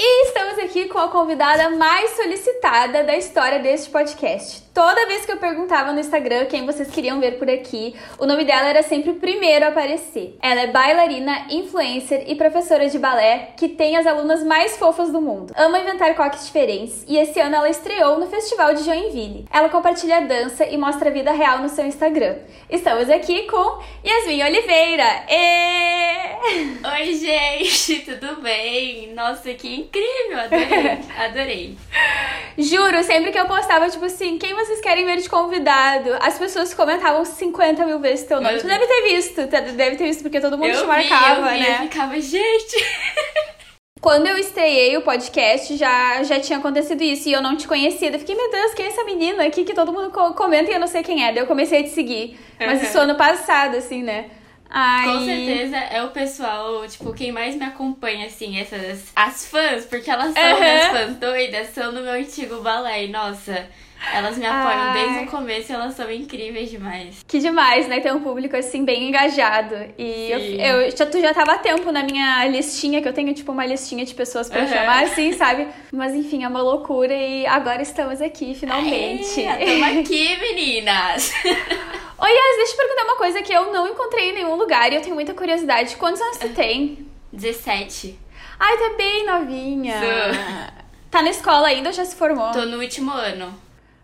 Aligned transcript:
E 0.00 0.26
estamos 0.26 0.60
aqui 0.60 0.86
com 0.86 0.98
a 0.98 1.08
convidada 1.08 1.70
mais 1.70 2.10
solicitada 2.10 3.02
da 3.02 3.16
história 3.16 3.58
deste 3.58 3.90
podcast. 3.90 4.67
Toda 4.78 5.08
vez 5.08 5.26
que 5.26 5.32
eu 5.32 5.38
perguntava 5.38 5.92
no 5.92 5.98
Instagram 5.98 6.44
quem 6.44 6.64
vocês 6.64 6.88
queriam 6.88 7.18
ver 7.18 7.36
por 7.36 7.50
aqui, 7.50 7.96
o 8.16 8.24
nome 8.24 8.44
dela 8.44 8.68
era 8.68 8.80
sempre 8.80 9.10
o 9.10 9.16
primeiro 9.16 9.64
a 9.64 9.70
aparecer. 9.70 10.38
Ela 10.40 10.60
é 10.60 10.66
bailarina, 10.68 11.46
influencer 11.50 12.22
e 12.28 12.36
professora 12.36 12.88
de 12.88 12.96
balé 12.96 13.54
que 13.56 13.68
tem 13.68 13.96
as 13.96 14.06
alunas 14.06 14.44
mais 14.44 14.76
fofas 14.76 15.10
do 15.10 15.20
mundo. 15.20 15.52
Ama 15.56 15.80
inventar 15.80 16.14
coques 16.14 16.46
diferentes 16.46 17.04
e 17.08 17.16
esse 17.16 17.40
ano 17.40 17.56
ela 17.56 17.68
estreou 17.68 18.20
no 18.20 18.28
Festival 18.28 18.72
de 18.72 18.84
Joinville. 18.84 19.48
Ela 19.52 19.68
compartilha 19.68 20.20
dança 20.20 20.64
e 20.64 20.76
mostra 20.76 21.10
a 21.10 21.12
vida 21.12 21.32
real 21.32 21.58
no 21.58 21.68
seu 21.68 21.84
Instagram. 21.84 22.36
Estamos 22.70 23.10
aqui 23.10 23.48
com 23.48 23.82
Yasmin 24.06 24.44
Oliveira. 24.44 25.24
E... 25.28 26.08
Oi, 26.86 27.14
gente, 27.14 28.00
tudo 28.06 28.40
bem? 28.40 29.12
Nossa, 29.12 29.52
que 29.54 29.74
incrível! 29.74 30.38
Adorei, 30.38 30.98
adorei. 31.18 31.78
Juro, 32.56 33.02
sempre 33.02 33.32
que 33.32 33.38
eu 33.38 33.46
postava, 33.46 33.90
tipo 33.90 34.04
assim, 34.04 34.38
quem 34.38 34.54
vocês 34.68 34.80
querem 34.80 35.04
ver 35.04 35.16
de 35.18 35.28
convidado? 35.28 36.10
As 36.20 36.38
pessoas 36.38 36.72
comentavam 36.74 37.24
50 37.24 37.84
mil 37.86 37.98
vezes 37.98 38.26
teu 38.26 38.40
nome. 38.40 38.58
Tu 38.58 38.66
deve 38.66 38.86
ter 38.86 39.02
visto, 39.02 39.46
deve 39.46 39.96
ter 39.96 40.04
visto, 40.06 40.22
porque 40.22 40.40
todo 40.40 40.56
mundo 40.56 40.68
eu 40.70 40.80
te 40.80 40.86
marcava, 40.86 41.48
vi, 41.48 41.48
eu 41.48 41.52
vi, 41.54 41.60
né? 41.60 41.74
Eu 41.82 41.88
ficava, 41.88 42.20
gente. 42.20 42.76
Quando 44.00 44.28
eu 44.28 44.38
estreiei 44.38 44.96
o 44.96 45.02
podcast, 45.02 45.76
já, 45.76 46.22
já 46.22 46.38
tinha 46.38 46.58
acontecido 46.60 47.02
isso 47.02 47.28
e 47.28 47.32
eu 47.32 47.42
não 47.42 47.56
te 47.56 47.66
conhecia. 47.66 48.10
Eu 48.12 48.18
fiquei, 48.20 48.36
meu 48.36 48.48
Deus, 48.48 48.72
quem 48.72 48.86
é 48.86 48.88
essa 48.90 49.02
menina 49.02 49.44
aqui 49.44 49.64
que 49.64 49.74
todo 49.74 49.92
mundo 49.92 50.10
co- 50.12 50.34
comenta 50.34 50.70
e 50.70 50.74
eu 50.74 50.78
não 50.80 50.86
sei 50.86 51.02
quem 51.02 51.24
é? 51.26 51.32
Daí 51.32 51.42
eu 51.42 51.46
comecei 51.48 51.80
a 51.80 51.82
te 51.82 51.88
seguir. 51.90 52.38
Mas 52.60 52.80
Uhum. 52.80 52.84
isso 52.88 52.98
ano 53.00 53.16
passado, 53.16 53.76
assim, 53.76 54.04
né? 54.04 54.26
Ai... 54.70 55.04
Com 55.04 55.24
certeza 55.24 55.76
é 55.78 56.02
o 56.04 56.10
pessoal, 56.10 56.86
tipo, 56.86 57.12
quem 57.12 57.32
mais 57.32 57.56
me 57.56 57.64
acompanha, 57.64 58.26
assim, 58.26 58.60
essas. 58.60 59.06
As 59.16 59.46
fãs, 59.46 59.84
porque 59.86 60.08
elas 60.10 60.32
são 60.32 60.42
Aham. 60.44 60.60
minhas 60.60 60.86
fãs 60.86 61.16
doidas, 61.16 61.68
são 61.74 61.92
do 61.92 62.00
meu 62.00 62.12
antigo 62.12 62.60
balé. 62.60 63.08
Nossa, 63.08 63.66
elas 64.12 64.36
me 64.38 64.46
apoiam 64.46 64.80
Ai. 64.80 64.92
desde 65.04 65.24
o 65.24 65.26
começo 65.30 65.70
e 65.70 65.74
elas 65.74 65.94
são 65.94 66.10
incríveis 66.10 66.70
demais. 66.70 67.24
Que 67.26 67.38
demais, 67.38 67.88
né? 67.88 68.00
Ter 68.00 68.12
um 68.12 68.20
público 68.20 68.56
assim 68.56 68.84
bem 68.84 69.08
engajado. 69.08 69.74
E 69.98 70.30
eu, 70.30 70.84
eu 70.84 70.96
já, 70.96 71.04
tu 71.06 71.20
já 71.20 71.34
tava 71.34 71.52
há 71.52 71.58
tempo 71.58 71.90
na 71.92 72.02
minha 72.02 72.46
listinha, 72.46 73.02
que 73.02 73.08
eu 73.08 73.12
tenho 73.12 73.32
tipo 73.34 73.52
uma 73.52 73.66
listinha 73.66 74.04
de 74.04 74.14
pessoas 74.14 74.48
pra 74.48 74.60
Uhum. 74.62 74.68
chamar, 74.68 75.04
assim, 75.04 75.32
sabe? 75.32 75.68
Mas 75.92 76.14
enfim, 76.14 76.44
é 76.44 76.48
uma 76.48 76.62
loucura 76.62 77.12
e 77.12 77.46
agora 77.46 77.82
estamos 77.82 78.20
aqui, 78.22 78.54
finalmente. 78.54 79.40
Aê, 79.46 79.66
tamo 79.66 80.00
aqui, 80.00 80.36
meninas! 80.38 81.32
Oi, 82.20 82.30
Yas, 82.30 82.56
deixa 82.56 82.72
eu 82.72 82.76
perguntar 82.78 83.04
uma 83.04 83.16
coisa 83.16 83.42
que 83.42 83.52
eu 83.52 83.72
não 83.72 83.86
encontrei 83.86 84.30
em 84.30 84.34
nenhum 84.34 84.56
lugar 84.56 84.90
e 84.92 84.96
eu 84.96 85.00
tenho 85.00 85.14
muita 85.14 85.34
curiosidade. 85.34 85.96
Quantos 85.96 86.20
anos 86.20 86.38
tu 86.38 86.48
tem? 86.48 87.06
17. 87.32 88.18
Ai, 88.58 88.76
tá 88.76 88.94
bem 88.96 89.24
novinha. 89.26 89.94
Sou. 90.00 90.74
Tá 91.10 91.22
na 91.22 91.30
escola 91.30 91.68
ainda 91.68 91.90
ou 91.90 91.92
já 91.94 92.04
se 92.04 92.16
formou? 92.16 92.50
Tô 92.50 92.64
no 92.66 92.78
último 92.80 93.12
ano. 93.12 93.54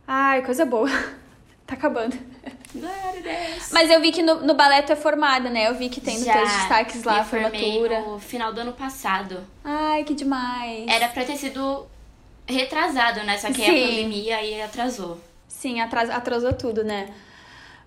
Ai, 0.07 0.43
coisa 0.43 0.65
boa. 0.65 0.89
Tá 1.67 1.77
acabando. 1.77 2.15
Glória 2.75 3.09
a 3.09 3.13
Deus. 3.13 3.71
Mas 3.73 3.91
eu 3.91 3.99
vi 3.99 4.13
que 4.13 4.23
no, 4.23 4.43
no 4.43 4.53
balé 4.53 4.83
tu 4.83 4.93
é 4.93 4.97
formada, 4.97 5.49
né? 5.49 5.67
Eu 5.67 5.75
vi 5.75 5.89
que 5.89 5.99
tem 5.99 6.17
nos 6.19 6.27
teus 6.27 6.53
destaques 6.53 7.05
lá, 7.05 7.15
me 7.15 7.21
a 7.21 7.25
formatura. 7.25 8.01
no 8.03 8.19
final 8.19 8.53
do 8.53 8.61
ano 8.61 8.75
passado. 8.75 9.43
Ai, 9.65 10.05
que 10.05 10.13
demais. 10.13 10.85
Era 10.87 11.09
pra 11.09 11.25
ter 11.25 11.39
sido 11.39 11.87
retrasado, 12.47 13.23
né? 13.23 13.39
Só 13.39 13.51
que 13.51 13.65
aí 13.65 13.67
Sim. 13.79 13.83
a 13.83 13.89
pandemia 13.89 14.37
aí 14.37 14.61
atrasou. 14.61 15.19
Sim, 15.49 15.81
atras- 15.81 16.11
atrasou 16.11 16.53
tudo, 16.53 16.85
né? 16.85 17.09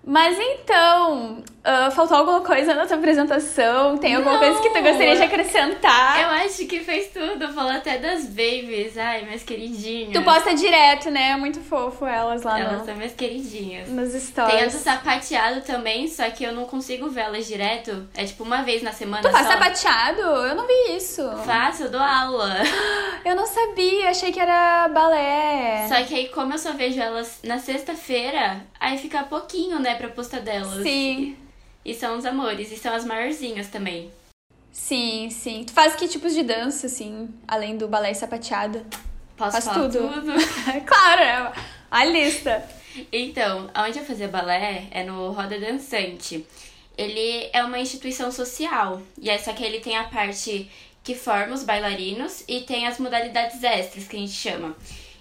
Mas 0.04 0.36
então, 0.40 1.40
ah, 1.70 1.90
faltou 1.90 2.16
alguma 2.16 2.40
coisa 2.40 2.72
na 2.74 2.86
tua 2.86 2.96
apresentação? 2.96 3.98
Tem 3.98 4.14
alguma 4.14 4.32
Não. 4.32 4.38
coisa 4.40 4.58
que 4.62 4.70
tu 4.70 4.82
gostaria 4.82 5.16
de 5.16 5.22
acrescentar? 5.22 6.18
Eu 6.22 6.28
acho 6.46 6.64
que 6.66 6.80
fez 6.80 7.08
tudo. 7.08 7.52
Falou 7.52 7.72
até 7.72 7.98
das 7.98 8.24
babies. 8.24 8.96
Ai, 8.96 9.22
minhas 9.22 9.42
queridinhas. 9.42 10.12
Tu 10.14 10.22
posta 10.22 10.54
direto, 10.54 11.10
né? 11.10 11.32
É 11.32 11.36
muito 11.36 11.60
fofo 11.60 12.06
elas 12.06 12.42
lá 12.42 12.58
Elas 12.58 12.78
no, 12.80 12.84
são 12.86 12.94
minhas 12.96 13.12
queridinhas. 13.12 13.88
nos 13.90 14.12
Tem 14.30 14.62
a 14.62 14.66
do 14.66 14.70
sapateado 14.72 15.60
também, 15.60 16.08
só 16.08 16.30
que 16.30 16.42
eu 16.44 16.52
não 16.52 16.64
consigo 16.64 17.10
ver 17.10 17.20
elas 17.20 17.46
direto. 17.46 18.08
É 18.16 18.24
tipo 18.24 18.44
uma 18.44 18.62
vez 18.62 18.82
na 18.82 18.92
semana 18.92 19.22
Tu 19.22 19.30
faz 19.30 19.46
só. 19.46 19.52
sapateado? 19.52 20.20
Eu 20.22 20.54
não 20.54 20.66
vi 20.66 20.96
isso. 20.96 21.22
Faço, 21.44 21.82
eu 21.84 21.90
dou 21.90 22.00
aula. 22.00 22.56
Eu 23.24 23.34
não 23.34 23.46
sabia, 23.46 24.08
achei 24.08 24.32
que 24.32 24.40
era 24.40 24.88
balé. 24.88 25.86
Só 25.88 26.02
que 26.04 26.14
aí, 26.14 26.28
como 26.28 26.54
eu 26.54 26.58
só 26.58 26.72
vejo 26.72 26.98
elas 27.00 27.40
na 27.44 27.58
sexta-feira, 27.58 28.60
aí 28.80 28.96
fica 28.96 29.22
pouquinho, 29.24 29.78
né, 29.80 29.96
pra 29.96 30.08
postar 30.08 30.40
delas. 30.40 30.82
Sim, 30.82 31.36
E 31.88 31.94
são 31.94 32.18
os 32.18 32.26
amores, 32.26 32.70
e 32.70 32.76
são 32.76 32.92
as 32.94 33.02
maiorzinhas 33.06 33.68
também. 33.68 34.10
sim, 34.70 35.30
sim. 35.30 35.64
Tu 35.64 35.72
faz 35.72 35.94
que 35.96 36.06
tipos 36.06 36.34
de 36.34 36.42
dança, 36.42 36.86
assim, 36.86 37.28
além 37.46 37.78
do 37.78 37.88
balé 37.88 38.10
e 38.10 38.14
sapateado? 38.14 38.84
Posso 39.38 39.52
Faz 39.52 39.64
falar 39.64 39.88
tudo. 39.88 39.98
tudo? 40.08 40.32
claro, 40.84 41.22
é 41.22 41.52
a 41.90 42.04
lista. 42.04 42.62
Então, 43.10 43.70
onde 43.74 43.98
eu 44.00 44.04
fazia 44.04 44.28
balé 44.28 44.88
é 44.90 45.02
no 45.02 45.30
Roda 45.30 45.58
Dançante. 45.58 46.44
Ele 46.96 47.48
é 47.54 47.64
uma 47.64 47.78
instituição 47.78 48.30
social. 48.30 49.00
E 49.18 49.30
é 49.30 49.38
só 49.38 49.52
que 49.54 49.64
ele 49.64 49.80
tem 49.80 49.96
a 49.96 50.04
parte 50.04 50.70
que 51.02 51.14
forma 51.14 51.54
os 51.54 51.62
bailarinos 51.62 52.44
e 52.46 52.60
tem 52.60 52.86
as 52.86 52.98
modalidades 52.98 53.62
extras, 53.62 54.06
que 54.06 54.16
a 54.16 54.20
gente 54.20 54.32
chama. 54.32 54.76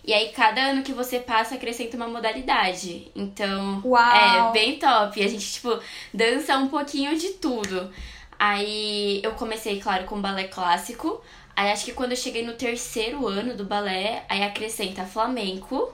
E 0.08 0.14
aí, 0.14 0.30
cada 0.30 0.62
ano 0.62 0.84
que 0.84 0.94
você 0.94 1.20
passa, 1.20 1.56
acrescenta 1.56 1.98
uma 1.98 2.08
modalidade. 2.08 3.12
Então, 3.14 3.82
Uau. 3.84 4.50
é 4.50 4.54
bem 4.54 4.80
top. 4.80 5.22
A 5.22 5.28
gente, 5.28 5.52
tipo, 5.52 5.78
dança 6.14 6.58
um 6.58 6.70
pouquinho 6.70 7.18
de 7.18 7.34
tudo. 7.34 7.92
Aí, 8.40 9.20
eu 9.22 9.34
comecei, 9.34 9.82
claro, 9.82 10.06
com 10.06 10.22
balé 10.22 10.46
clássico. 10.46 11.22
Aí, 11.54 11.74
acho 11.74 11.84
que 11.84 11.92
quando 11.92 12.12
eu 12.12 12.18
cheguei 12.18 12.42
no 12.42 12.54
terceiro 12.54 13.28
ano 13.28 13.54
do 13.54 13.66
balé, 13.66 14.24
aí 14.30 14.44
acrescenta 14.44 15.04
flamenco 15.04 15.94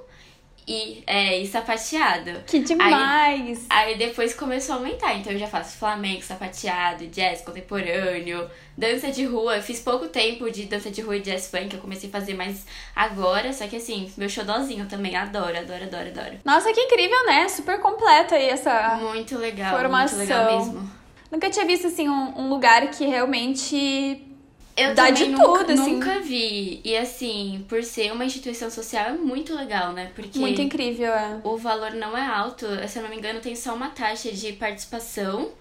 e, 0.67 1.03
é, 1.05 1.39
e 1.39 1.47
sapateado. 1.47 2.43
Que 2.45 2.59
demais. 2.59 3.65
Aí 3.69 3.97
depois 3.97 4.33
começou 4.33 4.75
a 4.75 4.77
aumentar, 4.77 5.15
então 5.15 5.31
eu 5.31 5.39
já 5.39 5.47
faço 5.47 5.77
flamenco, 5.77 6.23
sapateado, 6.23 7.07
jazz 7.07 7.41
contemporâneo, 7.41 8.49
dança 8.77 9.11
de 9.11 9.25
rua. 9.25 9.61
Fiz 9.61 9.79
pouco 9.79 10.07
tempo 10.07 10.49
de 10.49 10.65
dança 10.65 10.89
de 10.89 11.01
rua 11.01 11.17
e 11.17 11.21
jazz 11.21 11.49
funk, 11.49 11.73
eu 11.73 11.81
comecei 11.81 12.09
a 12.09 12.11
fazer 12.11 12.33
mais 12.33 12.65
agora, 12.95 13.51
só 13.53 13.67
que 13.67 13.75
assim, 13.75 14.11
meu 14.17 14.29
xodózinho 14.29 14.85
também, 14.87 15.15
adoro, 15.15 15.57
adoro, 15.57 15.83
adoro, 15.83 16.09
adoro. 16.09 16.33
Nossa, 16.45 16.71
que 16.73 16.81
incrível, 16.81 17.25
né? 17.25 17.47
Super 17.49 17.79
completa 17.79 18.35
aí 18.35 18.49
essa. 18.49 18.95
Muito 18.95 19.37
legal, 19.37 19.75
Formação. 19.75 20.17
muito 20.17 20.29
legal 20.29 20.59
mesmo. 20.59 20.91
Nunca 21.31 21.49
tinha 21.49 21.65
visto, 21.65 21.87
assim, 21.87 22.07
um, 22.07 22.41
um 22.41 22.49
lugar 22.49 22.91
que 22.91 23.05
realmente. 23.05 24.32
Eu 24.75 24.95
Dá 24.95 25.11
de 25.11 25.25
nunca, 25.27 25.43
tudo, 25.43 25.71
assim. 25.71 25.93
nunca 25.93 26.19
vi. 26.19 26.81
E 26.83 26.97
assim, 26.97 27.63
por 27.69 27.83
ser 27.83 28.11
uma 28.11 28.25
instituição 28.25 28.69
social, 28.71 29.05
é 29.05 29.11
muito 29.13 29.55
legal, 29.55 29.91
né? 29.93 30.11
Porque 30.15 30.39
Muito 30.39 30.61
incrível, 30.61 31.11
é. 31.13 31.39
o 31.43 31.57
valor 31.57 31.91
não 31.91 32.17
é 32.17 32.25
alto. 32.25 32.65
Se 32.87 32.97
eu 32.97 33.03
não 33.03 33.09
me 33.09 33.17
engano, 33.17 33.39
tem 33.39 33.55
só 33.55 33.73
uma 33.75 33.89
taxa 33.89 34.31
de 34.31 34.53
participação. 34.53 35.51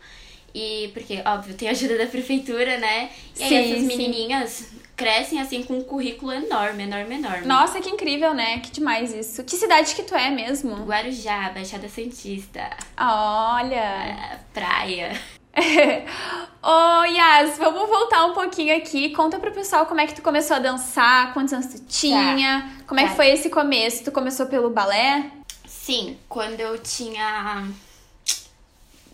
E 0.55 0.91
porque, 0.93 1.23
óbvio, 1.25 1.55
tem 1.55 1.69
a 1.69 1.71
ajuda 1.73 1.97
da 1.99 2.07
prefeitura, 2.07 2.79
né? 2.79 3.11
E 3.39 3.43
aí 3.43 3.49
Sim, 3.49 3.57
essas 3.57 3.79
sim. 3.81 3.87
menininhas 3.87 4.69
crescem 4.95 5.41
assim 5.41 5.63
com 5.63 5.79
um 5.79 5.83
currículo 5.83 6.31
enorme, 6.33 6.85
enorme, 6.85 7.15
enorme. 7.17 7.47
Nossa, 7.47 7.81
que 7.81 7.89
incrível, 7.89 8.35
né? 8.35 8.61
Que 8.61 8.71
demais 8.71 9.13
isso. 9.15 9.43
Que 9.45 9.57
cidade 9.57 9.95
que 9.95 10.03
tu 10.03 10.15
é 10.15 10.31
mesmo? 10.31 10.75
Guarujá, 10.85 11.51
Baixada 11.51 11.89
Santista, 11.89 12.69
Olha. 12.99 13.75
é, 13.75 14.39
praia. 14.53 15.19
Ô, 16.63 17.05
Yas, 17.05 17.59
vamos 17.59 17.89
voltar 17.89 18.25
um 18.27 18.33
pouquinho 18.35 18.77
aqui. 18.77 19.11
Conta 19.11 19.39
pro 19.39 19.51
pessoal 19.53 19.85
como 19.87 20.01
é 20.01 20.07
que 20.07 20.15
tu 20.15 20.23
começou 20.23 20.57
a 20.57 20.61
dançar, 20.61 21.35
quantos 21.35 21.53
anos 21.53 21.67
tu 21.67 21.81
tinha, 21.87 22.71
como 22.87 23.01
é 23.01 23.05
que 23.05 23.11
Tá. 23.11 23.17
foi 23.17 23.29
esse 23.31 23.51
começo? 23.51 24.05
Tu 24.05 24.13
começou 24.13 24.47
pelo 24.47 24.71
balé? 24.71 25.31
Sim, 25.67 26.17
quando 26.29 26.61
eu 26.61 26.79
tinha 26.79 27.65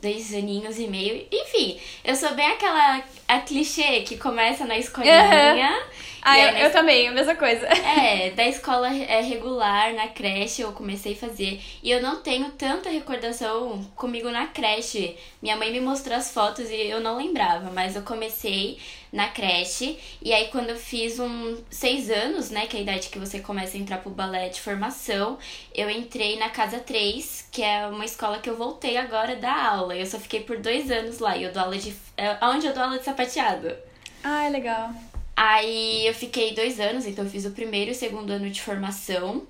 dois 0.00 0.34
aninhos 0.34 0.78
e 0.78 0.86
meio. 0.86 1.26
Enfim, 1.30 1.78
eu 2.04 2.14
sou 2.16 2.34
bem 2.34 2.46
aquela 2.46 3.02
a 3.26 3.40
clichê 3.40 4.00
que 4.00 4.16
começa 4.16 4.64
na 4.64 4.78
escolinha. 4.78 5.74
Uhum. 5.74 6.08
Ah, 6.20 6.38
eu, 6.38 6.66
eu, 6.66 6.72
também, 6.72 7.08
a 7.08 7.12
mesma 7.12 7.34
coisa. 7.34 7.66
É, 7.66 8.30
da 8.36 8.46
escola 8.46 8.92
é, 8.94 9.20
regular, 9.20 9.94
na 9.94 10.08
creche, 10.08 10.62
eu 10.62 10.72
comecei 10.72 11.12
a 11.12 11.16
fazer. 11.16 11.60
E 11.82 11.90
eu 11.90 12.02
não 12.02 12.16
tenho 12.16 12.50
tanta 12.50 12.90
recordação 12.90 13.84
comigo 13.94 14.30
na 14.30 14.46
creche. 14.46 15.16
Minha 15.40 15.56
mãe 15.56 15.72
me 15.72 15.80
mostrou 15.80 16.16
as 16.16 16.32
fotos 16.32 16.70
e 16.70 16.74
eu 16.74 17.00
não 17.00 17.16
lembrava, 17.16 17.70
mas 17.70 17.96
eu 17.96 18.02
comecei 18.02 18.78
na 19.12 19.28
creche. 19.28 19.98
E 20.22 20.32
aí, 20.32 20.48
quando 20.48 20.70
eu 20.70 20.76
fiz 20.76 21.18
um 21.18 21.56
seis 21.70 22.10
anos, 22.10 22.50
né, 22.50 22.66
que 22.66 22.76
é 22.76 22.80
a 22.80 22.82
idade 22.82 23.08
que 23.08 23.18
você 23.18 23.40
começa 23.40 23.76
a 23.76 23.80
entrar 23.80 23.98
pro 23.98 24.10
balé 24.10 24.48
de 24.48 24.60
formação, 24.60 25.38
eu 25.74 25.88
entrei 25.88 26.38
na 26.38 26.48
Casa 26.50 26.78
3, 26.78 27.48
que 27.50 27.62
é 27.62 27.86
uma 27.86 28.04
escola 28.04 28.38
que 28.38 28.48
eu 28.48 28.56
voltei 28.56 28.96
agora 28.96 29.36
da 29.36 29.52
aula. 29.52 29.96
Eu 29.96 30.06
só 30.06 30.18
fiquei 30.18 30.40
por 30.40 30.58
dois 30.58 30.90
anos 30.90 31.18
lá 31.18 31.36
e 31.36 31.44
eu 31.44 31.52
dou 31.52 31.62
aula 31.62 31.78
de. 31.78 31.94
É, 32.16 32.36
onde 32.42 32.66
eu 32.66 32.74
dou 32.74 32.82
aula 32.82 32.98
de 32.98 33.04
sapateado. 33.04 33.74
Ah, 34.22 34.46
é 34.46 34.50
legal. 34.50 34.90
Aí 35.36 36.04
eu 36.04 36.12
fiquei 36.14 36.52
dois 36.52 36.80
anos, 36.80 37.06
então 37.06 37.24
eu 37.24 37.30
fiz 37.30 37.44
o 37.44 37.52
primeiro 37.52 37.90
e 37.90 37.92
o 37.92 37.94
segundo 37.94 38.30
ano 38.30 38.50
de 38.50 38.60
formação. 38.60 39.46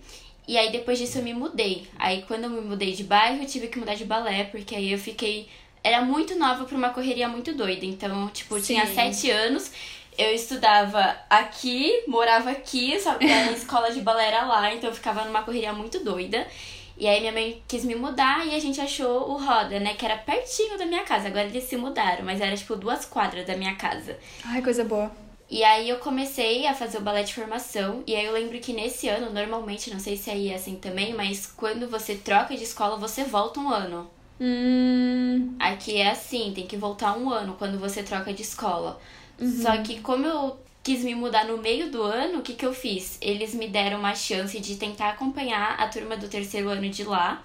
E 0.46 0.56
aí 0.58 0.70
depois 0.70 0.99
disso 0.99 1.19
eu 1.19 1.22
me 1.22 1.32
mudei. 1.32 1.87
Aí 1.99 2.22
quando 2.28 2.44
eu 2.44 2.50
me 2.50 2.61
mudei 2.61 2.93
de 2.93 3.04
bairro, 3.04 3.43
eu 3.43 3.46
tive 3.46 3.69
que 3.69 3.78
mudar 3.78 3.94
de 3.94 4.04
balé, 4.04 4.44
porque 4.44 4.75
aí 4.75 4.93
eu 4.93 4.99
fiquei. 4.99 5.49
Era 5.82 6.02
muito 6.02 6.36
nova 6.36 6.64
pra 6.64 6.76
uma 6.76 6.90
correria 6.90 7.28
muito 7.28 7.54
doida. 7.54 7.84
Então, 7.84 8.28
tipo, 8.28 8.56
Sim. 8.56 8.75
tinha 8.75 8.86
sete 8.86 9.30
anos. 9.30 9.70
Eu 10.16 10.34
estudava 10.34 11.16
aqui, 11.30 12.02
morava 12.08 12.50
aqui, 12.50 12.98
só 12.98 13.14
que 13.14 13.25
a 13.25 13.52
escola 13.52 13.92
de 13.92 14.00
balé 14.00 14.26
era 14.26 14.44
lá, 14.44 14.75
então 14.75 14.90
eu 14.90 14.94
ficava 14.94 15.25
numa 15.25 15.42
correria 15.42 15.72
muito 15.72 16.02
doida. 16.02 16.44
E 16.96 17.06
aí 17.06 17.20
minha 17.20 17.30
mãe 17.30 17.62
quis 17.69 17.84
me 17.84 17.94
mudar 17.94 18.44
e 18.44 18.52
a 18.52 18.58
gente 18.58 18.80
achou 18.80 19.30
o 19.30 19.38
Roda, 19.38 19.78
né? 19.78 19.94
Que 19.94 20.04
era 20.04 20.19
pertinho 20.19 20.76
da 20.76 20.84
minha 20.84 21.04
casa. 21.04 21.28
Agora 21.28 21.46
eles 21.46 21.62
se 21.62 21.76
mudaram, 21.76 22.25
mas 22.25 22.40
era 22.40 22.56
tipo 22.56 22.75
duas 22.75 23.04
quadras 23.04 23.46
da 23.46 23.56
minha 23.56 23.76
casa. 23.76 24.19
Ai, 24.44 24.60
coisa 24.60 24.82
boa. 24.82 25.12
E 25.50 25.62
aí 25.62 25.88
eu 25.88 25.98
comecei 25.98 26.66
a 26.66 26.75
fazer 26.75 26.98
o 26.98 27.00
balé 27.00 27.22
de 27.22 27.32
formação. 27.32 28.02
E 28.04 28.16
aí 28.16 28.26
eu 28.26 28.32
lembro 28.32 28.58
que 28.58 28.72
nesse 28.72 29.08
ano, 29.08 29.32
normalmente, 29.32 29.90
não 29.92 30.00
sei 30.00 30.16
se 30.16 30.28
aí 30.30 30.48
é 30.48 30.56
assim 30.56 30.75
também, 30.75 31.14
mas 31.14 31.46
quando 31.46 31.88
você 31.88 32.16
troca 32.16 32.56
de 32.56 32.64
escola, 32.64 32.96
você 32.96 33.22
volta 33.22 33.60
um 33.60 33.70
ano. 33.70 34.10
Hum. 34.40 35.55
Aqui 35.58 35.99
é 35.99 36.11
assim, 36.11 36.52
tem 36.55 36.67
que 36.67 36.76
voltar 36.76 37.17
um 37.17 37.31
ano 37.31 37.56
quando 37.58 37.79
você 37.79 38.02
troca 38.02 38.32
de 38.32 38.43
escola. 38.43 39.00
Uhum. 39.40 39.62
Só 39.62 39.76
que 39.79 40.00
como 40.00 40.26
eu 40.26 40.58
quis 40.82 41.05
me 41.05 41.14
mudar 41.14 41.44
no 41.44 41.58
meio 41.58 41.90
do 41.90 42.02
ano, 42.02 42.38
o 42.38 42.43
que, 42.43 42.55
que 42.55 42.64
eu 42.64 42.73
fiz? 42.73 43.19
Eles 43.20 43.55
me 43.55 43.69
deram 43.69 43.99
uma 43.99 44.14
chance 44.14 44.58
de 44.58 44.76
tentar 44.76 45.11
acompanhar 45.11 45.75
a 45.79 45.87
turma 45.88 46.17
do 46.17 46.29
terceiro 46.29 46.69
ano 46.69 46.88
de 46.88 47.05
lá. 47.05 47.43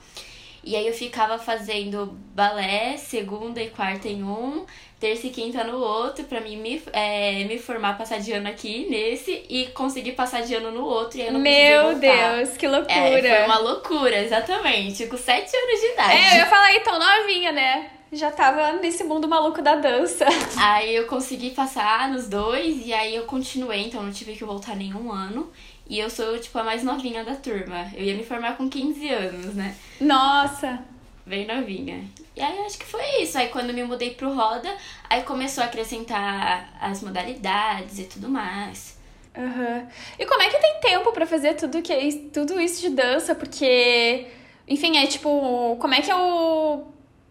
E 0.63 0.75
aí 0.75 0.87
eu 0.87 0.93
ficava 0.93 1.37
fazendo 1.37 2.17
balé 2.33 2.97
segunda 2.97 3.61
e 3.61 3.69
quarta 3.69 4.07
em 4.07 4.23
um, 4.23 4.65
terça 4.99 5.27
e 5.27 5.29
quinta 5.29 5.63
no 5.65 5.77
outro, 5.77 6.23
pra 6.23 6.39
mim 6.39 6.55
me, 6.55 6.81
é, 6.93 7.43
me 7.43 7.59
formar, 7.59 7.97
passar 7.97 8.19
de 8.19 8.31
ano 8.31 8.47
aqui 8.47 8.87
nesse 8.89 9.43
e 9.49 9.67
conseguir 9.67 10.13
passar 10.13 10.41
de 10.41 10.55
ano 10.55 10.71
no 10.71 10.85
outro. 10.85 11.17
E 11.17 11.25
eu 11.25 11.33
não 11.33 11.39
Meu 11.41 11.99
Deus, 11.99 12.55
que 12.57 12.65
loucura! 12.65 12.93
É, 12.93 13.21
foi 13.21 13.45
uma 13.45 13.57
loucura, 13.59 14.17
exatamente. 14.19 15.05
Com 15.07 15.17
sete 15.17 15.53
anos 15.55 15.79
de 15.81 15.85
idade. 15.87 16.13
É, 16.13 16.31
eu 16.31 16.37
ia 16.37 16.45
falar 16.45 16.67
aí 16.67 16.79
tão 16.79 16.97
novinha, 16.97 17.51
né? 17.51 17.89
Já 18.13 18.31
tava 18.31 18.73
nesse 18.73 19.03
mundo 19.03 19.27
maluco 19.27 19.61
da 19.61 19.75
dança. 19.75 20.25
Aí 20.55 20.95
eu 20.95 21.07
consegui 21.07 21.49
passar 21.49 22.09
nos 22.09 22.29
dois 22.29 22.85
e 22.85 22.93
aí 22.93 23.15
eu 23.15 23.23
continuei, 23.23 23.87
então 23.87 24.03
não 24.03 24.11
tive 24.11 24.33
que 24.33 24.45
voltar 24.45 24.75
nenhum 24.75 25.11
ano. 25.11 25.51
E 25.87 25.99
eu 25.99 26.09
sou, 26.09 26.39
tipo, 26.39 26.57
a 26.57 26.63
mais 26.63 26.83
novinha 26.83 27.23
da 27.23 27.35
turma. 27.35 27.91
Eu 27.93 28.03
ia 28.03 28.15
me 28.15 28.23
formar 28.23 28.57
com 28.57 28.69
15 28.69 29.09
anos, 29.09 29.55
né? 29.55 29.75
Nossa! 29.99 30.79
Bem 31.25 31.47
novinha. 31.47 32.03
E 32.35 32.41
aí 32.41 32.59
acho 32.65 32.77
que 32.77 32.85
foi 32.85 33.21
isso. 33.21 33.37
Aí 33.37 33.47
quando 33.47 33.73
me 33.73 33.83
mudei 33.83 34.11
pro 34.11 34.33
Roda, 34.33 34.69
aí 35.09 35.23
começou 35.23 35.63
a 35.63 35.67
acrescentar 35.67 36.73
as 36.81 37.01
modalidades 37.01 37.99
e 37.99 38.03
tudo 38.03 38.27
mais. 38.27 38.97
Uhum. 39.35 39.87
E 40.19 40.25
como 40.25 40.41
é 40.41 40.49
que 40.49 40.59
tem 40.59 40.79
tempo 40.81 41.11
para 41.11 41.25
fazer 41.25 41.55
tudo 41.55 41.81
que 41.81 41.93
é 41.93 42.11
tudo 42.31 42.59
isso 42.59 42.81
de 42.81 42.89
dança? 42.89 43.33
Porque, 43.33 44.27
enfim, 44.67 44.97
é 44.97 45.07
tipo, 45.07 45.77
como 45.79 45.93
é 45.93 46.01
que 46.01 46.11
é 46.11 46.15
o, 46.15 46.83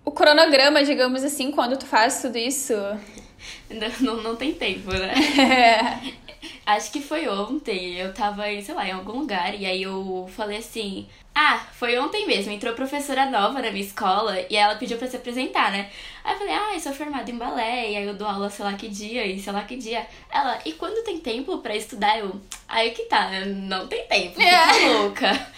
o 0.05 0.11
cronograma, 0.11 0.83
digamos 0.83 1.23
assim, 1.23 1.51
quando 1.51 1.77
tu 1.77 1.87
faz 1.87 2.23
tudo 2.23 2.39
isso? 2.39 2.75
Não, 3.69 4.15
não, 4.15 4.23
não 4.23 4.37
tem 4.37 4.55
tempo, 4.55 4.93
né? 4.93 5.13
Acho 6.65 6.93
que 6.93 7.01
foi 7.01 7.29
ontem. 7.29 7.97
Eu 7.97 8.15
tava, 8.15 8.45
sei 8.63 8.75
lá, 8.75 8.87
em 8.87 8.93
algum 8.93 9.19
lugar. 9.19 9.55
E 9.59 9.67
aí 9.67 9.83
eu 9.83 10.31
falei 10.35 10.59
assim: 10.59 11.07
Ah, 11.35 11.67
foi 11.73 11.99
ontem 11.99 12.27
mesmo. 12.27 12.53
Entrou 12.53 12.75
professora 12.75 13.27
nova 13.27 13.61
na 13.61 13.71
minha 13.71 13.85
escola. 13.85 14.37
E 14.49 14.57
ela 14.57 14.77
pediu 14.77 14.97
pra 14.97 15.09
se 15.09 15.17
apresentar, 15.17 15.73
né? 15.73 15.91
Aí 16.23 16.35
eu 16.35 16.39
falei: 16.39 16.55
Ah, 16.55 16.75
eu 16.75 16.81
sou 16.81 16.93
formada 16.93 17.31
em 17.31 17.37
balé. 17.37 17.91
E 17.91 17.97
aí 17.97 18.05
eu 18.05 18.15
dou 18.15 18.29
aula, 18.29 18.49
sei 18.49 18.65
lá 18.65 18.75
que 18.75 18.89
dia. 18.89 19.27
E 19.27 19.41
sei 19.41 19.53
lá 19.53 19.65
que 19.65 19.77
dia. 19.77 20.07
Ela, 20.31 20.61
e 20.65 20.73
quando 20.73 21.05
tem 21.05 21.19
tempo 21.19 21.59
pra 21.59 21.77
estudar? 21.77 22.19
Eu, 22.19 22.41
aí 22.69 22.93
que 22.93 23.05
tá, 23.05 23.29
não 23.47 23.89
tem 23.89 24.07
tempo. 24.07 24.41
Fica 24.41 24.49
é. 24.49 24.89
louca. 24.95 25.53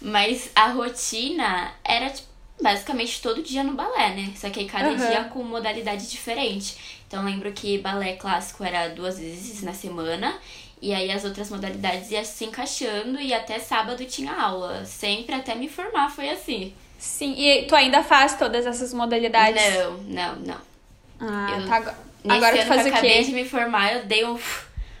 Mas 0.00 0.50
a 0.54 0.68
rotina 0.68 1.72
era, 1.82 2.10
tipo, 2.10 2.28
basicamente 2.60 3.20
todo 3.20 3.42
dia 3.42 3.64
no 3.64 3.72
balé, 3.72 4.10
né? 4.10 4.32
Só 4.36 4.50
que 4.50 4.60
aí 4.60 4.66
cada 4.66 4.90
uhum. 4.90 4.96
dia 4.96 5.24
com 5.24 5.42
modalidade 5.42 6.08
diferente. 6.08 7.03
Então 7.14 7.24
lembro 7.24 7.52
que 7.52 7.78
balé 7.78 8.14
clássico 8.16 8.64
era 8.64 8.88
duas 8.88 9.20
vezes 9.20 9.62
na 9.62 9.72
semana. 9.72 10.34
E 10.82 10.92
aí 10.92 11.12
as 11.12 11.24
outras 11.24 11.48
modalidades 11.48 12.10
iam 12.10 12.24
se 12.24 12.44
encaixando 12.44 13.20
e 13.20 13.32
até 13.32 13.60
sábado 13.60 14.04
tinha 14.04 14.32
aula. 14.32 14.84
Sempre 14.84 15.32
até 15.32 15.54
me 15.54 15.68
formar 15.68 16.10
foi 16.10 16.28
assim. 16.28 16.74
Sim, 16.98 17.36
e 17.38 17.66
tu 17.66 17.76
ainda 17.76 18.02
faz 18.02 18.36
todas 18.36 18.66
essas 18.66 18.92
modalidades? 18.92 19.62
Não, 19.76 19.92
não, 19.98 20.36
não. 20.40 20.60
Ah, 21.20 21.56
eu, 21.56 21.68
tá. 21.68 21.94
Agora 22.28 22.58
tu 22.58 22.66
faz 22.66 22.80
o 22.80 22.84
quê? 22.84 22.90
acabei 22.90 23.22
de 23.22 23.30
me 23.30 23.44
formar, 23.44 23.92
eu 23.94 24.06
dei 24.06 24.24
um 24.24 24.36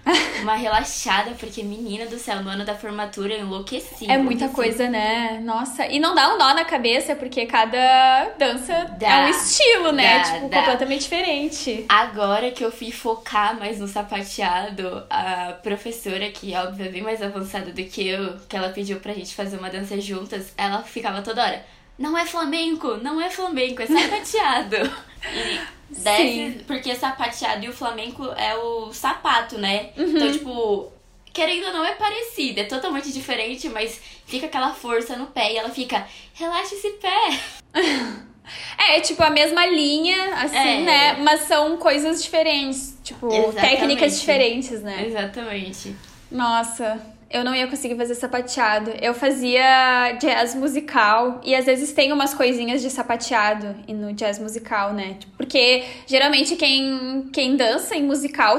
uma 0.42 0.54
relaxada, 0.54 1.32
porque, 1.32 1.62
menina 1.62 2.06
do 2.06 2.18
céu, 2.18 2.42
no 2.42 2.50
ano 2.50 2.64
da 2.64 2.74
formatura 2.74 3.34
eu 3.34 3.40
enlouqueci. 3.40 4.10
É 4.10 4.18
muita 4.18 4.48
coisa, 4.48 4.88
né? 4.88 5.40
Nossa. 5.42 5.86
E 5.86 5.98
não 5.98 6.14
dá 6.14 6.34
um 6.34 6.38
nó 6.38 6.54
na 6.54 6.64
cabeça, 6.64 7.16
porque 7.16 7.46
cada 7.46 8.30
dança 8.38 8.94
dá, 8.98 9.08
é 9.08 9.26
um 9.26 9.28
estilo, 9.28 9.92
né? 9.92 10.18
Dá, 10.18 10.24
tipo, 10.24 10.48
dá. 10.48 10.58
completamente 10.58 11.02
diferente. 11.02 11.86
Agora 11.88 12.50
que 12.50 12.64
eu 12.64 12.70
fui 12.70 12.90
focar 12.90 13.58
mais 13.58 13.78
no 13.78 13.88
sapateado, 13.88 15.04
a 15.08 15.54
professora, 15.62 16.30
que 16.30 16.54
óbvio 16.54 16.86
é 16.86 16.88
bem 16.88 17.02
mais 17.02 17.22
avançada 17.22 17.72
do 17.72 17.84
que 17.84 18.06
eu, 18.06 18.36
que 18.48 18.56
ela 18.56 18.68
pediu 18.68 19.00
pra 19.00 19.14
gente 19.14 19.34
fazer 19.34 19.56
uma 19.56 19.70
dança 19.70 20.00
juntas, 20.00 20.52
ela 20.56 20.82
ficava 20.82 21.22
toda 21.22 21.42
hora. 21.42 21.64
Não 21.98 22.16
é 22.18 22.26
flamenco, 22.26 22.96
não 22.96 23.20
é 23.20 23.30
flamenco, 23.30 23.82
é 23.82 23.86
sapateado. 23.86 24.76
e 25.32 25.60
Desce, 25.90 26.64
porque 26.66 26.94
sapateado 26.94 27.64
e 27.64 27.68
o 27.68 27.72
flamenco 27.72 28.24
é 28.36 28.56
o 28.56 28.92
sapato, 28.92 29.58
né? 29.58 29.90
Uhum. 29.96 30.16
Então, 30.16 30.32
tipo, 30.32 30.92
querendo 31.32 31.66
ou 31.66 31.72
não, 31.72 31.84
é 31.84 31.94
parecido, 31.94 32.60
é 32.60 32.64
totalmente 32.64 33.12
diferente, 33.12 33.68
mas 33.68 34.00
fica 34.26 34.46
aquela 34.46 34.72
força 34.72 35.16
no 35.16 35.26
pé 35.26 35.52
e 35.52 35.56
ela 35.56 35.70
fica, 35.70 36.06
relaxa 36.34 36.74
esse 36.74 36.90
pé. 36.90 37.40
É, 38.76 39.00
tipo, 39.00 39.22
a 39.22 39.30
mesma 39.30 39.64
linha, 39.64 40.34
assim, 40.34 40.56
é. 40.56 40.80
né? 40.82 41.12
Mas 41.14 41.42
são 41.42 41.78
coisas 41.78 42.22
diferentes. 42.22 42.94
Tipo, 43.02 43.32
Exatamente. 43.32 43.70
técnicas 43.70 44.20
diferentes, 44.20 44.82
né? 44.82 45.06
Exatamente. 45.06 45.96
Nossa, 46.30 47.00
eu 47.34 47.42
não 47.42 47.52
ia 47.52 47.66
conseguir 47.66 47.96
fazer 47.96 48.14
sapateado. 48.14 48.92
Eu 49.02 49.12
fazia 49.12 50.12
jazz 50.20 50.54
musical 50.54 51.40
e 51.42 51.52
às 51.52 51.64
vezes 51.64 51.92
tem 51.92 52.12
umas 52.12 52.32
coisinhas 52.32 52.80
de 52.80 52.88
sapateado 52.88 53.74
no 53.88 54.12
jazz 54.12 54.38
musical, 54.38 54.92
né? 54.92 55.16
Porque 55.36 55.82
geralmente 56.06 56.54
quem, 56.54 57.28
quem 57.32 57.56
dança 57.56 57.96
em 57.96 58.04
musical 58.04 58.56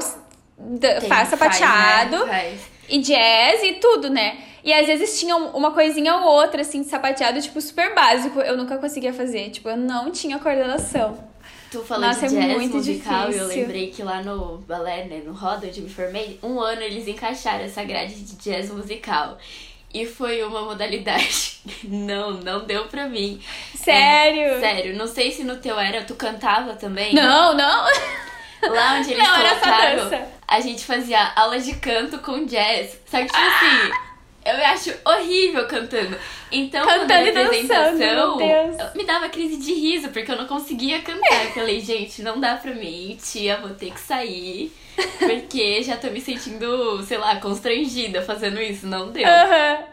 faz 1.08 1.28
sapateado 1.28 2.18
faz, 2.18 2.28
né? 2.28 2.50
faz. 2.50 2.60
e 2.90 2.98
jazz 2.98 3.62
e 3.62 3.72
tudo, 3.80 4.10
né? 4.10 4.36
E 4.62 4.74
às 4.74 4.86
vezes 4.86 5.18
tinha 5.18 5.36
uma 5.36 5.70
coisinha 5.70 6.14
ou 6.16 6.24
outra, 6.24 6.60
assim, 6.60 6.82
de 6.82 6.88
sapateado, 6.88 7.40
tipo, 7.40 7.58
super 7.60 7.94
básico. 7.94 8.40
Eu 8.40 8.56
nunca 8.56 8.76
conseguia 8.78 9.12
fazer. 9.12 9.50
Tipo, 9.50 9.70
eu 9.70 9.76
não 9.76 10.10
tinha 10.10 10.40
coordenação. 10.40 11.16
Tu 11.70 11.82
falou 11.82 12.06
Nossa, 12.06 12.28
de 12.28 12.36
é 12.36 12.54
jazz 12.54 12.68
musical 12.70 13.30
e 13.30 13.36
eu 13.36 13.46
lembrei 13.46 13.90
que 13.90 14.02
lá 14.02 14.22
no 14.22 14.58
balé, 14.58 15.04
né, 15.04 15.22
no 15.24 15.32
Roda, 15.32 15.66
onde 15.66 15.80
me 15.80 15.88
formei, 15.88 16.38
um 16.42 16.60
ano 16.60 16.82
eles 16.82 17.08
encaixaram 17.08 17.64
essa 17.64 17.82
grade 17.82 18.14
de 18.14 18.36
jazz 18.36 18.70
musical. 18.70 19.36
E 19.92 20.04
foi 20.06 20.42
uma 20.42 20.62
modalidade. 20.62 21.58
não, 21.84 22.32
não 22.32 22.64
deu 22.64 22.84
pra 22.86 23.08
mim. 23.08 23.40
Sério? 23.74 24.42
É, 24.42 24.60
sério. 24.60 24.96
Não 24.96 25.06
sei 25.06 25.32
se 25.32 25.42
no 25.42 25.56
teu 25.56 25.78
era, 25.78 26.04
tu 26.04 26.14
cantava 26.14 26.74
também? 26.74 27.14
Não, 27.14 27.54
não. 27.54 27.86
Lá 28.62 28.98
onde 28.98 29.10
eles 29.12 29.26
não, 29.26 29.34
colocaram, 29.34 30.28
a 30.46 30.60
gente 30.60 30.84
fazia 30.84 31.32
aula 31.34 31.58
de 31.58 31.74
canto 31.76 32.18
com 32.18 32.44
jazz. 32.44 32.98
Só 33.06 33.18
que, 33.18 33.26
tipo 33.26 33.38
assim, 33.38 34.05
eu 34.46 34.56
me 34.56 34.64
acho 34.64 34.92
horrível 35.04 35.66
cantando. 35.66 36.16
Então, 36.52 36.84
Cantando 36.86 37.00
quando 37.06 37.10
era 37.10 37.44
apresentação, 37.46 38.38
me 38.94 39.04
dava 39.04 39.28
crise 39.28 39.56
de 39.56 39.72
riso, 39.74 40.08
porque 40.10 40.30
eu 40.30 40.36
não 40.36 40.46
conseguia 40.46 41.00
cantar. 41.02 41.44
Eu 41.46 41.50
falei, 41.52 41.80
gente, 41.80 42.22
não 42.22 42.38
dá 42.40 42.54
pra 42.56 42.72
mim, 42.74 43.16
tia, 43.20 43.56
vou 43.58 43.70
ter 43.70 43.90
que 43.92 44.00
sair. 44.00 44.72
Porque 45.18 45.82
já 45.82 45.96
tô 45.96 46.08
me 46.08 46.20
sentindo, 46.20 47.02
sei 47.02 47.18
lá, 47.18 47.36
constrangida 47.36 48.22
fazendo 48.22 48.60
isso. 48.60 48.86
Não 48.86 49.10
deu. 49.10 49.26
Uhum. 49.26 49.84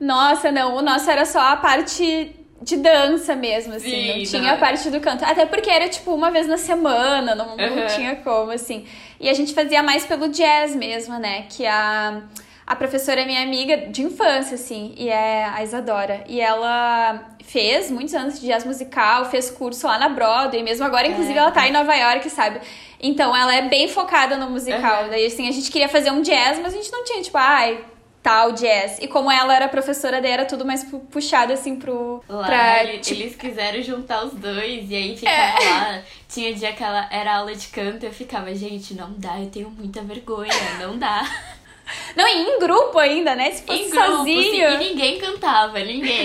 Nossa, 0.00 0.50
não. 0.50 0.74
O 0.76 0.82
nosso 0.82 1.08
era 1.10 1.24
só 1.24 1.40
a 1.40 1.56
parte 1.56 2.34
de 2.62 2.76
dança 2.78 3.36
mesmo, 3.36 3.74
assim. 3.74 3.90
Sim, 3.90 4.18
não 4.18 4.24
tinha 4.24 4.42
não. 4.42 4.54
a 4.54 4.56
parte 4.56 4.90
do 4.90 5.00
canto. 5.00 5.24
Até 5.24 5.46
porque 5.46 5.70
era, 5.70 5.88
tipo, 5.88 6.12
uma 6.14 6.30
vez 6.30 6.46
na 6.46 6.56
semana, 6.56 7.34
não, 7.34 7.56
não 7.56 7.76
Uhum. 7.76 7.86
tinha 7.94 8.16
como, 8.16 8.50
assim. 8.50 8.86
E 9.20 9.28
a 9.28 9.34
gente 9.34 9.54
fazia 9.54 9.82
mais 9.82 10.04
pelo 10.04 10.28
jazz 10.28 10.74
mesmo, 10.74 11.18
né? 11.18 11.46
Que 11.48 11.64
a, 11.66 12.22
a 12.66 12.74
professora 12.76 13.20
é 13.20 13.24
minha 13.26 13.42
amiga 13.42 13.76
de 13.88 14.02
infância, 14.02 14.54
assim, 14.54 14.94
e 14.96 15.08
é 15.08 15.44
a 15.44 15.62
Isadora. 15.62 16.24
E 16.26 16.40
ela 16.40 17.28
fez 17.44 17.90
muitos 17.90 18.14
anos 18.14 18.40
de 18.40 18.46
jazz 18.46 18.64
musical, 18.64 19.26
fez 19.26 19.50
curso 19.50 19.86
lá 19.86 19.98
na 19.98 20.08
Broadway, 20.08 20.62
mesmo 20.62 20.84
agora, 20.86 21.06
inclusive, 21.06 21.34
É. 21.38 21.42
ela 21.42 21.50
tá 21.50 21.68
em 21.68 21.72
Nova 21.72 21.94
York, 21.94 22.28
sabe? 22.30 22.60
Então 23.00 23.36
ela 23.36 23.54
é 23.54 23.62
bem 23.68 23.86
focada 23.88 24.36
no 24.36 24.48
musical. 24.48 25.04
Uhum. 25.04 25.10
Daí, 25.10 25.26
assim, 25.26 25.46
a 25.48 25.52
gente 25.52 25.70
queria 25.70 25.88
fazer 25.88 26.10
um 26.10 26.22
jazz, 26.22 26.58
mas 26.58 26.72
a 26.72 26.76
gente 26.76 26.90
não 26.90 27.04
tinha, 27.04 27.22
tipo, 27.22 27.36
ai, 27.36 27.84
tal 28.22 28.52
jazz. 28.52 28.98
E 28.98 29.06
como 29.06 29.30
ela 29.30 29.54
era 29.54 29.68
professora, 29.68 30.22
daí 30.22 30.30
era 30.30 30.46
tudo 30.46 30.64
mais 30.64 30.82
pu- 30.84 31.00
puxado, 31.00 31.52
assim, 31.52 31.76
pro. 31.76 32.24
Lá, 32.26 32.46
pra, 32.46 32.82
ele- 32.84 32.98
tipo, 33.00 33.20
eles 33.20 33.36
quiseram 33.36 33.82
juntar 33.82 34.24
os 34.24 34.32
dois, 34.32 34.90
e 34.90 34.94
aí 34.96 35.14
ficava 35.14 35.36
É. 35.36 35.68
lá. 35.68 36.02
Tinha 36.26 36.54
dia 36.54 36.72
que 36.72 36.82
ela 36.82 37.06
era 37.12 37.36
aula 37.36 37.54
de 37.54 37.68
canto, 37.68 38.06
eu 38.06 38.12
ficava, 38.12 38.54
gente, 38.54 38.94
não 38.94 39.12
dá, 39.18 39.38
eu 39.38 39.50
tenho 39.50 39.68
muita 39.68 40.00
vergonha, 40.00 40.50
não 40.80 40.96
dá. 40.98 41.22
Não, 42.16 42.26
e 42.26 42.42
em 42.42 42.58
grupo 42.58 42.98
ainda, 42.98 43.34
né? 43.34 43.50
Se 43.52 43.62
fosse 43.62 43.82
em 43.82 43.90
grupo, 43.90 44.06
sozinho. 44.06 44.68
assim, 44.68 44.84
e 44.84 44.88
ninguém 44.88 45.18
cantava, 45.18 45.78
ninguém. 45.80 46.24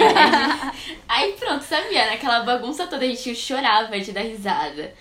Aí 1.07 1.33
pronto, 1.33 1.63
sabia, 1.63 2.05
naquela 2.05 2.41
bagunça 2.41 2.87
toda 2.87 3.03
a 3.05 3.07
gente 3.07 3.35
chorava 3.35 3.99
de 3.99 4.11
dar 4.11 4.21
risada. 4.21 4.93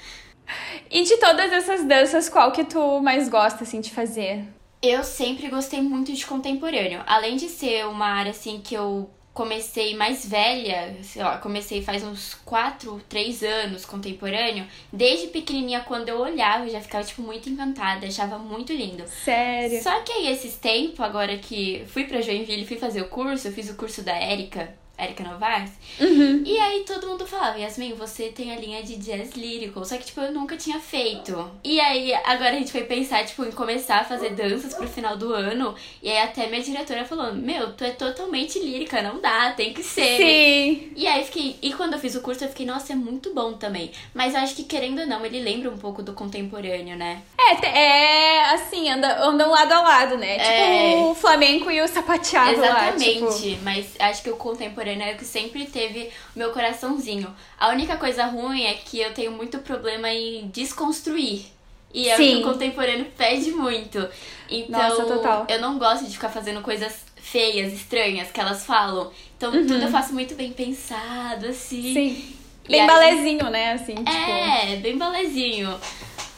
E 0.91 1.03
de 1.03 1.17
todas 1.19 1.53
essas 1.53 1.85
danças, 1.85 2.29
qual 2.29 2.50
que 2.53 2.65
tu 2.65 3.00
mais 3.00 3.29
gosta, 3.29 3.65
assim, 3.65 3.81
de 3.81 3.91
fazer? 3.91 4.45
Eu 4.81 5.05
sempre 5.05 5.49
gostei 5.49 5.83
muito 5.83 6.12
de 6.12 6.25
contemporâneo. 6.25 7.03
Além 7.07 7.37
de 7.37 7.49
ser 7.49 7.87
uma 7.87 8.07
área 8.07 8.31
assim 8.31 8.61
que 8.61 8.75
eu 8.75 9.11
comecei 9.38 9.95
mais 9.95 10.26
velha, 10.26 10.97
sei 11.00 11.23
lá, 11.23 11.38
comecei 11.38 11.80
faz 11.80 12.02
uns 12.02 12.35
4, 12.45 13.00
3 13.09 13.45
anos 13.45 13.85
contemporâneo, 13.85 14.66
desde 14.92 15.28
pequenininha 15.28 15.78
quando 15.83 16.09
eu 16.09 16.18
olhava, 16.18 16.64
eu 16.64 16.73
já 16.73 16.80
ficava 16.80 17.04
tipo 17.04 17.23
muito 17.23 17.49
encantada, 17.49 18.04
achava 18.04 18.37
muito 18.37 18.73
lindo. 18.73 19.04
Sério. 19.07 19.80
Só 19.80 20.00
que 20.00 20.11
aí 20.11 20.26
esses 20.26 20.57
tempos, 20.57 20.99
agora 20.99 21.38
que 21.38 21.85
fui 21.87 22.02
pra 22.02 22.21
Joinville, 22.21 22.66
fui 22.66 22.78
fazer 22.78 23.00
o 23.00 23.09
curso, 23.09 23.47
eu 23.47 23.52
fiz 23.52 23.71
o 23.71 23.76
curso 23.76 24.02
da 24.02 24.16
Érica, 24.16 24.75
Érica 24.99 25.23
Novaes, 25.23 25.71
Uhum. 26.00 26.43
e 26.45 26.59
aí 26.59 26.85
todo 26.85 27.07
mundo 27.07 27.26
falava, 27.26 27.57
Yasmin, 27.59 27.95
você 27.95 28.28
tem 28.28 28.52
a 28.52 28.57
linha 28.57 28.83
de 28.83 28.97
jazz 28.97 29.33
lírico. 29.37 29.85
Só 29.85 29.97
que, 29.97 30.07
tipo, 30.07 30.21
eu 30.21 30.33
nunca 30.33 30.57
tinha 30.57 30.78
feito. 30.81 31.50
E 31.62 31.81
aí, 31.81 32.12
agora 32.25 32.50
a 32.50 32.59
gente 32.59 32.73
foi 32.73 32.83
pensar, 32.83 33.25
tipo, 33.25 33.45
em 33.45 33.52
começar 33.52 33.99
a 34.00 34.05
fazer 34.05 34.31
danças 34.31 34.75
pro 34.75 34.88
final 34.88 35.17
do 35.17 35.33
ano. 35.33 35.75
E 36.02 36.11
aí 36.11 36.19
até 36.19 36.47
minha 36.49 36.62
diretora 36.62 37.05
falou, 37.05 37.33
meu, 37.33 37.73
tu 37.75 37.85
é 37.85 37.90
totalmente 37.90 38.59
lírica, 38.59 39.00
não 39.02 39.21
dá, 39.21 39.52
tem 39.52 39.73
que 39.73 39.83
ser. 39.83 40.17
Sim. 40.17 40.93
E 40.97 41.07
aí 41.07 41.25
fiquei. 41.25 41.57
E 41.62 41.73
quando 41.73 41.93
eu 41.95 41.99
fiz 42.00 42.14
o 42.17 42.21
curso, 42.21 42.45
eu 42.45 42.49
fiquei, 42.49 42.67
nossa, 42.67 42.93
é 42.93 42.97
muito 42.97 43.33
bom 43.33 43.52
também. 43.52 43.93
Mas 44.12 44.35
eu 44.35 44.40
acho 44.40 44.55
que, 44.57 44.64
querendo 44.64 45.00
ou 45.00 45.07
não, 45.07 45.25
ele 45.25 45.40
lembra 45.40 45.71
um 45.71 45.78
pouco 45.78 46.02
do 46.02 46.12
contemporâneo, 46.12 46.97
né? 46.97 47.23
É, 47.38 47.67
é 47.67 48.40
assim, 48.55 48.90
anda, 48.90 49.23
andam 49.25 49.50
lado 49.50 49.73
a 49.73 49.81
lado, 49.81 50.19
né? 50.19 50.37
É. 50.37 50.90
Tipo 50.90 51.11
o 51.11 51.14
flamenco 51.14 51.71
e 51.71 51.81
o 51.81 51.88
sapateado 51.88 52.61
lá. 52.61 52.93
Tipo... 52.93 53.26
Exatamente, 53.26 53.59
mas 53.62 53.87
acho 53.99 54.23
que 54.23 54.31
o 54.31 54.37
contemporâneo 54.37 54.88
é 54.92 55.14
o 55.14 55.16
que 55.16 55.25
sempre 55.25 55.66
teve 55.66 56.11
o 56.35 56.38
meu 56.38 56.50
coraçãozinho. 56.52 57.35
A 57.59 57.68
única 57.68 57.97
coisa 57.97 58.25
ruim 58.26 58.62
é 58.64 58.75
que 58.75 59.00
eu 59.00 59.12
tenho 59.12 59.33
muito 59.33 59.59
problema 59.59 60.11
em 60.11 60.49
desconstruir. 60.49 61.47
E 61.92 62.09
é 62.09 62.14
o 62.14 62.16
que 62.18 62.23
Sim. 62.23 62.40
o 62.40 62.52
contemporâneo 62.52 63.07
pede 63.16 63.50
muito. 63.50 64.07
Então, 64.50 64.78
Nossa, 65.07 65.47
eu 65.52 65.61
não 65.61 65.78
gosto 65.78 66.04
de 66.04 66.12
ficar 66.12 66.28
fazendo 66.28 66.61
coisas 66.61 66.95
feias, 67.16 67.73
estranhas 67.73 68.30
que 68.30 68.38
elas 68.40 68.64
falam. 68.66 69.11
Então, 69.37 69.50
Uhum. 69.52 69.66
tudo 69.66 69.83
eu 69.83 69.88
faço 69.88 70.12
muito 70.12 70.35
bem 70.35 70.52
pensado, 70.52 71.47
assim. 71.47 71.95
Sim. 71.95 72.35
Bem 72.68 72.83
aí- 72.83 72.87
balezinho, 72.87 73.49
né? 73.50 73.73
Assim, 73.73 73.95
tipo. 73.95 74.11
É, 74.11 74.76
bem 74.76 74.99
balezinho. 74.99 75.78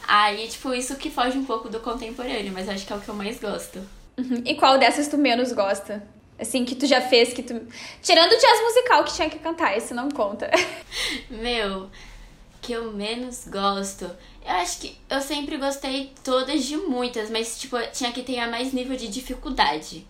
Aí, 0.06 0.46
tipo, 0.48 0.72
isso 0.72 0.94
que 0.96 1.10
foge 1.10 1.36
um 1.38 1.44
pouco 1.44 1.68
do 1.68 1.80
contemporâneo, 1.80 2.52
mas 2.52 2.68
acho 2.68 2.86
que 2.86 2.92
é 2.92 2.96
o 2.96 3.00
que 3.00 3.08
eu 3.08 3.14
mais 3.14 3.38
gosto. 3.40 3.78
Uhum. 4.18 4.42
E 4.44 4.54
qual 4.54 4.78
dessas 4.78 5.08
tu 5.08 5.16
menos 5.18 5.52
gosta? 5.52 6.02
Assim, 6.40 6.64
que 6.64 6.74
tu 6.74 6.86
já 6.86 7.00
fez, 7.00 7.34
que 7.34 7.42
tu. 7.42 7.60
Tirando 8.00 8.32
o 8.32 8.36
jazz 8.38 8.62
musical 8.62 9.04
que 9.04 9.12
tinha 9.12 9.28
que 9.28 9.38
cantar, 9.38 9.76
esse 9.76 9.92
não 9.92 10.08
conta. 10.10 10.50
Meu, 11.28 11.90
que 12.62 12.72
eu 12.72 12.92
menos 12.92 13.46
gosto. 13.46 14.04
Eu 14.44 14.52
acho 14.52 14.80
que 14.80 14.96
eu 15.08 15.20
sempre 15.20 15.58
gostei 15.58 16.12
todas 16.24 16.64
de 16.64 16.76
muitas, 16.76 17.30
mas 17.30 17.60
tipo, 17.60 17.76
tinha 17.92 18.10
que 18.12 18.22
ter 18.22 18.46
mais 18.46 18.72
nível 18.72 18.96
de 18.96 19.08
dificuldade. 19.08 20.06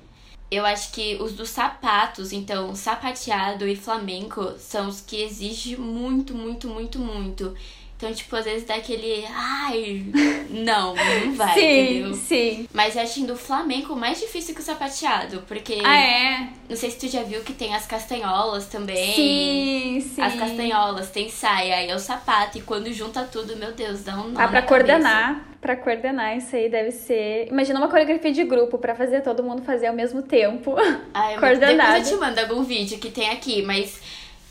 Eu 0.50 0.66
acho 0.66 0.92
que 0.92 1.16
os 1.20 1.32
dos 1.32 1.48
sapatos, 1.48 2.32
então, 2.32 2.74
sapateado 2.74 3.68
e 3.68 3.76
flamenco, 3.76 4.54
são 4.58 4.88
os 4.88 5.00
que 5.00 5.22
exigem 5.22 5.76
muito, 5.76 6.34
muito, 6.34 6.68
muito, 6.68 6.98
muito. 6.98 7.56
Então, 8.00 8.14
tipo, 8.14 8.34
às 8.34 8.46
vezes 8.46 8.64
dá 8.66 8.76
aquele. 8.76 9.26
Ai, 9.30 10.02
não, 10.48 10.94
não 10.94 11.34
vai, 11.34 11.52
sim, 11.52 11.80
entendeu? 11.98 12.14
sim. 12.14 12.68
Mas 12.72 12.96
eu 12.96 13.02
acho 13.02 13.26
do 13.26 13.36
flamenco 13.36 13.94
mais 13.94 14.18
difícil 14.18 14.54
que 14.54 14.62
o 14.62 14.64
sapateado, 14.64 15.44
porque. 15.46 15.82
Ah, 15.84 16.00
é? 16.00 16.48
Não 16.66 16.76
sei 16.76 16.90
se 16.90 16.98
tu 16.98 17.08
já 17.08 17.22
viu 17.22 17.42
que 17.42 17.52
tem 17.52 17.74
as 17.74 17.84
castanholas 17.86 18.64
também. 18.68 19.14
Sim, 19.14 20.00
sim. 20.14 20.22
As 20.22 20.34
castanholas, 20.34 21.10
tem 21.10 21.28
saia 21.28 21.84
e 21.84 21.90
é 21.90 21.94
o 21.94 21.98
sapato. 21.98 22.56
E 22.56 22.62
quando 22.62 22.90
junta 22.90 23.22
tudo, 23.24 23.54
meu 23.56 23.72
Deus, 23.72 24.02
dá 24.02 24.14
um 24.18 24.28
nó 24.28 24.40
Ah, 24.40 24.48
pra 24.48 24.62
na 24.62 24.66
coordenar, 24.66 25.44
pra 25.60 25.76
coordenar 25.76 26.38
isso 26.38 26.56
aí 26.56 26.70
deve 26.70 26.92
ser. 26.92 27.48
Imagina 27.48 27.78
uma 27.80 27.88
coreografia 27.88 28.32
de 28.32 28.44
grupo 28.44 28.78
pra 28.78 28.94
fazer 28.94 29.20
todo 29.20 29.42
mundo 29.42 29.60
fazer 29.60 29.88
ao 29.88 29.94
mesmo 29.94 30.22
tempo. 30.22 30.74
cabeça. 30.74 31.00
Ai, 31.12 31.36
coordenado. 31.38 31.92
Depois 31.92 32.10
eu 32.10 32.16
te 32.16 32.20
mando 32.20 32.40
algum 32.40 32.62
vídeo 32.62 32.98
que 32.98 33.10
tem 33.10 33.28
aqui, 33.28 33.60
mas 33.60 34.00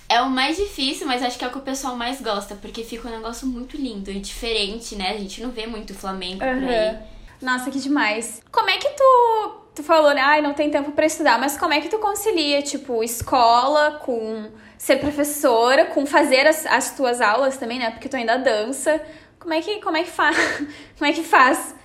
é 0.10 0.22
o 0.22 0.30
mais 0.30 0.58
difícil, 0.58 1.06
mas 1.06 1.22
acho 1.22 1.38
que 1.38 1.46
é 1.46 1.48
o 1.48 1.52
que 1.52 1.60
o 1.60 1.62
pessoal 1.62 1.96
mais 1.96 2.20
gosta, 2.20 2.56
porque 2.56 2.84
fica 2.84 3.08
um 3.08 3.12
negócio 3.12 3.48
muito 3.48 3.78
lindo 3.78 4.10
e 4.10 4.20
diferente, 4.20 4.96
né? 4.96 5.12
A 5.12 5.18
gente 5.18 5.42
não 5.42 5.52
vê 5.52 5.68
muito 5.68 5.94
flamenco 5.94 6.40
por 6.40 6.48
aí. 6.48 6.98
Nossa, 7.40 7.70
que 7.70 7.80
demais. 7.80 8.42
Como 8.52 8.70
é 8.70 8.78
que 8.78 8.90
tu. 8.90 9.56
Tu 9.76 9.84
falou, 9.84 10.14
né? 10.14 10.20
Ai, 10.20 10.42
não 10.42 10.54
tem 10.54 10.70
tempo 10.70 10.92
pra 10.92 11.06
estudar, 11.06 11.40
mas 11.40 11.58
como 11.58 11.74
é 11.74 11.80
que 11.80 11.88
tu 11.88 12.00
concilia, 12.00 12.62
tipo, 12.62 13.02
escola 13.02 13.92
com 14.04 14.50
ser 14.78 14.98
professora, 14.98 15.86
com 15.86 16.06
fazer 16.06 16.48
as, 16.48 16.66
as 16.66 16.96
tuas 16.96 17.22
aulas 17.22 17.58
também, 17.58 17.80
né? 17.80 17.92
Porque 17.92 18.10
tu 18.10 18.18
ainda 18.18 18.38
dança. 18.38 19.00
Como 19.40 19.54
é 19.54 19.62
que, 19.62 19.80
como 19.80 19.96
é 19.96 20.04
que 20.04 20.10
faz? 20.10 20.36
Como 20.98 21.10
é 21.10 21.14
que 21.14 21.24
faz 21.24 21.76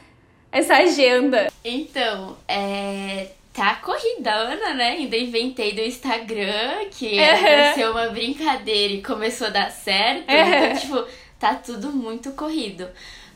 essa 0.51 0.75
agenda? 0.75 1.53
Então, 1.63 2.37
é. 2.49 3.29
Tá 3.55 3.77
corridona, 3.77 4.75
né? 4.75 4.89
Ainda 4.99 5.17
inventei 5.17 5.73
do 5.73 5.81
Instagram, 5.81 6.87
que 6.91 7.19
Uhum. 7.21 7.75
ser 7.75 7.89
uma 7.89 8.09
brincadeira 8.09 8.93
e 8.95 9.01
começou 9.03 9.47
a 9.47 9.51
dar 9.51 9.71
certo. 9.71 10.29
Uhum. 10.29 10.37
Então, 10.37 10.77
tipo, 10.77 11.07
tá 11.39 11.55
tudo 11.55 11.93
muito 11.93 12.33
corrido. 12.33 12.89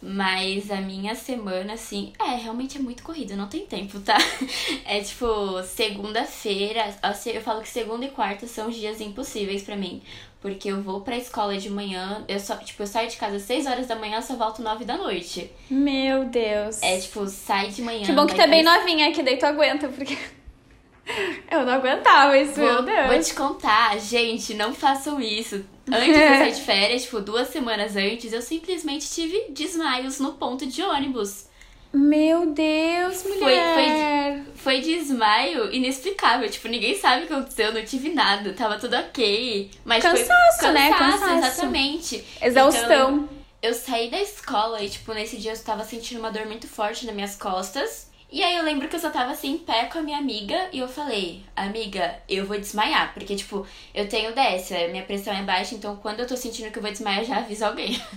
Mas 0.03 0.71
a 0.71 0.81
minha 0.81 1.15
semana, 1.15 1.73
assim, 1.75 2.13
é, 2.21 2.37
realmente 2.37 2.79
é 2.79 2.81
muito 2.81 3.03
corrido, 3.03 3.37
não 3.37 3.49
tem 3.49 3.67
tempo, 3.67 3.99
tá? 4.01 4.17
É 4.85 5.01
tipo, 5.01 5.27
segunda-feira, 5.65 6.95
eu 7.27 7.41
falo 7.43 7.63
que 7.63 7.69
segunda 7.69 8.05
e 8.05 8.11
quarta 8.11 8.47
são 8.47 8.69
os 8.69 8.77
dias 8.77 9.01
impossíveis 9.01 9.63
pra 9.63 9.77
mim. 9.77 10.03
Porque 10.41 10.71
eu 10.71 10.81
vou 10.81 11.01
pra 11.01 11.17
escola 11.17 11.57
de 11.59 11.69
manhã, 11.69 12.25
eu 12.29 12.39
só, 12.39 12.57
tipo, 12.57 12.83
eu 12.83 12.87
saio 12.87 13.11
de 13.11 13.17
casa 13.17 13.37
às 13.37 13.43
6 13.43 13.67
horas 13.67 13.87
da 13.89 13.97
manhã, 13.97 14.23
só 14.23 14.37
volto 14.37 14.63
9 14.63 14.85
da 14.85 14.97
noite. 14.97 15.51
Meu 15.69 16.27
Deus. 16.27 16.81
É 16.81 16.99
tipo, 17.01 17.27
sai 17.27 17.71
de 17.71 17.83
manhã. 17.83 18.05
que 18.07 18.13
bom 18.13 18.25
que 18.25 18.37
tá 18.37 18.47
bem 18.47 18.63
pra 18.63 18.79
novinha, 18.79 19.13
que 19.13 19.23
daí 19.23 19.37
tu 19.37 19.47
aguenta, 19.47 19.89
porque. 19.89 20.17
Eu 21.51 21.65
não 21.65 21.73
aguentava 21.73 22.37
isso, 22.37 22.61
meu 22.61 22.75
Vou, 22.75 22.83
Deus. 22.83 23.07
vou 23.07 23.19
te 23.21 23.35
contar, 23.35 23.99
gente, 23.99 24.53
não 24.55 24.75
façam 24.75 25.19
isso. 25.21 25.65
Antes 25.91 26.15
de 26.15 26.21
eu 26.21 26.29
sair 26.29 26.53
de 26.53 26.61
férias, 26.61 27.05
tipo, 27.05 27.21
duas 27.21 27.49
semanas 27.49 27.97
antes, 27.97 28.31
eu 28.31 28.43
simplesmente 28.43 29.09
tive 29.09 29.47
desmaios 29.49 30.21
no 30.21 30.35
ponto 30.35 30.67
de 30.67 30.83
ônibus. 30.83 31.47
Meu 31.93 32.47
Deus, 32.53 33.23
Foi- 33.23 33.37
mulher. 33.39 34.43
Foi 34.55 34.81
desmaio 34.81 35.73
inexplicável, 35.73 36.49
tipo, 36.51 36.69
ninguém 36.69 36.95
sabe 36.99 37.25
o 37.25 37.27
que 37.27 37.33
aconteceu, 37.33 37.73
não 37.73 37.83
tive 37.85 38.11
nada, 38.11 38.53
tava 38.53 38.79
tudo 38.79 38.97
ok. 38.97 39.71
Mas 39.85 40.03
Cansaço, 40.03 40.59
foi 40.61 40.73
né? 40.73 40.91
cansaço, 40.91 41.19
Cansaço. 41.21 41.49
exatamente. 41.49 42.25
Exaustão. 42.43 42.85
Então, 42.85 43.29
eu 43.63 43.73
saí 43.73 44.11
da 44.11 44.21
escola 44.21 44.83
e, 44.83 44.91
tipo, 44.91 45.15
nesse 45.15 45.37
dia 45.39 45.53
eu 45.53 45.59
tava 45.65 45.85
sentindo 45.85 46.19
uma 46.21 46.31
dor 46.31 46.45
muito 46.47 46.67
forte 46.69 47.07
nas 47.07 47.15
minhas 47.15 47.37
costas. 47.37 48.08
E 48.31 48.43
aí 48.43 48.57
eu 48.57 48.63
lembro 48.63 48.89
que 48.89 48.95
eu 48.95 49.01
só 49.01 49.09
tava 49.09 49.33
assim, 49.33 49.53
em 49.53 49.59
pé 49.59 49.87
com 49.87 49.99
a 49.99 50.03
minha 50.03 50.19
amiga, 50.19 50.69
e 50.71 50.81
eu 50.81 50.89
falei, 50.89 51.43
amiga, 51.57 52.19
eu 52.29 52.45
vou 52.45 52.59
desmaiar. 52.59 53.15
Porque, 53.15 53.35
tipo, 53.35 53.67
eu 53.95 54.07
tenho 54.07 54.35
dessa, 54.35 54.77
minha 54.89 55.03
pressão 55.03 55.33
é 55.33 55.43
baixa, 55.43 55.75
então 55.75 55.97
quando 55.97 56.21
eu 56.21 56.27
tô 56.27 56.37
sentindo 56.37 56.71
que 56.71 56.79
eu 56.79 56.83
vou 56.83 56.91
desmaiar, 56.91 57.25
já 57.25 57.39
aviso 57.39 57.65
alguém. 57.65 58.01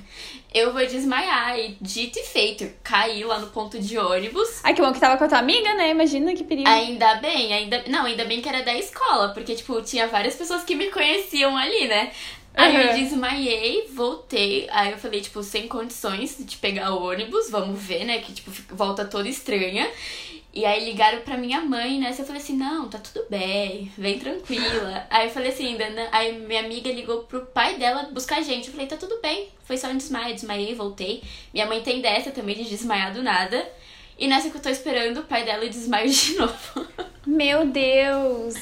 Eu 0.54 0.74
vou 0.74 0.86
desmaiar. 0.86 1.58
E 1.58 1.78
dito 1.80 2.20
e 2.20 2.24
feito, 2.24 2.70
caí 2.84 3.24
lá 3.24 3.40
no 3.40 3.48
ponto 3.48 3.80
de 3.80 3.98
ônibus. 3.98 4.60
Ai, 4.66 4.74
que 4.74 4.82
bom 4.82 4.92
que 4.92 5.00
tava 5.00 5.18
com 5.18 5.24
a 5.24 5.28
tua 5.30 5.38
amiga, 5.38 5.74
né? 5.76 5.92
Imagina 5.92 6.34
que 6.36 6.44
perigo. 6.44 6.68
Ainda 6.68 7.16
bem, 7.16 7.54
ainda. 7.54 7.82
Não, 7.88 8.04
ainda 8.04 8.26
bem 8.26 8.42
que 8.42 8.50
era 8.50 8.62
da 8.62 8.74
escola, 8.78 9.30
porque, 9.30 9.56
tipo, 9.56 9.82
tinha 9.82 10.08
várias 10.08 10.36
pessoas 10.36 10.66
que 10.66 10.76
me 10.76 10.92
conheciam 10.92 11.56
ali, 11.56 11.88
né? 11.88 12.12
Aí 12.54 12.76
eu 12.76 12.90
Uhum. 12.92 12.96
desmaiei, 13.04 13.88
voltei. 13.94 14.68
Aí 14.72 14.92
eu 14.92 14.98
falei, 14.98 15.22
tipo, 15.22 15.42
sem 15.42 15.68
condições 15.68 16.36
de 16.40 16.58
pegar 16.58 16.94
o 16.94 17.04
ônibus, 17.04 17.50
vamos 17.50 17.82
ver, 17.82 18.04
né? 18.06 18.20
Que, 18.20 18.34
tipo, 18.34 18.52
volta 18.76 19.06
toda 19.06 19.28
estranha. 19.30 19.90
E 20.54 20.66
aí 20.66 20.84
ligaram 20.84 21.22
pra 21.22 21.38
minha 21.38 21.62
mãe, 21.62 21.98
né? 21.98 22.14
Eu 22.18 22.26
falei 22.26 22.42
assim, 22.42 22.58
não, 22.58 22.90
tá 22.90 22.98
tudo 23.00 23.26
bem, 23.30 23.90
vem 23.98 24.20
tranquila. 24.20 25.08
aí 25.10 25.28
eu 25.28 25.32
falei 25.34 25.50
assim, 25.50 25.68
ainda, 25.68 26.10
aí 26.12 26.38
minha 26.40 26.60
amiga 26.60 26.92
ligou 26.92 27.20
pro 27.24 27.46
pai 27.46 27.78
dela 27.78 28.10
buscar 28.12 28.40
a 28.40 28.42
gente. 28.42 28.66
Eu 28.68 28.74
falei, 28.74 28.86
tá 28.88 28.98
tudo 28.98 29.18
bem, 29.22 29.48
foi 29.64 29.78
só 29.78 29.88
um 29.88 29.96
desmaio, 29.96 30.36
desmaiei, 30.36 30.76
voltei. 30.76 31.24
Minha 31.54 31.66
mãe 31.68 31.82
tem 31.82 32.02
dessa 32.02 32.32
também 32.32 32.56
de 32.58 32.66
desmaiar 32.66 33.14
do 33.14 33.24
nada. 33.24 33.66
E 34.20 34.28
nessa 34.28 34.50
que 34.50 34.58
eu 34.58 34.62
tô 34.62 34.68
esperando, 34.70 35.22
o 35.22 35.24
pai 35.24 35.46
dela 35.46 35.68
desmaio 35.70 36.10
de 36.10 36.36
novo. 36.38 36.86
Meu 37.26 37.66
Deus! 37.66 38.56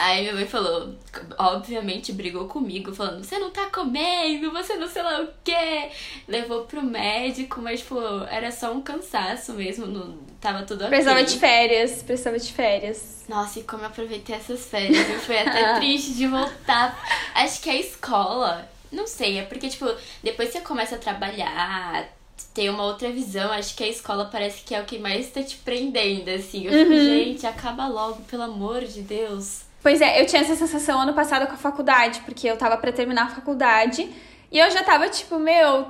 Aí 0.00 0.22
minha 0.22 0.32
mãe 0.32 0.46
falou, 0.46 0.94
obviamente 1.36 2.10
brigou 2.10 2.46
comigo, 2.46 2.94
falando, 2.94 3.22
você 3.22 3.38
não 3.38 3.50
tá 3.50 3.66
comendo, 3.66 4.50
você 4.50 4.74
não 4.76 4.88
sei 4.88 5.02
lá 5.02 5.20
o 5.20 5.28
quê. 5.44 5.90
Levou 6.26 6.64
pro 6.64 6.82
médico, 6.82 7.60
mas, 7.60 7.80
tipo, 7.80 8.00
era 8.30 8.50
só 8.50 8.72
um 8.72 8.80
cansaço 8.80 9.52
mesmo, 9.52 9.86
não 9.86 10.16
tava 10.40 10.62
tudo 10.62 10.84
ok. 10.84 10.88
Precisava 10.88 11.22
de 11.22 11.38
férias, 11.38 12.02
precisava 12.02 12.38
de 12.38 12.50
férias. 12.50 13.24
Nossa, 13.28 13.58
e 13.58 13.62
como 13.62 13.82
eu 13.82 13.88
aproveitei 13.88 14.34
essas 14.34 14.64
férias, 14.66 15.06
eu 15.06 15.18
fui 15.20 15.36
até 15.36 15.74
triste 15.78 16.14
de 16.14 16.26
voltar. 16.26 16.98
Acho 17.34 17.60
que 17.60 17.68
a 17.68 17.76
escola, 17.76 18.70
não 18.90 19.06
sei, 19.06 19.38
é 19.38 19.42
porque, 19.42 19.68
tipo, 19.68 19.86
depois 20.22 20.48
você 20.50 20.62
começa 20.62 20.96
a 20.96 20.98
trabalhar, 20.98 22.08
ter 22.54 22.70
uma 22.70 22.84
outra 22.84 23.10
visão, 23.10 23.52
acho 23.52 23.74
que 23.76 23.84
a 23.84 23.88
escola 23.88 24.28
parece 24.30 24.62
que 24.62 24.74
é 24.74 24.80
o 24.80 24.84
que 24.84 24.98
mais 24.98 25.30
tá 25.30 25.42
te 25.42 25.56
prendendo, 25.56 26.28
assim. 26.30 26.66
Eu 26.66 26.72
fico, 26.72 26.92
uhum. 26.92 26.98
gente, 26.98 27.46
acaba 27.46 27.86
logo, 27.86 28.22
pelo 28.22 28.42
amor 28.42 28.84
de 28.84 29.02
Deus. 29.02 29.62
Pois 29.82 30.00
é, 30.00 30.20
eu 30.20 30.26
tinha 30.26 30.42
essa 30.42 30.54
sensação 30.54 31.00
ano 31.00 31.14
passado 31.14 31.46
com 31.46 31.54
a 31.54 31.56
faculdade, 31.56 32.20
porque 32.20 32.46
eu 32.46 32.56
tava 32.56 32.76
para 32.76 32.92
terminar 32.92 33.24
a 33.24 33.30
faculdade 33.30 34.10
e 34.52 34.58
eu 34.58 34.70
já 34.70 34.82
tava 34.82 35.08
tipo, 35.08 35.38
meu, 35.38 35.86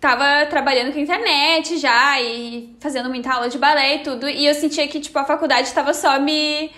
tava 0.00 0.46
trabalhando 0.46 0.92
com 0.92 0.98
a 0.98 1.02
internet 1.02 1.78
já 1.78 2.20
e 2.20 2.76
fazendo 2.78 3.08
muita 3.08 3.32
aula 3.32 3.48
de 3.48 3.58
balé 3.58 3.96
e 3.96 3.98
tudo, 4.00 4.28
e 4.28 4.46
eu 4.46 4.54
sentia 4.54 4.86
que 4.86 5.00
tipo 5.00 5.18
a 5.18 5.24
faculdade 5.24 5.72
tava 5.72 5.92
só 5.92 6.20
me 6.20 6.70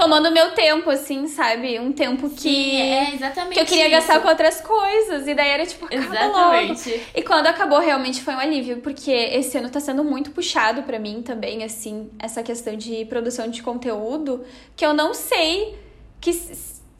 tomando 0.00 0.30
meu 0.30 0.52
tempo, 0.52 0.88
assim, 0.88 1.26
sabe? 1.26 1.78
Um 1.78 1.92
tempo 1.92 2.30
que. 2.30 2.48
Sim, 2.48 2.80
é 2.80 3.14
exatamente. 3.14 3.54
Que 3.54 3.60
eu 3.60 3.66
queria 3.66 3.88
isso. 3.88 3.96
gastar 3.96 4.20
com 4.20 4.28
outras 4.28 4.60
coisas. 4.60 5.28
E 5.28 5.34
daí 5.34 5.48
era 5.50 5.66
tipo, 5.66 5.84
acaba 5.84 6.04
exatamente. 6.04 6.90
logo. 6.90 7.02
E 7.14 7.22
quando 7.22 7.46
acabou, 7.46 7.78
realmente 7.78 8.22
foi 8.22 8.34
um 8.34 8.38
alívio, 8.38 8.78
porque 8.78 9.10
esse 9.10 9.58
ano 9.58 9.68
tá 9.68 9.78
sendo 9.78 10.02
muito 10.02 10.30
puxado 10.30 10.82
para 10.84 10.98
mim 10.98 11.20
também, 11.22 11.62
assim, 11.62 12.10
essa 12.18 12.42
questão 12.42 12.74
de 12.76 13.04
produção 13.04 13.48
de 13.48 13.62
conteúdo, 13.62 14.44
que 14.74 14.86
eu 14.86 14.94
não 14.94 15.12
sei 15.12 15.78
que 16.20 16.32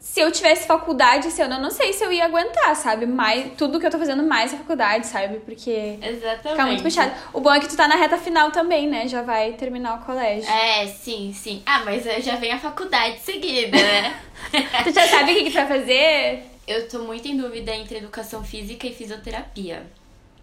se 0.01 0.19
eu 0.19 0.31
tivesse 0.31 0.65
faculdade 0.65 1.27
esse 1.27 1.39
ano, 1.43 1.53
eu 1.55 1.61
não 1.61 1.69
sei 1.69 1.93
se 1.93 2.03
eu 2.03 2.11
ia 2.11 2.25
aguentar, 2.25 2.75
sabe? 2.75 3.05
Mais, 3.05 3.51
tudo 3.55 3.79
que 3.79 3.85
eu 3.85 3.91
tô 3.91 3.99
fazendo 3.99 4.23
mais 4.23 4.51
a 4.51 4.57
faculdade, 4.57 5.05
sabe? 5.05 5.37
Porque 5.41 5.99
Exatamente. 6.01 6.49
fica 6.49 6.65
muito 6.65 6.83
puxado. 6.83 7.11
O 7.31 7.39
bom 7.39 7.53
é 7.53 7.59
que 7.59 7.69
tu 7.69 7.77
tá 7.77 7.87
na 7.87 7.95
reta 7.95 8.17
final 8.17 8.49
também, 8.49 8.89
né? 8.89 9.07
Já 9.07 9.21
vai 9.21 9.53
terminar 9.53 9.99
o 9.99 10.03
colégio. 10.03 10.49
É, 10.49 10.87
sim, 10.87 11.31
sim. 11.33 11.61
Ah, 11.67 11.83
mas 11.85 12.03
já 12.25 12.35
vem 12.37 12.51
a 12.51 12.57
faculdade 12.57 13.19
seguida, 13.19 13.77
né? 13.77 14.19
tu 14.83 14.91
já 14.91 15.07
sabe 15.07 15.33
o 15.33 15.35
que, 15.35 15.43
que 15.43 15.49
tu 15.51 15.53
vai 15.53 15.67
fazer? 15.67 16.45
Eu 16.67 16.89
tô 16.89 17.03
muito 17.03 17.27
em 17.27 17.37
dúvida 17.37 17.71
entre 17.75 17.99
educação 17.99 18.43
física 18.43 18.87
e 18.87 18.93
fisioterapia. 18.95 19.85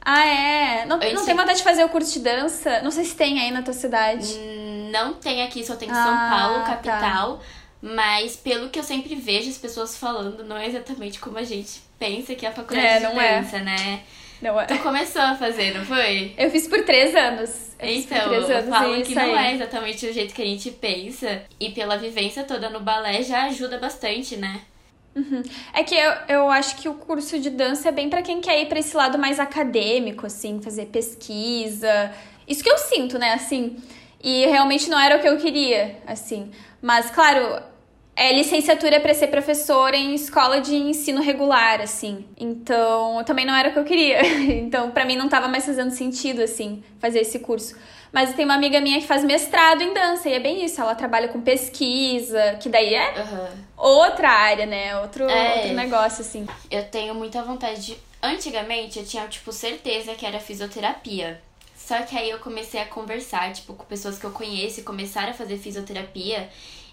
Ah, 0.00 0.24
é? 0.24 0.86
Não, 0.86 0.98
não 0.98 1.24
tem 1.24 1.34
vontade 1.34 1.58
de 1.58 1.64
fazer 1.64 1.84
o 1.84 1.88
curso 1.88 2.12
de 2.12 2.20
dança? 2.20 2.80
Não 2.82 2.92
sei 2.92 3.04
se 3.04 3.16
tem 3.16 3.40
aí 3.40 3.50
na 3.50 3.62
tua 3.62 3.74
cidade. 3.74 4.34
Hum, 4.34 4.90
não 4.92 5.14
tem 5.14 5.42
aqui, 5.42 5.66
só 5.66 5.74
tem 5.74 5.88
em 5.88 5.92
ah, 5.92 5.94
São 5.94 6.38
Paulo, 6.38 6.64
tá. 6.64 6.76
capital. 6.76 7.36
Tá. 7.38 7.44
Mas 7.80 8.36
pelo 8.36 8.68
que 8.68 8.78
eu 8.78 8.82
sempre 8.82 9.14
vejo 9.14 9.48
as 9.48 9.58
pessoas 9.58 9.96
falando, 9.96 10.44
não 10.44 10.56
é 10.56 10.66
exatamente 10.66 11.20
como 11.20 11.38
a 11.38 11.44
gente 11.44 11.80
pensa 11.98 12.34
que 12.34 12.44
é 12.44 12.48
a 12.48 12.52
faculdade 12.52 12.86
é, 12.86 13.00
não 13.00 13.14
de 13.14 13.20
é. 13.20 13.40
dança, 13.40 13.56
é. 13.58 13.60
né? 13.60 14.02
Não 14.42 14.60
é. 14.60 14.66
Tu 14.66 14.78
começou 14.78 15.22
a 15.22 15.34
fazer, 15.34 15.76
não 15.76 15.84
foi? 15.84 16.34
Eu 16.36 16.50
fiz 16.50 16.66
por 16.66 16.84
três 16.84 17.14
anos. 17.14 17.72
Eu 17.78 17.88
então, 17.88 18.28
três 18.28 18.50
anos 18.50 18.64
eu 18.66 18.72
falo 18.72 19.02
que 19.02 19.14
não 19.14 19.36
é 19.36 19.54
exatamente 19.54 20.06
o 20.06 20.12
jeito 20.12 20.34
que 20.34 20.42
a 20.42 20.46
gente 20.46 20.70
pensa. 20.70 21.42
E 21.58 21.70
pela 21.70 21.96
vivência 21.96 22.44
toda 22.44 22.70
no 22.70 22.80
balé 22.80 23.22
já 23.22 23.44
ajuda 23.44 23.78
bastante, 23.78 24.36
né? 24.36 24.60
Uhum. 25.14 25.42
É 25.74 25.82
que 25.82 25.94
eu, 25.94 26.12
eu 26.28 26.50
acho 26.50 26.76
que 26.76 26.88
o 26.88 26.94
curso 26.94 27.40
de 27.40 27.50
dança 27.50 27.88
é 27.88 27.92
bem 27.92 28.08
para 28.08 28.22
quem 28.22 28.40
quer 28.40 28.60
ir 28.62 28.66
para 28.66 28.78
esse 28.78 28.96
lado 28.96 29.18
mais 29.18 29.40
acadêmico, 29.40 30.26
assim, 30.26 30.60
fazer 30.60 30.86
pesquisa. 30.86 32.12
Isso 32.46 32.62
que 32.62 32.70
eu 32.70 32.78
sinto, 32.78 33.18
né, 33.18 33.32
assim. 33.32 33.76
E 34.22 34.46
realmente 34.46 34.88
não 34.88 34.98
era 34.98 35.16
o 35.16 35.20
que 35.20 35.28
eu 35.28 35.36
queria, 35.36 35.96
assim. 36.06 36.52
Mas, 36.80 37.10
claro, 37.10 37.60
é 38.18 38.32
licenciatura 38.32 38.98
para 38.98 39.14
ser 39.14 39.28
professora 39.28 39.96
em 39.96 40.12
escola 40.12 40.60
de 40.60 40.74
ensino 40.74 41.22
regular, 41.22 41.80
assim. 41.80 42.26
Então, 42.36 43.22
também 43.24 43.46
não 43.46 43.54
era 43.54 43.68
o 43.68 43.72
que 43.72 43.78
eu 43.78 43.84
queria. 43.84 44.18
Então, 44.68 44.90
para 44.90 45.04
mim 45.04 45.16
não 45.16 45.28
tava 45.28 45.46
mais 45.46 45.64
fazendo 45.64 45.90
sentido, 45.92 46.42
assim, 46.42 46.82
fazer 46.98 47.20
esse 47.20 47.38
curso. 47.38 47.76
Mas 48.12 48.34
tem 48.34 48.44
uma 48.44 48.54
amiga 48.54 48.80
minha 48.80 49.00
que 49.00 49.06
faz 49.06 49.22
mestrado 49.22 49.82
em 49.82 49.94
dança, 49.94 50.28
e 50.28 50.32
é 50.32 50.40
bem 50.40 50.64
isso. 50.64 50.80
Ela 50.80 50.94
trabalha 50.94 51.28
com 51.28 51.40
pesquisa, 51.40 52.58
que 52.60 52.68
daí 52.68 52.94
é 52.94 53.20
uhum. 53.20 53.64
outra 53.76 54.28
área, 54.30 54.66
né? 54.66 54.98
Outro, 54.98 55.24
é, 55.28 55.56
outro 55.56 55.72
negócio, 55.74 56.22
assim. 56.22 56.46
Eu 56.70 56.84
tenho 56.84 57.14
muita 57.14 57.42
vontade 57.42 57.86
de. 57.86 57.98
Antigamente 58.20 58.98
eu 58.98 59.06
tinha, 59.06 59.26
tipo, 59.28 59.52
certeza 59.52 60.14
que 60.14 60.26
era 60.26 60.40
fisioterapia. 60.40 61.40
Só 61.76 62.02
que 62.02 62.16
aí 62.16 62.30
eu 62.30 62.38
comecei 62.40 62.80
a 62.80 62.86
conversar, 62.86 63.52
tipo, 63.52 63.74
com 63.74 63.84
pessoas 63.84 64.18
que 64.18 64.24
eu 64.24 64.32
conheço 64.32 64.80
e 64.80 64.82
começaram 64.82 65.30
a 65.30 65.34
fazer 65.34 65.56
fisioterapia. 65.56 66.48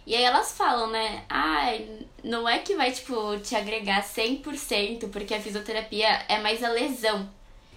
E 0.05 0.15
aí 0.15 0.23
elas 0.23 0.55
falam, 0.55 0.89
né? 0.91 1.23
Ai, 1.27 1.87
ah, 1.89 2.05
não 2.23 2.47
é 2.47 2.59
que 2.59 2.75
vai, 2.75 2.91
tipo, 2.91 3.37
te 3.39 3.55
agregar 3.55 4.03
100%, 4.03 5.09
porque 5.09 5.33
a 5.33 5.41
fisioterapia 5.41 6.23
é 6.27 6.39
mais 6.39 6.63
a 6.63 6.69
lesão. 6.69 7.27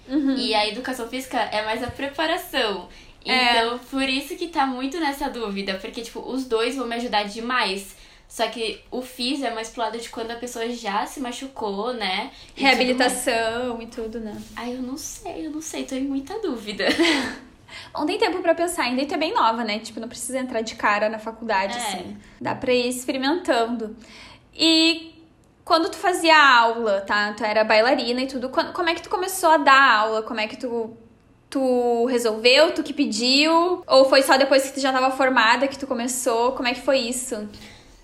Uhum. 0.08 0.36
E 0.36 0.54
a 0.54 0.66
educação 0.68 1.08
física 1.08 1.38
é 1.38 1.64
mais 1.64 1.82
a 1.82 1.90
preparação. 1.90 2.88
É. 3.24 3.50
Então, 3.50 3.76
é. 3.76 3.78
por 3.90 4.02
isso 4.02 4.36
que 4.36 4.48
tá 4.48 4.66
muito 4.66 4.98
nessa 5.00 5.28
dúvida, 5.28 5.74
porque, 5.74 6.02
tipo, 6.02 6.20
os 6.20 6.44
dois 6.44 6.76
vão 6.76 6.86
me 6.86 6.96
ajudar 6.96 7.24
demais. 7.24 7.96
Só 8.28 8.46
que 8.48 8.82
o 8.90 9.00
FIS 9.00 9.42
é 9.42 9.50
mais 9.50 9.70
pro 9.70 9.80
lado 9.80 9.98
de 9.98 10.10
quando 10.10 10.30
a 10.30 10.36
pessoa 10.36 10.68
já 10.68 11.06
se 11.06 11.18
machucou, 11.18 11.94
né? 11.94 12.30
E 12.54 12.60
Reabilitação 12.60 13.78
tudo 13.78 13.82
e 13.82 13.86
tudo, 13.86 14.20
né? 14.20 14.42
Ai, 14.54 14.74
eu 14.74 14.82
não 14.82 14.98
sei, 14.98 15.46
eu 15.46 15.50
não 15.50 15.62
sei, 15.62 15.84
tô 15.84 15.94
em 15.94 16.04
muita 16.04 16.38
dúvida. 16.38 16.84
Bom, 17.92 18.06
tem 18.06 18.18
tempo 18.18 18.40
para 18.40 18.54
pensar, 18.54 18.84
ainda 18.84 19.04
tu 19.04 19.14
é 19.14 19.18
bem 19.18 19.34
nova, 19.34 19.64
né? 19.64 19.78
Tipo, 19.78 20.00
não 20.00 20.08
precisa 20.08 20.38
entrar 20.38 20.60
de 20.60 20.74
cara 20.74 21.08
na 21.08 21.18
faculdade, 21.18 21.76
é. 21.76 21.80
assim. 21.80 22.16
Dá 22.40 22.54
pra 22.54 22.72
ir 22.72 22.88
experimentando. 22.88 23.96
E 24.54 25.14
quando 25.64 25.90
tu 25.90 25.96
fazia 25.96 26.36
aula, 26.36 27.00
tá? 27.02 27.32
Tu 27.32 27.44
era 27.44 27.64
bailarina 27.64 28.22
e 28.22 28.26
tudo, 28.26 28.48
como 28.48 28.88
é 28.88 28.94
que 28.94 29.02
tu 29.02 29.10
começou 29.10 29.50
a 29.50 29.56
dar 29.58 29.98
aula? 30.00 30.22
Como 30.22 30.40
é 30.40 30.46
que 30.46 30.56
tu 30.56 30.96
Tu 31.50 32.04
resolveu, 32.06 32.74
tu 32.74 32.82
que 32.82 32.92
pediu? 32.92 33.82
Ou 33.86 34.04
foi 34.04 34.22
só 34.22 34.36
depois 34.36 34.64
que 34.64 34.74
tu 34.74 34.80
já 34.80 34.90
estava 34.90 35.10
formada 35.16 35.66
que 35.66 35.78
tu 35.78 35.86
começou? 35.86 36.52
Como 36.52 36.68
é 36.68 36.74
que 36.74 36.82
foi 36.82 36.98
isso? 36.98 37.48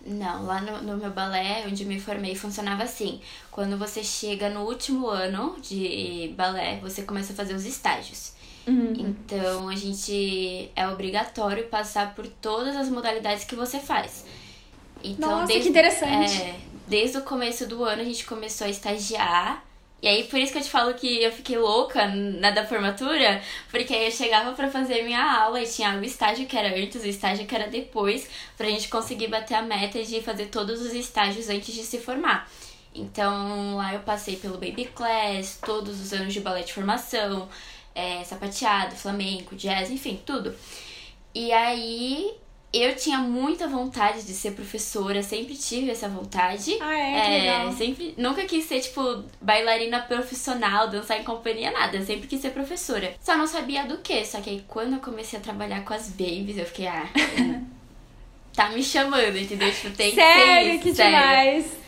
Não, 0.06 0.44
lá 0.44 0.60
no, 0.60 0.82
no 0.82 0.96
meu 0.96 1.10
balé, 1.10 1.64
onde 1.66 1.84
me 1.84 2.00
formei, 2.00 2.34
funcionava 2.34 2.82
assim. 2.82 3.20
Quando 3.50 3.76
você 3.76 4.02
chega 4.02 4.48
no 4.48 4.62
último 4.62 5.08
ano 5.08 5.56
de 5.60 6.32
balé, 6.36 6.78
você 6.80 7.02
começa 7.02 7.32
a 7.32 7.36
fazer 7.36 7.54
os 7.54 7.66
estágios. 7.66 8.33
Uhum. 8.66 8.94
Então, 8.96 9.68
a 9.68 9.76
gente 9.76 10.70
é 10.74 10.88
obrigatório 10.88 11.66
passar 11.66 12.14
por 12.14 12.26
todas 12.26 12.74
as 12.76 12.88
modalidades 12.88 13.44
que 13.44 13.54
você 13.54 13.78
faz. 13.78 14.24
Então, 15.02 15.30
Nossa, 15.30 15.46
desde, 15.46 15.64
que 15.64 15.68
interessante. 15.70 16.42
É, 16.42 16.56
desde 16.88 17.18
o 17.18 17.22
começo 17.22 17.66
do 17.66 17.84
ano, 17.84 18.00
a 18.02 18.04
gente 18.04 18.24
começou 18.24 18.66
a 18.66 18.70
estagiar 18.70 19.62
e 20.04 20.06
aí, 20.06 20.24
por 20.24 20.38
isso 20.38 20.52
que 20.52 20.58
eu 20.58 20.62
te 20.62 20.68
falo 20.68 20.92
que 20.92 21.22
eu 21.22 21.32
fiquei 21.32 21.56
louca 21.56 22.06
na 22.06 22.50
da 22.50 22.66
formatura, 22.66 23.40
porque 23.70 23.94
aí 23.94 24.04
eu 24.04 24.10
chegava 24.10 24.52
para 24.52 24.70
fazer 24.70 25.02
minha 25.02 25.40
aula 25.40 25.62
e 25.62 25.66
tinha 25.66 25.96
o 25.98 26.04
estágio 26.04 26.46
que 26.46 26.54
era 26.54 26.78
antes, 26.78 27.02
o 27.02 27.06
estágio 27.06 27.46
que 27.46 27.54
era 27.54 27.70
depois, 27.70 28.28
pra 28.54 28.66
gente 28.66 28.88
conseguir 28.88 29.28
bater 29.28 29.54
a 29.54 29.62
meta 29.62 30.04
de 30.04 30.20
fazer 30.20 30.48
todos 30.48 30.82
os 30.82 30.92
estágios 30.92 31.48
antes 31.48 31.74
de 31.74 31.82
se 31.82 31.98
formar. 31.98 32.46
Então, 32.94 33.76
lá 33.76 33.94
eu 33.94 34.00
passei 34.00 34.36
pelo 34.36 34.58
Baby 34.58 34.90
Class, 34.94 35.58
todos 35.64 35.98
os 35.98 36.12
anos 36.12 36.34
de 36.34 36.40
balé 36.40 36.60
de 36.60 36.74
formação, 36.74 37.48
é, 37.94 38.24
sapateado, 38.24 38.96
flamenco, 38.96 39.54
jazz, 39.54 39.90
enfim, 39.90 40.20
tudo. 40.24 40.54
E 41.34 41.52
aí 41.52 42.34
eu 42.72 42.96
tinha 42.96 43.18
muita 43.18 43.68
vontade 43.68 44.22
de 44.22 44.32
ser 44.32 44.52
professora, 44.52 45.22
sempre 45.22 45.54
tive 45.54 45.90
essa 45.90 46.08
vontade. 46.08 46.76
Ah, 46.80 46.98
é? 46.98 47.12
é 47.12 47.38
legal. 47.38 47.72
Sempre, 47.72 48.14
nunca 48.16 48.44
quis 48.44 48.64
ser, 48.64 48.80
tipo, 48.80 49.22
bailarina 49.40 50.00
profissional, 50.00 50.88
dançar 50.88 51.20
em 51.20 51.24
companhia, 51.24 51.70
nada. 51.70 52.04
Sempre 52.04 52.26
quis 52.26 52.40
ser 52.40 52.50
professora. 52.50 53.14
Só 53.20 53.36
não 53.36 53.46
sabia 53.46 53.84
do 53.84 53.98
que. 53.98 54.24
Só 54.24 54.40
que 54.40 54.50
aí 54.50 54.64
quando 54.66 54.94
eu 54.94 54.98
comecei 54.98 55.38
a 55.38 55.42
trabalhar 55.42 55.84
com 55.84 55.94
as 55.94 56.08
babies, 56.08 56.58
eu 56.58 56.66
fiquei, 56.66 56.88
ah, 56.88 57.08
tá 58.52 58.70
me 58.70 58.82
chamando, 58.82 59.38
entendeu? 59.38 59.72
Tipo, 59.72 59.96
tem 59.96 60.12
sério, 60.12 60.44
que 60.44 60.44
ser 60.44 60.74
isso, 60.74 60.82
que 60.82 60.94
sério. 60.94 61.16
demais. 61.16 61.83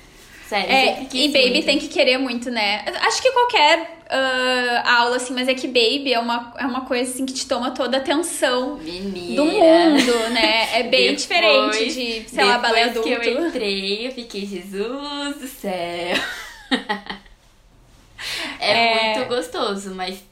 Sério, 0.48 0.70
é, 0.70 1.06
e 1.12 1.28
baby 1.28 1.50
muito. 1.50 1.64
tem 1.64 1.78
que 1.78 1.88
querer 1.88 2.18
muito, 2.18 2.50
né? 2.50 2.84
Acho 3.00 3.20
que 3.20 3.32
qualquer 3.32 3.98
uh, 4.06 4.88
aula, 4.88 5.16
assim, 5.16 5.34
mas 5.34 5.48
é 5.48 5.54
que 5.54 5.66
baby 5.66 6.12
é 6.12 6.20
uma, 6.20 6.54
é 6.56 6.64
uma 6.64 6.82
coisa, 6.82 7.10
assim, 7.10 7.26
que 7.26 7.32
te 7.32 7.48
toma 7.48 7.72
toda 7.72 7.96
a 7.96 8.00
atenção 8.00 8.76
Menina. 8.76 9.36
do 9.36 9.44
mundo, 9.44 10.30
né? 10.30 10.78
É 10.78 10.84
bem 10.84 11.14
depois, 11.14 11.22
diferente 11.22 11.94
de, 11.94 12.28
sei 12.28 12.44
lá, 12.44 12.58
balé 12.58 12.84
adulto. 12.84 13.08
Que 13.08 13.14
eu 13.14 13.48
entrei, 13.48 14.06
eu 14.06 14.12
fiquei, 14.12 14.46
Jesus 14.46 15.36
do 15.36 15.48
céu. 15.48 16.16
é, 18.60 18.70
é 18.70 19.14
muito 19.16 19.28
gostoso, 19.28 19.94
mas 19.96 20.22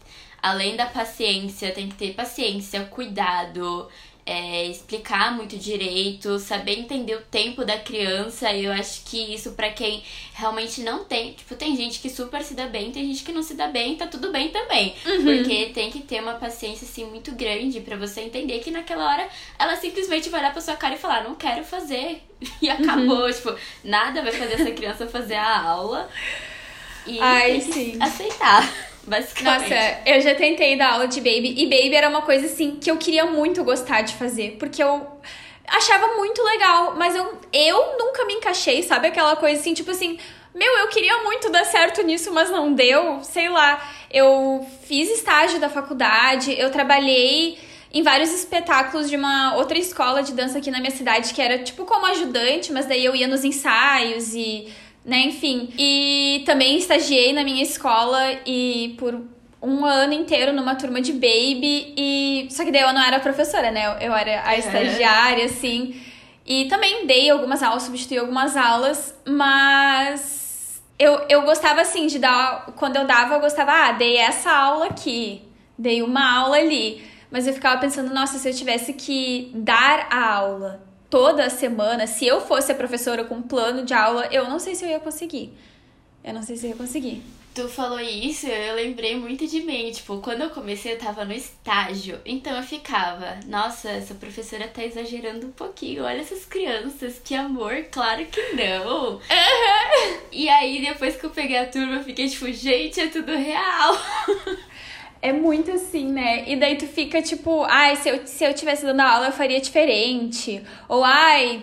além 0.40 0.76
da 0.76 0.86
paciência, 0.86 1.72
tem 1.72 1.88
que 1.88 1.96
ter 1.96 2.14
paciência, 2.14 2.84
cuidado, 2.84 3.88
é, 4.26 4.66
explicar 4.66 5.32
muito 5.32 5.56
direito, 5.56 6.38
saber 6.38 6.78
entender 6.78 7.14
o 7.14 7.20
tempo 7.20 7.64
da 7.64 7.78
criança. 7.78 8.52
Eu 8.52 8.72
acho 8.72 9.04
que 9.04 9.34
isso 9.34 9.52
para 9.52 9.70
quem 9.70 10.02
realmente 10.32 10.80
não 10.82 11.04
tem, 11.04 11.32
tipo, 11.32 11.54
tem 11.54 11.76
gente 11.76 12.00
que 12.00 12.08
super 12.08 12.42
se 12.42 12.54
dá 12.54 12.66
bem, 12.66 12.90
tem 12.90 13.06
gente 13.06 13.22
que 13.22 13.32
não 13.32 13.42
se 13.42 13.54
dá 13.54 13.68
bem, 13.68 13.96
tá 13.96 14.06
tudo 14.06 14.32
bem 14.32 14.48
também. 14.48 14.94
Uhum. 15.04 15.24
Porque 15.24 15.66
tem 15.74 15.90
que 15.90 16.00
ter 16.00 16.22
uma 16.22 16.34
paciência 16.34 16.86
assim 16.86 17.04
muito 17.04 17.32
grande 17.32 17.80
para 17.80 17.96
você 17.96 18.22
entender 18.22 18.60
que 18.60 18.70
naquela 18.70 19.04
hora 19.04 19.28
ela 19.58 19.76
simplesmente 19.76 20.28
vai 20.30 20.40
olhar 20.40 20.52
pra 20.52 20.62
sua 20.62 20.76
cara 20.76 20.94
e 20.94 20.98
falar: 20.98 21.24
"Não 21.24 21.34
quero 21.34 21.64
fazer". 21.64 22.22
E 22.60 22.68
acabou, 22.68 23.24
uhum. 23.24 23.32
tipo, 23.32 23.54
nada 23.82 24.22
vai 24.22 24.32
fazer 24.32 24.54
essa 24.54 24.70
criança 24.70 25.06
fazer 25.06 25.34
a 25.34 25.62
aula. 25.62 26.08
E 27.06 27.18
Ai, 27.18 27.52
tem 27.52 27.60
sim. 27.60 27.98
aceitar. 28.00 28.93
Basicamente. 29.06 29.70
Nossa, 29.70 29.98
eu 30.06 30.20
já 30.20 30.34
tentei 30.34 30.76
dar 30.76 30.92
aula 30.92 31.06
de 31.06 31.20
baby 31.20 31.54
e 31.56 31.64
baby 31.64 31.94
era 31.94 32.08
uma 32.08 32.22
coisa 32.22 32.46
assim 32.46 32.76
que 32.76 32.90
eu 32.90 32.96
queria 32.96 33.26
muito 33.26 33.62
gostar 33.62 34.02
de 34.02 34.14
fazer, 34.14 34.56
porque 34.58 34.82
eu 34.82 35.06
achava 35.66 36.16
muito 36.16 36.42
legal, 36.42 36.94
mas 36.96 37.14
eu, 37.14 37.38
eu 37.52 37.98
nunca 37.98 38.24
me 38.24 38.34
encaixei, 38.34 38.82
sabe? 38.82 39.08
Aquela 39.08 39.36
coisa 39.36 39.60
assim, 39.60 39.74
tipo 39.74 39.90
assim, 39.90 40.18
meu, 40.54 40.78
eu 40.78 40.88
queria 40.88 41.22
muito 41.22 41.50
dar 41.50 41.64
certo 41.64 42.02
nisso, 42.02 42.32
mas 42.32 42.50
não 42.50 42.72
deu, 42.72 43.22
sei 43.22 43.48
lá. 43.48 43.82
Eu 44.10 44.66
fiz 44.84 45.10
estágio 45.10 45.58
da 45.58 45.68
faculdade, 45.68 46.54
eu 46.58 46.70
trabalhei 46.70 47.58
em 47.92 48.02
vários 48.02 48.32
espetáculos 48.32 49.08
de 49.08 49.16
uma 49.16 49.56
outra 49.56 49.78
escola 49.78 50.22
de 50.22 50.32
dança 50.32 50.58
aqui 50.58 50.70
na 50.70 50.80
minha 50.80 50.90
cidade, 50.90 51.32
que 51.32 51.40
era 51.40 51.58
tipo 51.58 51.84
como 51.84 52.06
ajudante, 52.06 52.72
mas 52.72 52.86
daí 52.86 53.04
eu 53.04 53.14
ia 53.14 53.28
nos 53.28 53.44
ensaios 53.44 54.34
e 54.34 54.68
né? 55.04 55.20
Enfim. 55.26 55.68
E 55.78 56.42
também 56.46 56.78
estagiei 56.78 57.32
na 57.32 57.44
minha 57.44 57.62
escola 57.62 58.20
e 58.46 58.94
por 58.98 59.20
um 59.60 59.84
ano 59.84 60.12
inteiro 60.12 60.52
numa 60.52 60.74
turma 60.74 61.00
de 61.00 61.12
baby 61.12 61.94
e 61.96 62.48
só 62.50 62.64
que 62.64 62.70
daí 62.70 62.82
eu 62.82 62.92
não 62.92 63.02
era 63.02 63.20
professora, 63.20 63.70
né? 63.70 63.96
Eu, 64.00 64.14
era 64.14 64.46
a 64.46 64.56
estagiária 64.56 65.44
assim. 65.44 66.00
E 66.46 66.66
também 66.66 67.06
dei 67.06 67.30
algumas 67.30 67.62
aulas, 67.62 67.84
substituí 67.84 68.18
algumas 68.18 68.56
aulas, 68.56 69.18
mas 69.26 70.82
eu, 70.98 71.24
eu 71.28 71.42
gostava 71.42 71.80
assim 71.80 72.06
de 72.06 72.18
dar 72.18 72.66
quando 72.76 72.96
eu 72.96 73.06
dava, 73.06 73.34
eu 73.34 73.40
gostava, 73.40 73.72
ah, 73.72 73.92
dei 73.92 74.18
essa 74.18 74.52
aula 74.52 74.86
aqui, 74.86 75.42
dei 75.78 76.02
uma 76.02 76.40
aula 76.40 76.56
ali. 76.56 77.02
Mas 77.30 77.46
eu 77.46 77.54
ficava 77.54 77.80
pensando, 77.80 78.12
nossa, 78.14 78.38
se 78.38 78.48
eu 78.48 78.54
tivesse 78.54 78.92
que 78.92 79.50
dar 79.54 80.06
a 80.10 80.34
aula 80.34 80.93
toda 81.14 81.48
semana, 81.48 82.08
se 82.08 82.26
eu 82.26 82.40
fosse 82.40 82.72
a 82.72 82.74
professora 82.74 83.22
com 83.22 83.40
plano 83.40 83.84
de 83.84 83.94
aula, 83.94 84.26
eu 84.32 84.50
não 84.50 84.58
sei 84.58 84.74
se 84.74 84.84
eu 84.84 84.88
ia 84.88 84.98
conseguir. 84.98 85.56
Eu 86.24 86.34
não 86.34 86.42
sei 86.42 86.56
se 86.56 86.66
eu 86.66 86.70
ia 86.70 86.76
conseguir. 86.76 87.22
Tu 87.54 87.68
falou 87.68 88.00
isso, 88.00 88.48
eu 88.48 88.74
lembrei 88.74 89.14
muito 89.14 89.46
de 89.46 89.60
mim. 89.60 89.92
Tipo, 89.92 90.18
quando 90.18 90.40
eu 90.40 90.50
comecei, 90.50 90.92
eu 90.92 90.98
tava 90.98 91.24
no 91.24 91.32
estágio. 91.32 92.18
Então 92.26 92.56
eu 92.56 92.64
ficava, 92.64 93.38
nossa, 93.46 93.90
essa 93.90 94.12
professora 94.16 94.66
tá 94.66 94.84
exagerando 94.84 95.46
um 95.46 95.52
pouquinho. 95.52 96.02
Olha 96.02 96.20
essas 96.20 96.44
crianças, 96.46 97.20
que 97.24 97.36
amor, 97.36 97.84
claro 97.92 98.26
que 98.26 98.42
não. 98.54 99.12
Uhum. 99.12 99.20
E 100.32 100.48
aí, 100.48 100.84
depois 100.84 101.14
que 101.14 101.26
eu 101.26 101.30
peguei 101.30 101.58
a 101.58 101.68
turma, 101.68 101.94
eu 101.94 102.02
fiquei 102.02 102.28
tipo, 102.28 102.50
gente, 102.52 102.98
é 102.98 103.06
tudo 103.06 103.30
real. 103.30 103.96
É 105.24 105.32
muito 105.32 105.70
assim, 105.70 106.12
né? 106.12 106.44
E 106.46 106.54
daí 106.54 106.76
tu 106.76 106.86
fica 106.86 107.22
tipo, 107.22 107.64
ai, 107.64 107.96
se 107.96 108.10
eu, 108.10 108.26
se 108.26 108.44
eu 108.44 108.52
tivesse 108.52 108.84
dando 108.84 109.00
aula 109.00 109.28
eu 109.28 109.32
faria 109.32 109.58
diferente. 109.58 110.62
Ou 110.86 111.02
ai, 111.02 111.62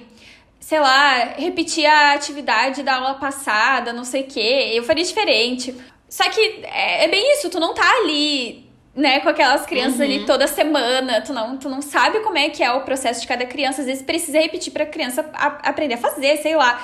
sei 0.59 0.79
lá, 0.79 1.35
repetir 1.37 1.85
a 1.85 2.13
atividade 2.13 2.81
da 2.81 2.95
aula 2.95 3.13
passada, 3.19 3.93
não 3.93 4.03
sei 4.03 4.23
o 4.23 4.25
quê, 4.25 4.71
eu 4.73 4.81
faria 4.81 5.03
diferente. 5.03 5.75
Só 6.09 6.27
que 6.31 6.41
é, 6.63 7.03
é 7.03 7.07
bem 7.07 7.33
isso, 7.33 7.51
tu 7.51 7.59
não 7.59 7.75
tá 7.75 7.87
ali 7.99 8.67
né, 8.95 9.19
com 9.19 9.29
aquelas 9.29 9.63
crianças 9.67 9.99
uhum. 9.99 10.05
ali 10.05 10.25
toda 10.25 10.47
semana, 10.47 11.21
tu 11.21 11.31
não, 11.31 11.55
tu 11.55 11.69
não 11.69 11.83
sabe 11.83 12.19
como 12.21 12.39
é 12.39 12.49
que 12.49 12.63
é 12.63 12.71
o 12.71 12.81
processo 12.81 13.21
de 13.21 13.27
cada 13.27 13.45
criança, 13.45 13.81
às 13.81 13.87
vezes 13.87 14.01
precisa 14.01 14.39
repetir 14.39 14.73
pra 14.73 14.87
criança 14.87 15.23
a, 15.33 15.69
aprender 15.69 15.93
a 15.93 15.97
fazer, 15.99 16.37
sei 16.37 16.55
lá. 16.55 16.81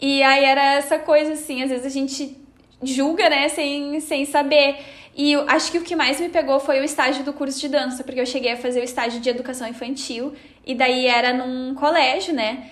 E 0.00 0.22
aí 0.22 0.44
era 0.44 0.74
essa 0.74 1.00
coisa 1.00 1.32
assim, 1.32 1.64
às 1.64 1.70
vezes 1.70 1.84
a 1.84 1.90
gente 1.90 2.40
julga, 2.80 3.28
né, 3.28 3.48
sem, 3.48 3.98
sem 3.98 4.24
saber. 4.24 4.76
E 5.14 5.32
eu 5.32 5.48
acho 5.48 5.70
que 5.70 5.78
o 5.78 5.82
que 5.82 5.94
mais 5.94 6.18
me 6.18 6.28
pegou 6.28 6.58
foi 6.58 6.80
o 6.80 6.84
estágio 6.84 7.22
do 7.22 7.32
curso 7.32 7.60
de 7.60 7.68
dança, 7.68 8.02
porque 8.02 8.20
eu 8.20 8.26
cheguei 8.26 8.52
a 8.52 8.56
fazer 8.56 8.80
o 8.80 8.84
estágio 8.84 9.20
de 9.20 9.28
educação 9.28 9.68
infantil, 9.68 10.32
e 10.64 10.74
daí 10.74 11.06
era 11.06 11.32
num 11.32 11.74
colégio, 11.74 12.34
né? 12.34 12.70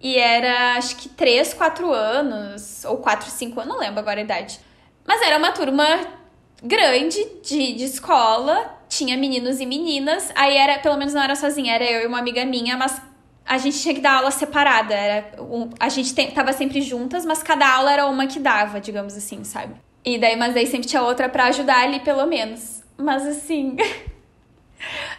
E 0.00 0.16
era 0.16 0.74
acho 0.76 0.96
que 0.96 1.08
3, 1.08 1.54
4 1.54 1.92
anos, 1.92 2.84
ou 2.84 2.98
4, 2.98 3.30
5 3.30 3.60
anos, 3.60 3.72
não 3.72 3.80
lembro 3.80 4.00
agora 4.00 4.20
a 4.20 4.22
idade. 4.22 4.60
Mas 5.06 5.22
era 5.22 5.38
uma 5.38 5.52
turma 5.52 5.86
grande 6.62 7.24
de, 7.42 7.74
de 7.74 7.84
escola, 7.84 8.78
tinha 8.88 9.16
meninos 9.16 9.60
e 9.60 9.66
meninas, 9.66 10.32
aí 10.34 10.56
era, 10.56 10.78
pelo 10.80 10.96
menos 10.96 11.14
não 11.14 11.22
era 11.22 11.36
sozinha, 11.36 11.74
era 11.74 11.84
eu 11.84 12.02
e 12.02 12.06
uma 12.06 12.18
amiga 12.18 12.44
minha, 12.44 12.76
mas 12.76 13.00
a 13.44 13.58
gente 13.58 13.80
tinha 13.80 13.94
que 13.94 14.00
dar 14.00 14.14
aula 14.14 14.30
separada. 14.32 14.92
Era 14.92 15.42
um, 15.42 15.70
a 15.78 15.88
gente 15.88 16.12
te, 16.12 16.26
tava 16.32 16.52
sempre 16.52 16.80
juntas, 16.82 17.24
mas 17.24 17.42
cada 17.42 17.72
aula 17.72 17.92
era 17.92 18.06
uma 18.06 18.26
que 18.26 18.40
dava, 18.40 18.80
digamos 18.80 19.16
assim, 19.16 19.44
sabe? 19.44 19.74
E 20.06 20.18
daí, 20.18 20.36
mas 20.36 20.54
daí 20.54 20.68
sempre 20.68 20.86
tinha 20.86 21.02
outra 21.02 21.28
para 21.28 21.46
ajudar 21.46 21.82
ali, 21.82 21.98
pelo 21.98 22.24
menos. 22.26 22.80
Mas 22.96 23.26
assim. 23.26 23.76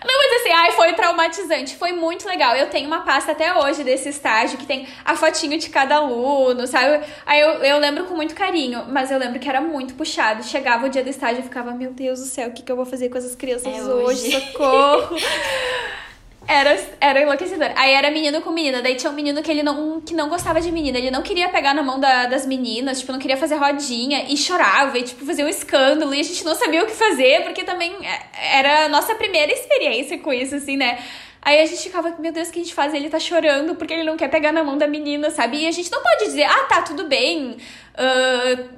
Não, 0.06 0.18
mas 0.18 0.40
assim, 0.40 0.52
ai, 0.52 0.72
foi 0.72 0.94
traumatizante. 0.94 1.76
Foi 1.76 1.92
muito 1.92 2.26
legal. 2.26 2.56
Eu 2.56 2.70
tenho 2.70 2.88
uma 2.88 3.02
pasta 3.02 3.34
até 3.34 3.54
hoje 3.54 3.84
desse 3.84 4.08
estágio 4.08 4.58
que 4.58 4.66
tem 4.66 4.88
a 5.04 5.16
fotinho 5.16 5.58
de 5.58 5.70
cada 5.70 5.96
aluno, 5.98 6.66
sabe? 6.68 7.04
Aí 7.26 7.42
eu, 7.42 7.50
eu 7.64 7.80
lembro 7.80 8.06
com 8.06 8.16
muito 8.16 8.34
carinho, 8.34 8.86
mas 8.88 9.12
eu 9.12 9.18
lembro 9.18 9.40
que 9.40 9.50
era 9.50 9.60
muito 9.60 9.96
puxado. 9.96 10.44
Chegava 10.44 10.86
o 10.86 10.90
dia 10.90 11.04
do 11.04 11.10
estágio 11.10 11.42
e 11.42 11.44
ficava, 11.44 11.72
meu 11.72 11.92
Deus 11.92 12.20
do 12.20 12.26
céu, 12.26 12.48
o 12.50 12.54
que, 12.54 12.62
que 12.62 12.72
eu 12.72 12.76
vou 12.78 12.86
fazer 12.86 13.10
com 13.10 13.18
essas 13.18 13.36
crianças 13.36 13.68
é 13.68 13.84
hoje? 13.84 14.28
hoje? 14.28 14.32
Socorro! 14.32 15.18
Era, 16.48 16.80
era 17.02 17.22
enlouquecedor. 17.22 17.72
Aí 17.76 17.92
era 17.94 18.10
menino 18.10 18.42
com 18.42 18.52
menina. 18.52 18.82
Daí 18.82 18.96
tinha 18.96 19.12
um 19.12 19.16
menino 19.16 19.44
que 19.44 19.52
ele 19.52 19.62
não, 19.62 20.00
que 20.00 20.14
não 20.14 20.30
gostava 20.30 20.62
de 20.62 20.72
menina. 20.72 20.98
Ele 20.98 21.12
não 21.12 21.22
queria 21.22 21.50
pegar 21.50 21.74
na 21.74 21.84
mão 21.84 22.00
da, 22.00 22.26
das 22.26 22.46
meninas, 22.46 23.00
tipo, 23.00 23.12
não 23.12 23.20
queria 23.20 23.36
fazer 23.36 23.56
rodinha. 23.56 24.26
E 24.30 24.38
chorava, 24.38 24.98
e, 24.98 25.04
tipo, 25.04 25.26
fazia 25.26 25.46
um 25.46 25.50
escândalo. 25.50 26.14
E 26.14 26.22
a 26.22 26.24
gente 26.24 26.46
não 26.46 26.56
sabia 26.56 26.84
o 26.84 26.86
que 26.86 26.94
fazer, 26.94 27.44
porque 27.44 27.66
também 27.66 27.94
é, 28.02 28.60
era 28.60 28.86
a 28.86 28.90
nossa 28.90 29.14
primeira 29.16 29.52
experiência 29.52 30.18
com 30.20 30.32
isso, 30.32 30.56
assim, 30.56 30.78
né? 30.78 30.98
Aí 31.42 31.62
a 31.62 31.66
gente 31.66 31.84
ficava, 31.84 32.16
meu 32.20 32.32
Deus, 32.32 32.50
o 32.50 32.52
que 32.52 32.60
a 32.60 32.64
gente 32.64 32.74
faz? 32.74 32.94
Ele 32.94 33.10
tá 33.10 33.20
chorando 33.20 33.76
porque 33.76 33.94
ele 33.94 34.04
não 34.04 34.18
quer 34.18 34.30
pegar 34.30 34.52
na 34.52 34.64
mão 34.64 34.78
da 34.78 34.88
menina, 34.88 35.30
sabe? 35.30 35.58
E 35.60 35.68
a 35.68 35.72
gente 35.72 35.92
não 35.92 36.02
pode 36.02 36.26
dizer, 36.26 36.44
ah, 36.44 36.64
tá, 36.66 36.82
tudo 36.82 37.06
bem, 37.06 37.58
uh, 37.98 38.70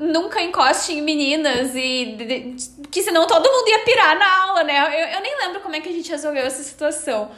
nunca 0.00 0.40
encoste 0.40 0.92
em 0.92 1.02
meninas, 1.02 1.74
e 1.74 2.56
que 2.90 3.02
senão 3.02 3.26
todo 3.26 3.50
mundo 3.50 3.68
ia 3.68 3.80
pirar 3.80 4.18
na 4.18 4.42
aula, 4.44 4.64
né? 4.64 4.78
Eu, 4.78 5.16
eu 5.16 5.20
nem 5.20 5.38
lembro 5.38 5.60
como 5.60 5.76
é 5.76 5.80
que 5.80 5.88
a 5.88 5.92
gente 5.92 6.10
resolveu 6.10 6.44
essa 6.44 6.62
situação. 6.62 7.30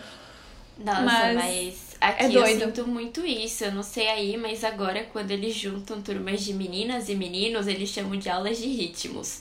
Nossa, 0.78 1.00
mas, 1.00 1.36
mas 1.36 1.96
aqui 2.00 2.24
é 2.24 2.28
doido. 2.28 2.62
eu 2.62 2.66
sinto 2.66 2.86
muito 2.86 3.24
isso. 3.24 3.64
Eu 3.64 3.72
não 3.72 3.82
sei 3.82 4.08
aí, 4.08 4.36
mas 4.36 4.62
agora 4.62 5.04
quando 5.12 5.30
eles 5.30 5.54
juntam 5.54 6.00
turmas 6.02 6.42
de 6.42 6.52
meninas 6.52 7.08
e 7.08 7.14
meninos, 7.14 7.66
eles 7.66 7.88
chamam 7.88 8.18
de 8.18 8.28
aulas 8.28 8.58
de 8.58 8.68
ritmos. 8.68 9.40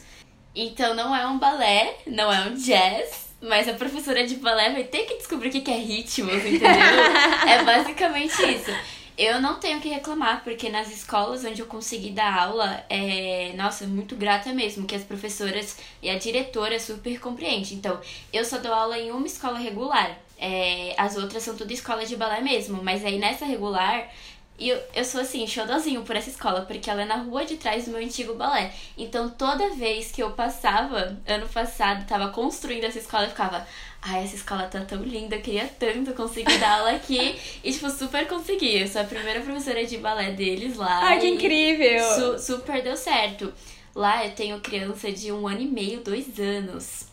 Então 0.55 0.93
não 0.93 1.13
é 1.13 1.27
um 1.27 1.37
balé, 1.37 1.97
não 2.07 2.31
é 2.31 2.47
um 2.47 2.53
jazz, 2.55 3.24
mas 3.41 3.67
a 3.67 3.73
professora 3.73 4.25
de 4.25 4.35
balé 4.35 4.71
vai 4.71 4.83
ter 4.83 5.05
que 5.05 5.17
descobrir 5.17 5.49
o 5.49 5.51
que 5.51 5.71
é 5.71 5.77
ritmos, 5.77 6.35
entendeu? 6.35 6.69
é 7.47 7.63
basicamente 7.63 8.41
isso. 8.41 8.71
Eu 9.17 9.41
não 9.41 9.59
tenho 9.59 9.79
que 9.79 9.87
reclamar, 9.87 10.43
porque 10.43 10.69
nas 10.69 10.91
escolas 10.91 11.45
onde 11.45 11.61
eu 11.61 11.65
consegui 11.67 12.09
dar 12.09 12.37
aula, 12.37 12.83
é, 12.89 13.53
nossa, 13.55 13.87
muito 13.87 14.13
grata 14.15 14.51
mesmo, 14.51 14.85
que 14.85 14.95
as 14.95 15.03
professoras 15.03 15.77
e 16.01 16.09
a 16.09 16.17
diretora 16.17 16.77
super 16.79 17.17
compreendem. 17.19 17.77
Então, 17.77 17.99
eu 18.33 18.43
só 18.43 18.57
dou 18.57 18.73
aula 18.73 18.99
em 18.99 19.11
uma 19.11 19.25
escola 19.25 19.57
regular. 19.57 20.19
É, 20.37 20.93
as 20.97 21.15
outras 21.15 21.43
são 21.43 21.55
tudo 21.55 21.71
escola 21.71 22.05
de 22.05 22.17
balé 22.17 22.41
mesmo, 22.41 22.83
mas 22.83 23.05
aí 23.05 23.17
nessa 23.17 23.45
regular 23.45 24.09
e 24.57 24.69
eu, 24.69 24.81
eu 24.93 25.03
sou 25.03 25.19
assim, 25.19 25.45
xodozinho 25.45 26.03
por 26.03 26.15
essa 26.15 26.29
escola, 26.29 26.61
porque 26.61 26.89
ela 26.89 27.01
é 27.01 27.05
na 27.05 27.17
rua 27.17 27.43
de 27.43 27.57
trás 27.57 27.85
do 27.85 27.91
meu 27.91 28.01
antigo 28.01 28.35
balé. 28.35 28.71
Então 28.97 29.29
toda 29.29 29.75
vez 29.75 30.11
que 30.11 30.23
eu 30.23 30.31
passava, 30.31 31.17
ano 31.27 31.47
passado, 31.49 32.07
tava 32.07 32.29
construindo 32.29 32.85
essa 32.85 32.99
escola, 32.99 33.25
eu 33.25 33.29
ficava, 33.29 33.67
ai, 34.01 34.23
essa 34.23 34.35
escola 34.35 34.63
tá 34.63 34.79
tão 34.81 35.03
linda, 35.03 35.35
eu 35.35 35.41
queria 35.41 35.67
tanto 35.77 36.13
conseguir 36.13 36.57
dar 36.57 36.79
aula 36.79 36.91
aqui. 36.91 37.37
e, 37.63 37.71
tipo, 37.71 37.89
super 37.89 38.27
consegui. 38.27 38.79
Eu 38.79 38.87
sou 38.87 39.01
a 39.01 39.05
primeira 39.05 39.41
professora 39.41 39.85
de 39.85 39.97
balé 39.97 40.31
deles 40.31 40.77
lá. 40.77 41.01
Ai, 41.03 41.19
que 41.19 41.27
incrível! 41.27 42.37
Su 42.37 42.39
super 42.39 42.81
deu 42.81 42.95
certo. 42.95 43.53
Lá 43.93 44.25
eu 44.25 44.31
tenho 44.31 44.59
criança 44.61 45.11
de 45.11 45.31
um 45.33 45.47
ano 45.47 45.61
e 45.61 45.67
meio, 45.67 46.01
dois 46.01 46.39
anos. 46.39 47.07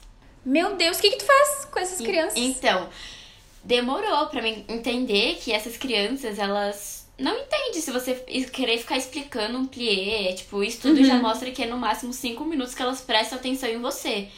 Meu 0.44 0.76
Deus, 0.76 0.98
o 0.98 1.00
que, 1.00 1.10
que 1.10 1.18
tu 1.18 1.24
faz 1.24 1.64
com 1.64 1.78
essas 1.78 2.00
crianças? 2.00 2.36
Então, 2.36 2.88
demorou 3.64 4.26
para 4.26 4.42
mim 4.42 4.64
entender 4.68 5.38
que 5.42 5.52
essas 5.52 5.76
crianças, 5.76 6.38
elas 6.38 7.01
não 7.22 7.38
entende 7.38 7.80
se 7.80 7.90
você 7.90 8.14
querer 8.52 8.78
ficar 8.78 8.96
explicando 8.96 9.56
um 9.56 9.66
plié. 9.66 10.32
Tipo, 10.32 10.62
isso 10.62 10.80
tudo 10.82 10.98
uhum. 10.98 11.04
já 11.04 11.16
mostra 11.16 11.50
que 11.50 11.62
é 11.62 11.66
no 11.66 11.78
máximo 11.78 12.12
cinco 12.12 12.44
minutos 12.44 12.74
que 12.74 12.82
elas 12.82 13.00
prestam 13.00 13.38
atenção 13.38 13.68
em 13.68 13.80
você. 13.80 14.28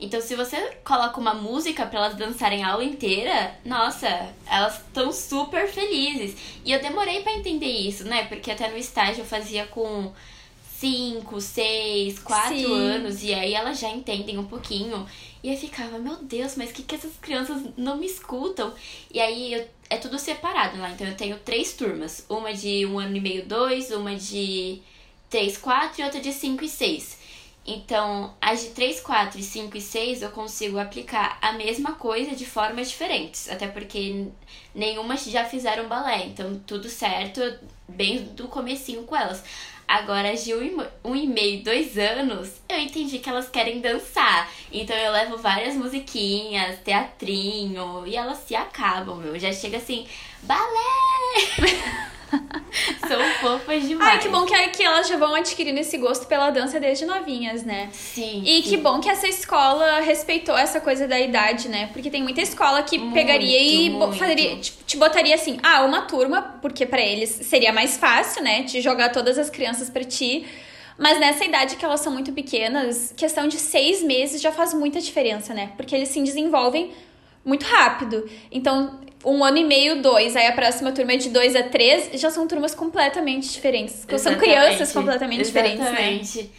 Então, 0.00 0.20
se 0.20 0.34
você 0.34 0.56
coloca 0.84 1.18
uma 1.18 1.34
música 1.34 1.86
para 1.86 2.00
elas 2.00 2.16
dançarem 2.16 2.62
a 2.62 2.72
aula 2.72 2.84
inteira, 2.84 3.56
nossa, 3.64 4.06
elas 4.46 4.74
estão 4.80 5.12
super 5.12 5.66
felizes. 5.68 6.36
E 6.64 6.72
eu 6.72 6.82
demorei 6.82 7.22
para 7.22 7.32
entender 7.32 7.66
isso, 7.70 8.04
né? 8.04 8.24
Porque 8.26 8.50
até 8.50 8.68
no 8.70 8.76
estágio 8.76 9.22
eu 9.22 9.24
fazia 9.24 9.66
com 9.66 10.12
5, 10.78 11.40
6, 11.40 12.18
4 12.18 12.56
Sim. 12.56 12.72
anos, 12.74 13.22
e 13.22 13.32
aí 13.32 13.54
elas 13.54 13.78
já 13.78 13.88
entendem 13.88 14.36
um 14.36 14.44
pouquinho. 14.44 15.06
E 15.42 15.50
eu 15.50 15.56
ficava, 15.56 15.98
meu 15.98 16.16
Deus, 16.16 16.56
mas 16.56 16.72
que 16.72 16.82
que 16.82 16.94
essas 16.94 17.12
crianças 17.20 17.62
não 17.76 17.96
me 17.96 18.06
escutam? 18.06 18.74
E 19.12 19.20
aí 19.20 19.54
eu- 19.54 19.68
é 19.90 19.96
tudo 19.96 20.18
separado 20.18 20.78
lá, 20.78 20.90
então 20.90 21.06
eu 21.06 21.16
tenho 21.16 21.38
três 21.38 21.72
turmas. 21.72 22.24
Uma 22.28 22.52
de 22.52 22.86
um 22.86 22.98
ano 22.98 23.16
e 23.16 23.20
meio, 23.20 23.46
dois, 23.46 23.90
uma 23.90 24.14
de 24.14 24.82
3, 25.30 25.58
4 25.58 26.00
e 26.00 26.04
outra 26.04 26.20
de 26.20 26.32
5 26.32 26.64
e 26.64 26.68
6. 26.68 27.18
Então, 27.66 28.34
as 28.40 28.62
de 28.62 28.68
3, 28.70 29.00
4, 29.00 29.40
e 29.40 29.42
5 29.42 29.76
e 29.76 29.80
6 29.80 30.22
eu 30.22 30.30
consigo 30.30 30.78
aplicar 30.78 31.38
a 31.40 31.52
mesma 31.52 31.92
coisa 31.92 32.36
de 32.36 32.44
formas 32.44 32.90
diferentes. 32.90 33.48
Até 33.48 33.66
porque 33.66 34.26
nenhuma 34.74 35.16
já 35.16 35.44
fizeram 35.44 35.88
balé, 35.88 36.26
então 36.26 36.60
tudo 36.66 36.88
certo, 36.90 37.40
bem 37.88 38.22
do 38.22 38.48
comecinho 38.48 39.04
com 39.04 39.16
elas. 39.16 39.42
Agora, 39.86 40.34
de 40.34 40.54
um 40.54 40.84
um 41.04 41.14
e 41.14 41.26
meio, 41.26 41.62
dois 41.62 41.98
anos, 41.98 42.60
eu 42.68 42.78
entendi 42.78 43.18
que 43.18 43.28
elas 43.28 43.48
querem 43.48 43.80
dançar. 43.80 44.50
Então 44.72 44.96
eu 44.96 45.12
levo 45.12 45.36
várias 45.38 45.74
musiquinhas, 45.74 46.78
teatrinho, 46.80 48.06
e 48.06 48.16
elas 48.16 48.38
se 48.38 48.54
acabam, 48.54 49.16
meu. 49.16 49.38
Já 49.38 49.52
chega 49.52 49.76
assim, 49.76 50.06
balé! 50.42 52.10
São 53.06 53.20
fofas 53.40 53.86
demais. 53.86 54.12
Ai, 54.14 54.18
que 54.18 54.28
bom 54.28 54.44
que, 54.44 54.68
que 54.68 54.82
elas 54.82 55.08
já 55.08 55.16
vão 55.16 55.34
adquirindo 55.34 55.78
esse 55.78 55.96
gosto 55.98 56.26
pela 56.26 56.50
dança 56.50 56.80
desde 56.80 57.04
novinhas, 57.04 57.62
né? 57.62 57.88
Sim. 57.92 58.42
E 58.44 58.62
sim. 58.62 58.70
que 58.70 58.76
bom 58.76 59.00
que 59.00 59.08
essa 59.08 59.28
escola 59.28 60.00
respeitou 60.00 60.56
essa 60.56 60.80
coisa 60.80 61.06
da 61.06 61.18
idade, 61.18 61.68
né? 61.68 61.88
Porque 61.92 62.10
tem 62.10 62.22
muita 62.22 62.40
escola 62.40 62.82
que 62.82 62.98
Muito, 62.98 63.14
pegaria 63.14 63.60
e 63.60 63.90
muito. 63.90 64.16
fazeria, 64.16 64.56
te, 64.56 64.72
te 64.86 64.96
botaria 64.96 65.34
assim, 65.34 65.58
ah, 65.62 65.84
uma 65.84 66.02
turma, 66.02 66.58
porque 66.60 66.86
pra 66.86 67.00
eles 67.00 67.30
seria 67.30 67.72
mais 67.72 67.96
fácil, 67.96 68.42
né? 68.42 68.62
De 68.62 68.80
jogar 68.80 69.10
todas 69.10 69.38
as 69.38 69.50
crianças 69.50 69.88
pra 69.90 70.04
ti. 70.04 70.46
Mas 70.96 71.18
nessa 71.18 71.44
idade 71.44 71.76
que 71.76 71.84
elas 71.84 72.00
são 72.00 72.12
muito 72.12 72.32
pequenas, 72.32 73.12
questão 73.16 73.48
de 73.48 73.58
seis 73.58 74.02
meses 74.02 74.40
já 74.40 74.52
faz 74.52 74.72
muita 74.72 75.00
diferença, 75.00 75.52
né? 75.52 75.72
Porque 75.76 75.94
eles 75.94 76.08
se 76.08 76.22
desenvolvem 76.22 76.92
muito 77.44 77.64
rápido. 77.66 78.28
Então, 78.50 79.00
um 79.24 79.42
ano 79.44 79.58
e 79.58 79.64
meio, 79.64 80.00
dois. 80.02 80.36
Aí 80.36 80.46
a 80.46 80.52
próxima 80.52 80.92
turma 80.92 81.12
é 81.12 81.16
de 81.16 81.28
dois 81.30 81.54
a 81.56 81.62
três, 81.62 82.20
já 82.20 82.30
são 82.30 82.46
turmas 82.46 82.74
completamente 82.74 83.48
diferentes. 83.50 83.94
São 84.00 84.14
Exatamente. 84.14 84.40
crianças 84.44 84.92
completamente 84.92 85.44
diferentes, 85.44 85.80
né? 85.80 85.86
Exatamente. 85.88 86.50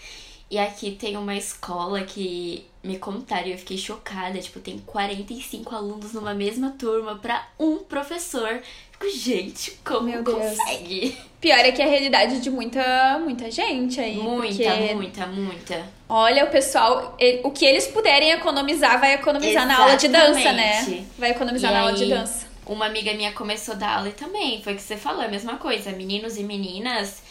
E 0.49 0.59
aqui 0.59 0.91
tem 0.91 1.17
uma 1.17 1.35
escola 1.35 2.01
que 2.03 2.63
me 2.83 2.99
contaram 2.99 3.47
e 3.47 3.51
eu 3.53 3.57
fiquei 3.57 3.77
chocada. 3.77 4.37
Tipo, 4.39 4.59
tem 4.59 4.77
45 4.77 5.75
alunos 5.75 6.13
numa 6.13 6.35
mesma 6.35 6.75
turma 6.77 7.15
pra 7.15 7.47
um 7.59 7.77
professor. 7.79 8.61
Fico, 8.91 9.09
gente, 9.17 9.71
como 9.83 10.03
Meu 10.07 10.21
Deus. 10.23 10.37
consegue? 10.37 11.17
Pior 11.41 11.57
é 11.59 11.71
que 11.71 11.81
é 11.81 11.85
a 11.85 11.87
realidade 11.89 12.39
de 12.39 12.49
muita, 12.51 13.19
muita 13.19 13.49
gente 13.49 13.99
aí. 13.99 14.15
Muita, 14.17 14.63
porque, 14.71 14.93
muita, 14.93 15.25
muita. 15.27 15.83
Olha, 16.07 16.45
o 16.45 16.49
pessoal, 16.49 17.15
ele- 17.19 17.41
o 17.43 17.49
que 17.49 17.65
eles 17.65 17.87
puderem 17.87 18.31
economizar, 18.31 18.99
vai 18.99 19.15
economizar 19.15 19.67
na 19.67 19.79
aula 19.79 19.97
de 19.97 20.07
dança, 20.07 20.53
né? 20.53 20.77
Exatamente. 20.77 21.07
Vai 21.17 21.31
economizar 21.31 21.71
E 21.71 21.73
na 21.73 21.79
aula 21.81 21.93
de 21.93 22.03
aí, 22.03 22.09
dança. 22.09 22.44
Uma 22.65 22.87
amiga 22.87 23.13
minha 23.13 23.31
começou 23.33 23.75
a 23.75 23.77
dar 23.77 23.97
aula 23.97 24.09
e 24.09 24.13
também, 24.13 24.61
foi 24.63 24.73
o 24.73 24.75
que 24.75 24.81
você 24.81 24.97
falou, 24.97 25.21
a 25.21 25.27
mesma 25.27 25.57
coisa, 25.57 25.91
meninos 25.91 26.37
e 26.37 26.43
meninas. 26.43 27.21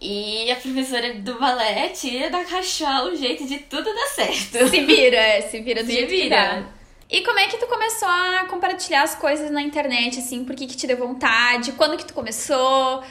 E 0.00 0.50
a 0.50 0.56
professora 0.56 1.14
do 1.14 1.38
balé 1.38 1.90
tinha 1.90 2.30
da 2.30 2.42
cachorro 2.44 3.10
um 3.10 3.16
jeito 3.16 3.46
de 3.46 3.58
tudo 3.58 3.84
dar 3.84 4.06
certo. 4.06 4.68
Se 4.68 4.80
vira, 4.84 5.16
é, 5.16 5.42
se 5.42 5.60
vira 5.60 5.82
do 5.82 5.86
Se 5.86 5.92
jeito 5.92 6.08
que 6.08 6.22
vira. 6.22 6.36
dá. 6.36 6.62
E 7.10 7.22
como 7.22 7.38
é 7.38 7.48
que 7.48 7.58
tu 7.58 7.66
começou 7.66 8.08
a 8.08 8.46
compartilhar 8.48 9.02
as 9.02 9.14
coisas 9.14 9.50
na 9.50 9.60
internet, 9.60 10.18
assim? 10.18 10.44
Por 10.44 10.54
que 10.56 10.66
que 10.66 10.76
te 10.76 10.86
deu 10.86 10.96
vontade? 10.96 11.72
Quando 11.72 11.98
que 11.98 12.04
tu 12.06 12.14
começou? 12.14 13.02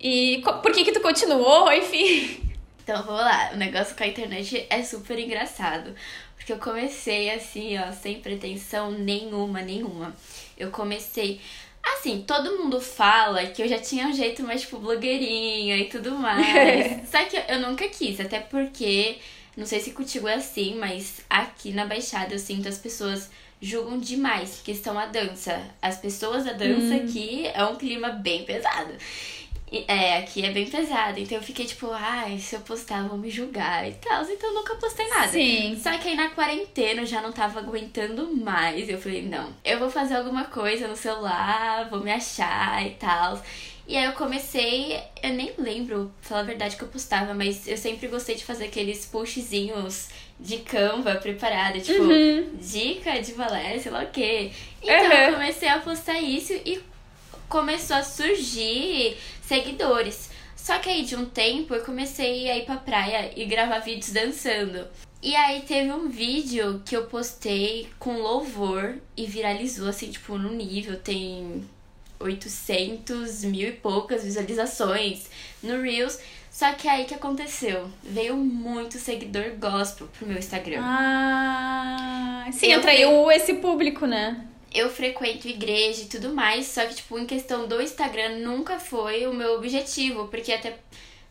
E 0.00 0.42
por 0.62 0.70
que 0.70 0.84
que 0.84 0.92
tu 0.92 1.00
continuou? 1.00 1.70
Enfim. 1.72 2.40
Então 2.84 3.02
vamos 3.02 3.20
lá, 3.20 3.50
o 3.52 3.56
negócio 3.56 3.96
com 3.96 4.04
a 4.04 4.06
internet 4.06 4.64
é 4.70 4.82
super 4.82 5.18
engraçado. 5.18 5.94
Porque 6.36 6.52
eu 6.52 6.58
comecei 6.58 7.30
assim, 7.30 7.76
ó, 7.78 7.90
sem 7.90 8.20
pretensão 8.20 8.92
nenhuma, 8.92 9.60
nenhuma. 9.60 10.14
Eu 10.58 10.70
comecei. 10.70 11.40
Assim, 11.82 12.24
todo 12.26 12.58
mundo 12.58 12.80
fala 12.80 13.46
que 13.46 13.62
eu 13.62 13.68
já 13.68 13.78
tinha 13.78 14.06
um 14.06 14.12
jeito 14.12 14.42
mais, 14.42 14.62
tipo, 14.62 14.78
blogueirinha 14.78 15.76
e 15.78 15.84
tudo 15.88 16.12
mais. 16.16 17.08
Só 17.08 17.24
que 17.24 17.36
eu 17.48 17.60
nunca 17.60 17.88
quis, 17.88 18.20
até 18.20 18.40
porque, 18.40 19.16
não 19.56 19.64
sei 19.64 19.80
se 19.80 19.92
contigo 19.92 20.28
é 20.28 20.34
assim, 20.34 20.74
mas 20.74 21.20
aqui 21.30 21.72
na 21.72 21.86
Baixada 21.86 22.34
eu 22.34 22.38
sinto 22.38 22.68
as 22.68 22.78
pessoas 22.78 23.30
julgam 23.60 23.98
demais 23.98 24.60
questão 24.64 24.98
a 24.98 25.06
dança. 25.06 25.60
As 25.82 25.98
pessoas 25.98 26.44
da 26.44 26.52
dança 26.52 26.94
aqui 26.96 27.46
é 27.46 27.64
um 27.64 27.76
clima 27.76 28.10
bem 28.10 28.44
pesado. 28.44 28.92
E- 29.70 29.84
É, 29.86 30.18
aqui 30.18 30.44
é 30.44 30.50
bem 30.50 30.66
pesado. 30.66 31.18
Então 31.20 31.36
eu 31.38 31.42
fiquei 31.42 31.66
tipo, 31.66 31.90
ai, 31.92 32.38
se 32.38 32.54
eu 32.56 32.60
postar 32.60 33.06
vão 33.06 33.18
me 33.18 33.30
julgar 33.30 33.86
e 33.88 33.92
tal. 33.94 34.22
Então 34.24 34.48
eu 34.50 34.54
nunca 34.54 34.74
postei 34.76 35.06
nada. 35.08 35.28
Sim. 35.28 35.78
Só 35.82 35.96
que 35.98 36.08
aí 36.08 36.14
na 36.16 36.30
quarentena 36.30 37.02
eu 37.02 37.06
já 37.06 37.20
não 37.20 37.32
tava 37.32 37.60
aguentando 37.60 38.34
mais. 38.36 38.88
Eu 38.88 38.98
falei, 38.98 39.22
não, 39.22 39.52
eu 39.64 39.78
vou 39.78 39.90
fazer 39.90 40.16
alguma 40.16 40.44
coisa 40.44 40.88
no 40.88 40.96
celular, 40.96 41.88
vou 41.90 42.00
me 42.00 42.10
achar 42.10 42.86
e 42.86 42.90
tal. 42.90 43.40
E 43.86 43.96
aí 43.96 44.04
eu 44.04 44.12
comecei, 44.12 45.00
eu 45.22 45.30
nem 45.30 45.50
lembro, 45.58 46.12
pra 46.20 46.28
falar 46.28 46.40
a 46.42 46.44
verdade, 46.44 46.76
que 46.76 46.82
eu 46.82 46.88
postava, 46.88 47.32
mas 47.32 47.66
eu 47.66 47.76
sempre 47.78 48.06
gostei 48.08 48.34
de 48.34 48.44
fazer 48.44 48.66
aqueles 48.66 49.06
postzinhos 49.06 50.08
de 50.38 50.58
Canva 50.58 51.14
preparada, 51.16 51.80
tipo, 51.80 52.04
dica 52.60 53.20
de 53.20 53.32
balé, 53.32 53.78
sei 53.78 53.90
lá 53.90 54.02
o 54.04 54.06
quê. 54.10 54.50
Então 54.82 54.94
Uhum. 55.06 55.12
eu 55.12 55.32
comecei 55.32 55.68
a 55.68 55.78
postar 55.78 56.20
isso 56.20 56.52
e 56.52 56.78
começou 57.48 57.96
a 57.96 58.02
surgir 58.02 59.16
seguidores. 59.42 60.30
Só 60.54 60.78
que 60.78 60.90
aí 60.90 61.04
de 61.04 61.16
um 61.16 61.24
tempo 61.24 61.74
eu 61.74 61.84
comecei 61.84 62.50
a 62.50 62.56
ir 62.56 62.66
pra 62.66 62.76
praia 62.76 63.32
e 63.34 63.44
gravar 63.46 63.78
vídeos 63.78 64.10
dançando. 64.10 64.86
E 65.22 65.34
aí 65.34 65.62
teve 65.62 65.90
um 65.90 66.08
vídeo 66.08 66.82
que 66.84 66.96
eu 66.96 67.06
postei 67.06 67.88
com 67.98 68.18
louvor 68.18 68.96
e 69.16 69.26
viralizou 69.26 69.88
assim, 69.88 70.10
tipo, 70.10 70.38
no 70.38 70.50
nível, 70.50 70.98
tem 71.00 71.64
800 72.20 73.44
mil 73.44 73.68
e 73.68 73.72
poucas 73.72 74.24
visualizações 74.24 75.28
no 75.62 75.80
Reels. 75.80 76.18
Só 76.50 76.72
que 76.72 76.88
aí 76.88 77.04
que 77.04 77.14
aconteceu? 77.14 77.88
Veio 78.02 78.36
muito 78.36 78.98
seguidor 78.98 79.52
gospel 79.58 80.08
pro 80.08 80.26
meu 80.26 80.38
Instagram. 80.38 80.80
Ah, 80.82 82.46
sim, 82.52 82.72
Eu 82.72 82.78
atraiu 82.78 83.30
esse 83.30 83.54
público, 83.54 84.06
né? 84.06 84.44
Eu 84.72 84.90
frequento 84.90 85.48
igreja 85.48 86.02
e 86.02 86.06
tudo 86.06 86.34
mais, 86.34 86.66
só 86.66 86.84
que, 86.86 86.96
tipo, 86.96 87.18
em 87.18 87.26
questão 87.26 87.66
do 87.66 87.80
Instagram 87.80 88.38
nunca 88.38 88.78
foi 88.78 89.26
o 89.26 89.34
meu 89.34 89.54
objetivo, 89.54 90.28
porque 90.28 90.52
até 90.52 90.78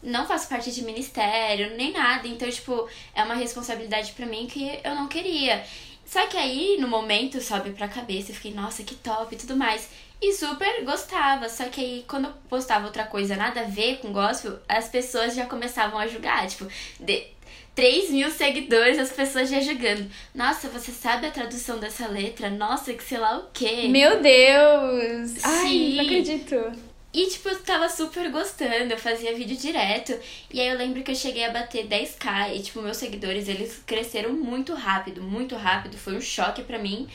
não 0.01 0.27
faço 0.27 0.47
parte 0.47 0.71
de 0.71 0.83
ministério, 0.83 1.75
nem 1.75 1.91
nada, 1.91 2.27
então, 2.27 2.49
tipo, 2.49 2.87
é 3.13 3.23
uma 3.23 3.35
responsabilidade 3.35 4.11
pra 4.13 4.25
mim 4.25 4.47
que 4.47 4.79
eu 4.83 4.95
não 4.95 5.07
queria. 5.07 5.63
Só 6.05 6.25
que 6.27 6.37
aí, 6.37 6.77
no 6.79 6.87
momento, 6.87 7.41
sobe 7.41 7.71
pra 7.71 7.87
cabeça, 7.87 8.31
eu 8.31 8.35
fiquei, 8.35 8.53
nossa, 8.53 8.83
que 8.83 8.95
top 8.95 9.35
e 9.35 9.37
tudo 9.37 9.57
mais. 9.57 9.89
E 10.21 10.33
super 10.33 10.83
gostava, 10.83 11.47
só 11.49 11.65
que 11.65 11.81
aí, 11.81 12.05
quando 12.07 12.25
eu 12.25 12.33
postava 12.49 12.85
outra 12.85 13.03
coisa 13.03 13.35
nada 13.35 13.61
a 13.61 13.65
ver 13.65 13.97
com 13.97 14.13
gospel, 14.13 14.59
as 14.67 14.87
pessoas 14.87 15.35
já 15.35 15.45
começavam 15.45 15.99
a 15.99 16.07
julgar, 16.07 16.47
tipo, 16.47 16.65
de 16.99 17.27
3 17.77 18.09
mil 18.09 18.31
seguidores, 18.31 18.97
as 18.97 19.11
pessoas 19.11 19.51
já 19.51 19.59
julgando. 19.59 20.09
Nossa, 20.33 20.67
você 20.67 20.91
sabe 20.91 21.27
a 21.27 21.31
tradução 21.31 21.77
dessa 21.77 22.07
letra? 22.07 22.49
Nossa, 22.49 22.91
que 22.91 23.03
sei 23.03 23.19
lá 23.19 23.37
o 23.37 23.51
quê. 23.53 23.87
Meu 23.87 24.19
Deus! 24.19 25.43
Ai, 25.43 25.67
Sim. 25.67 25.95
não 25.95 26.03
acredito. 26.03 26.71
E, 27.13 27.27
tipo, 27.27 27.47
eu 27.49 27.59
tava 27.59 27.87
super 27.87 28.31
gostando, 28.31 28.91
eu 28.91 28.97
fazia 28.97 29.35
vídeo 29.35 29.55
direto. 29.55 30.11
E 30.51 30.59
aí 30.59 30.69
eu 30.69 30.75
lembro 30.75 31.03
que 31.03 31.11
eu 31.11 31.15
cheguei 31.15 31.45
a 31.45 31.51
bater 31.51 31.85
10k 31.85 32.55
e, 32.55 32.63
tipo, 32.63 32.81
meus 32.81 32.97
seguidores, 32.97 33.47
eles 33.47 33.79
cresceram 33.85 34.33
muito 34.33 34.73
rápido, 34.73 35.21
muito 35.21 35.55
rápido. 35.55 35.99
Foi 35.99 36.15
um 36.15 36.21
choque 36.21 36.63
pra 36.63 36.79
mim. 36.79 37.07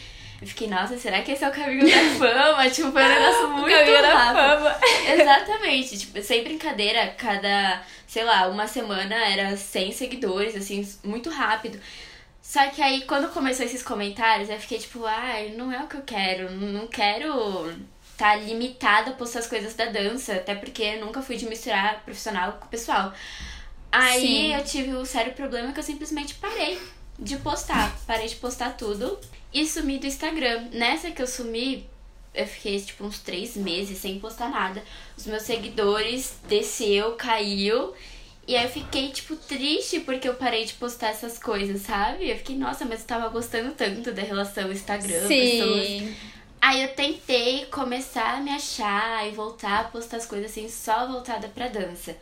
Eu 0.42 0.48
fiquei, 0.48 0.66
nossa, 0.66 0.98
será 0.98 1.22
que 1.22 1.30
esse 1.30 1.44
é 1.44 1.48
o 1.48 1.52
caminho 1.52 1.86
da 1.88 2.18
fama? 2.18 2.68
tipo, 2.68 2.90
foi 2.90 3.04
um 3.04 3.08
negócio 3.08 3.48
muito 3.50 3.70
Caminho 3.78 4.02
da 4.02 4.12
rápido. 4.12 4.64
fama. 4.64 4.76
Exatamente, 5.08 5.98
tipo, 5.98 6.20
sem 6.20 6.42
brincadeira, 6.42 7.14
cada, 7.16 7.80
sei 8.08 8.24
lá, 8.24 8.48
uma 8.48 8.66
semana 8.66 9.14
era 9.14 9.56
100 9.56 9.92
seguidores, 9.92 10.56
assim, 10.56 10.84
muito 11.04 11.30
rápido. 11.30 11.78
Só 12.42 12.66
que 12.70 12.82
aí, 12.82 13.02
quando 13.02 13.32
começou 13.32 13.64
esses 13.64 13.84
comentários, 13.84 14.50
eu 14.50 14.58
fiquei 14.58 14.78
tipo, 14.78 15.06
ai, 15.06 15.54
não 15.56 15.72
é 15.72 15.78
o 15.84 15.86
que 15.86 15.94
eu 15.94 16.02
quero, 16.02 16.50
não 16.50 16.88
quero 16.88 17.72
tá 18.18 18.34
limitada 18.34 19.10
a 19.10 19.14
postar 19.14 19.38
as 19.38 19.46
coisas 19.46 19.74
da 19.74 19.86
dança, 19.86 20.34
até 20.34 20.56
porque 20.56 20.96
nunca 20.96 21.22
fui 21.22 21.36
de 21.36 21.46
misturar 21.46 22.02
profissional 22.04 22.54
com 22.54 22.66
pessoal. 22.66 23.12
Aí 23.92 24.20
Sim. 24.20 24.54
eu 24.54 24.64
tive 24.64 24.94
um 24.94 25.04
sério 25.04 25.32
problema 25.34 25.72
que 25.72 25.78
eu 25.78 25.84
simplesmente 25.84 26.34
parei 26.34 26.80
de 27.18 27.36
postar, 27.38 27.96
parei 28.06 28.26
de 28.26 28.36
postar 28.36 28.76
tudo 28.76 29.18
e 29.52 29.66
sumi 29.66 29.98
do 29.98 30.06
Instagram. 30.06 30.68
Nessa 30.72 31.10
que 31.10 31.22
eu 31.22 31.26
sumi, 31.26 31.88
eu 32.34 32.46
fiquei 32.46 32.80
tipo 32.80 33.04
uns 33.04 33.18
três 33.18 33.56
meses 33.56 33.98
sem 33.98 34.18
postar 34.18 34.48
nada. 34.48 34.82
Os 35.16 35.26
meus 35.26 35.42
seguidores 35.42 36.36
desceu, 36.48 37.12
caiu. 37.12 37.92
E 38.46 38.56
aí 38.56 38.64
eu 38.64 38.70
fiquei, 38.70 39.10
tipo, 39.10 39.36
triste 39.36 40.00
porque 40.00 40.28
eu 40.28 40.34
parei 40.34 40.64
de 40.64 40.74
postar 40.74 41.10
essas 41.10 41.38
coisas, 41.38 41.82
sabe? 41.82 42.28
Eu 42.28 42.36
fiquei, 42.36 42.56
nossa, 42.56 42.84
mas 42.84 43.00
eu 43.02 43.06
tava 43.06 43.28
gostando 43.28 43.72
tanto 43.72 44.12
da 44.12 44.22
relação 44.22 44.72
Instagram, 44.72 45.28
pessoas. 45.28 45.86
Sim. 45.86 46.16
Aí 46.60 46.82
eu 46.82 46.88
tentei 46.94 47.66
começar 47.66 48.36
a 48.36 48.40
me 48.40 48.50
achar 48.50 49.28
e 49.28 49.32
voltar 49.32 49.80
a 49.80 49.84
postar 49.84 50.16
as 50.16 50.26
coisas 50.26 50.50
assim, 50.50 50.68
só 50.68 51.06
voltada 51.06 51.48
pra 51.48 51.68
dança. 51.68 52.16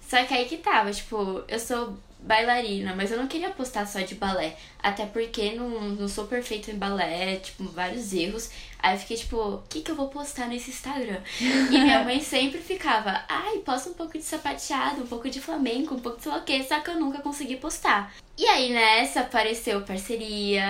Só 0.00 0.24
que 0.24 0.34
aí 0.34 0.46
que 0.46 0.58
tava, 0.58 0.92
tipo, 0.92 1.42
eu 1.48 1.58
sou 1.58 1.96
bailarina, 2.20 2.94
mas 2.94 3.10
eu 3.10 3.18
não 3.18 3.26
queria 3.26 3.50
postar 3.50 3.86
só 3.86 4.00
de 4.00 4.14
balé. 4.14 4.56
Até 4.82 5.06
porque 5.06 5.52
não, 5.52 5.68
não 5.68 6.08
sou 6.08 6.26
perfeita 6.26 6.70
em 6.70 6.78
balé, 6.78 7.36
tipo, 7.36 7.64
vários 7.64 8.12
erros. 8.12 8.50
Aí 8.78 8.94
eu 8.94 8.98
fiquei 8.98 9.16
tipo, 9.16 9.36
o 9.36 9.62
que, 9.68 9.80
que 9.80 9.90
eu 9.90 9.96
vou 9.96 10.08
postar 10.08 10.48
nesse 10.48 10.70
Instagram? 10.70 11.20
e 11.40 11.78
minha 11.78 12.04
mãe 12.04 12.20
sempre 12.20 12.60
ficava, 12.60 13.24
ai, 13.28 13.58
posta 13.58 13.90
um 13.90 13.94
pouco 13.94 14.18
de 14.18 14.24
sapateado, 14.24 15.02
um 15.02 15.06
pouco 15.06 15.28
de 15.28 15.40
flamenco, 15.40 15.94
um 15.94 16.00
pouco 16.00 16.18
de 16.18 16.24
sei 16.24 16.32
lá 16.32 16.38
o 16.38 16.64
só 16.64 16.80
que 16.80 16.90
eu 16.90 17.00
nunca 17.00 17.20
consegui 17.20 17.56
postar. 17.56 18.14
E 18.38 18.46
aí 18.46 18.70
nessa 18.70 19.20
apareceu 19.20 19.80
parceria, 19.80 20.62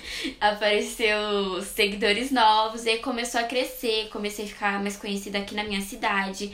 apareceu 0.40 1.60
seguidores 1.62 2.30
novos, 2.30 2.86
e 2.86 2.98
começou 2.98 3.40
a 3.40 3.44
crescer, 3.44 4.08
comecei 4.10 4.44
a 4.44 4.48
ficar 4.48 4.80
mais 4.80 4.96
conhecida 4.96 5.38
aqui 5.38 5.54
na 5.54 5.64
minha 5.64 5.80
cidade. 5.80 6.52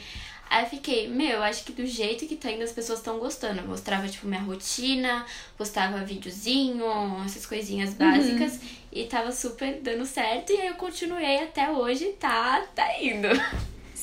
Aí 0.49 0.63
eu 0.63 0.69
fiquei, 0.69 1.07
meu, 1.07 1.43
acho 1.43 1.63
que 1.63 1.71
do 1.71 1.85
jeito 1.85 2.25
que 2.25 2.35
tá 2.35 2.51
indo 2.51 2.63
as 2.63 2.71
pessoas 2.71 2.99
estão 2.99 3.19
gostando. 3.19 3.59
Eu 3.59 3.67
mostrava, 3.67 4.07
tipo, 4.07 4.27
minha 4.27 4.41
rotina, 4.41 5.25
postava 5.57 6.03
videozinho, 6.03 6.85
essas 7.25 7.45
coisinhas 7.45 7.91
uhum. 7.91 7.97
básicas. 7.97 8.53
Uhum. 8.53 8.69
E 8.91 9.03
tava 9.05 9.31
super 9.31 9.79
dando 9.81 10.05
certo. 10.05 10.51
E 10.51 10.61
aí 10.61 10.67
eu 10.67 10.75
continuei 10.75 11.43
até 11.43 11.69
hoje, 11.69 12.05
tá, 12.19 12.65
tá 12.73 13.01
indo. 13.01 13.27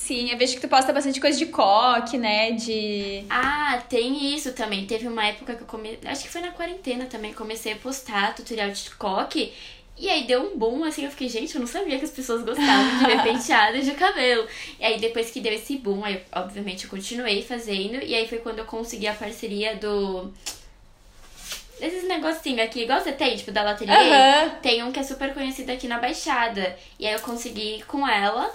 Sim, 0.04 0.30
eu 0.30 0.36
vejo 0.36 0.56
que 0.56 0.60
tu 0.60 0.68
posta 0.68 0.92
bastante 0.92 1.18
coisa 1.18 1.38
de 1.38 1.46
coque, 1.46 2.18
né? 2.18 2.50
De. 2.50 3.24
Ah, 3.30 3.82
tem 3.88 4.34
isso 4.34 4.52
também. 4.52 4.86
Teve 4.86 5.08
uma 5.08 5.24
época 5.24 5.54
que 5.54 5.62
eu 5.62 5.66
comecei. 5.66 5.98
Acho 6.04 6.24
que 6.24 6.28
foi 6.28 6.42
na 6.42 6.50
quarentena 6.50 7.06
também. 7.06 7.32
Comecei 7.32 7.72
a 7.72 7.76
postar 7.76 8.34
tutorial 8.34 8.70
de 8.70 8.90
coque. 8.90 9.54
E 9.96 10.10
aí 10.10 10.24
deu 10.24 10.42
um 10.42 10.58
boom, 10.58 10.82
assim, 10.82 11.04
eu 11.04 11.10
fiquei, 11.10 11.28
gente, 11.28 11.54
eu 11.54 11.60
não 11.60 11.68
sabia 11.68 11.98
que 11.98 12.04
as 12.04 12.10
pessoas 12.10 12.42
gostavam 12.42 12.98
de 12.98 13.06
ver 13.06 13.22
penteadas 13.22 13.84
de 13.84 13.92
cabelo. 13.92 14.46
E 14.80 14.84
aí 14.84 14.98
depois 14.98 15.30
que 15.30 15.40
deu 15.40 15.52
esse 15.52 15.76
boom, 15.76 16.04
aí 16.04 16.20
obviamente 16.32 16.84
eu 16.84 16.90
continuei 16.90 17.42
fazendo. 17.42 18.02
E 18.02 18.14
aí 18.14 18.26
foi 18.26 18.38
quando 18.38 18.58
eu 18.58 18.64
consegui 18.64 19.06
a 19.06 19.14
parceria 19.14 19.76
do. 19.76 20.32
Esses 21.80 22.08
negocinhos 22.08 22.60
aqui, 22.60 22.82
igual 22.82 23.00
você 23.00 23.12
tem, 23.12 23.36
tipo, 23.36 23.52
da 23.52 23.62
Laterier, 23.62 23.98
uhum. 23.98 24.50
tem 24.62 24.82
um 24.82 24.92
que 24.92 25.00
é 25.00 25.02
super 25.02 25.34
conhecido 25.34 25.70
aqui 25.70 25.86
na 25.86 25.98
Baixada. 25.98 26.76
E 26.98 27.06
aí 27.06 27.12
eu 27.12 27.20
consegui 27.20 27.82
com 27.86 28.06
ela. 28.08 28.50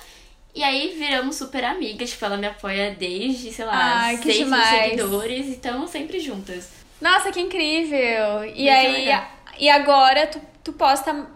E 0.54 0.64
aí 0.64 0.96
viramos 0.98 1.36
super 1.36 1.64
amigas, 1.64 2.10
tipo, 2.10 2.26
ela 2.26 2.36
me 2.36 2.48
apoia 2.48 2.96
desde, 2.98 3.52
sei 3.52 3.66
lá, 3.66 4.02
Ai, 4.02 4.18
seis 4.18 4.48
mil 4.48 4.62
seguidores 4.62 5.46
e 5.46 5.52
estamos 5.52 5.90
sempre 5.92 6.20
juntas. 6.20 6.70
Nossa, 7.00 7.32
que 7.32 7.40
incrível! 7.40 8.44
E 8.44 8.64
Muito 8.64 8.70
aí, 8.70 8.92
legal. 8.92 9.32
e 9.58 9.70
agora 9.70 10.28
tu 10.28 10.42
tu 10.70 10.74
posta. 10.74 11.28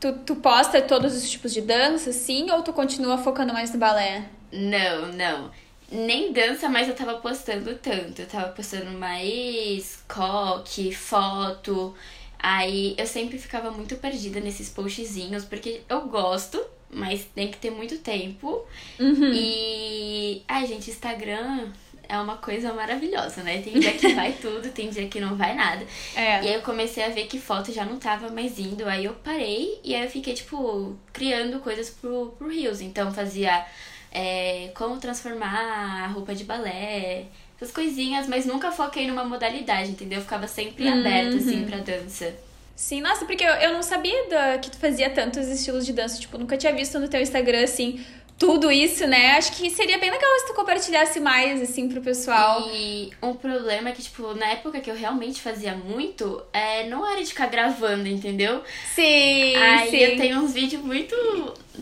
Tu, 0.00 0.12
tu 0.26 0.36
posta 0.36 0.82
todos 0.82 1.16
os 1.16 1.30
tipos 1.30 1.52
de 1.52 1.62
dança, 1.62 2.12
sim, 2.12 2.50
ou 2.50 2.62
tu 2.62 2.72
continua 2.72 3.16
focando 3.16 3.52
mais 3.52 3.72
no 3.72 3.78
balé? 3.78 4.28
Não, 4.52 5.12
não. 5.12 5.50
Nem 5.90 6.32
dança, 6.32 6.68
mas 6.68 6.88
eu 6.88 6.94
tava 6.94 7.14
postando 7.18 7.74
tanto. 7.76 8.20
Eu 8.20 8.26
tava 8.26 8.48
postando 8.48 8.90
mais 8.90 10.02
coque, 10.08 10.92
foto. 10.92 11.94
Aí 12.38 12.94
eu 12.98 13.06
sempre 13.06 13.38
ficava 13.38 13.70
muito 13.70 13.96
perdida 13.96 14.40
nesses 14.40 14.68
postzinhos, 14.68 15.44
porque 15.44 15.82
eu 15.88 16.02
gosto, 16.08 16.62
mas 16.90 17.24
tem 17.34 17.50
que 17.50 17.56
ter 17.56 17.70
muito 17.70 17.98
tempo. 17.98 18.66
Uhum. 18.98 19.32
E. 19.32 20.42
Ai, 20.46 20.66
gente, 20.66 20.90
Instagram 20.90 21.72
é 22.08 22.18
uma 22.18 22.36
coisa 22.36 22.72
maravilhosa, 22.72 23.42
né? 23.42 23.60
Tem 23.62 23.78
dia 23.78 23.92
que 23.92 24.14
vai 24.14 24.32
tudo, 24.32 24.70
tem 24.70 24.90
dia 24.90 25.08
que 25.08 25.20
não 25.20 25.36
vai 25.36 25.54
nada. 25.54 25.84
É. 26.14 26.42
E 26.42 26.48
aí 26.48 26.54
eu 26.54 26.62
comecei 26.62 27.04
a 27.04 27.08
ver 27.08 27.26
que 27.26 27.38
foto 27.38 27.72
já 27.72 27.84
não 27.84 27.98
tava 27.98 28.30
mais 28.30 28.58
indo. 28.58 28.86
Aí 28.86 29.04
eu 29.04 29.14
parei 29.14 29.80
e 29.82 29.94
aí 29.94 30.04
eu 30.04 30.10
fiquei, 30.10 30.34
tipo, 30.34 30.96
criando 31.12 31.60
coisas 31.60 31.90
pro, 31.90 32.34
pro 32.38 32.48
Rios. 32.48 32.80
Então 32.80 33.12
fazia 33.12 33.64
é, 34.12 34.70
como 34.74 34.98
transformar 34.98 36.04
a 36.04 36.06
roupa 36.06 36.34
de 36.34 36.44
balé, 36.44 37.24
essas 37.56 37.72
coisinhas, 37.72 38.28
mas 38.28 38.46
nunca 38.46 38.70
foquei 38.70 39.06
numa 39.06 39.24
modalidade, 39.24 39.90
entendeu? 39.90 40.18
Eu 40.18 40.22
ficava 40.22 40.46
sempre 40.46 40.86
uhum. 40.86 41.00
aberta, 41.00 41.36
assim, 41.36 41.64
pra 41.64 41.78
dança. 41.78 42.34
Sim, 42.76 43.00
nossa, 43.00 43.24
porque 43.24 43.44
eu, 43.44 43.52
eu 43.54 43.72
não 43.72 43.82
sabia 43.82 44.28
da, 44.28 44.58
que 44.58 44.70
tu 44.70 44.78
fazia 44.78 45.08
tantos 45.08 45.46
estilos 45.48 45.86
de 45.86 45.92
dança. 45.92 46.18
Tipo, 46.18 46.38
nunca 46.38 46.56
tinha 46.56 46.72
visto 46.72 46.98
no 46.98 47.08
teu 47.08 47.20
Instagram, 47.20 47.62
assim, 47.62 48.04
tudo 48.38 48.70
isso, 48.70 49.06
né? 49.06 49.32
Acho 49.32 49.52
que 49.52 49.70
seria 49.70 49.98
bem 49.98 50.10
legal 50.10 50.30
se 50.40 50.46
tu 50.48 50.54
compartilhasse 50.54 51.20
mais, 51.20 51.62
assim, 51.62 51.88
pro 51.88 52.00
pessoal. 52.00 52.68
E 52.72 53.10
um 53.22 53.34
problema 53.34 53.90
é 53.90 53.92
que, 53.92 54.02
tipo, 54.02 54.34
na 54.34 54.46
época 54.46 54.80
que 54.80 54.90
eu 54.90 54.96
realmente 54.96 55.40
fazia 55.40 55.74
muito, 55.74 56.42
é, 56.52 56.86
não 56.88 57.08
era 57.08 57.22
de 57.22 57.28
ficar 57.28 57.46
gravando, 57.46 58.08
entendeu? 58.08 58.62
Sim, 58.94 59.56
Aí 59.56 59.90
sim. 59.90 59.96
eu 59.96 60.16
tenho 60.16 60.40
uns 60.40 60.52
vídeos 60.52 60.82
muito, 60.82 61.14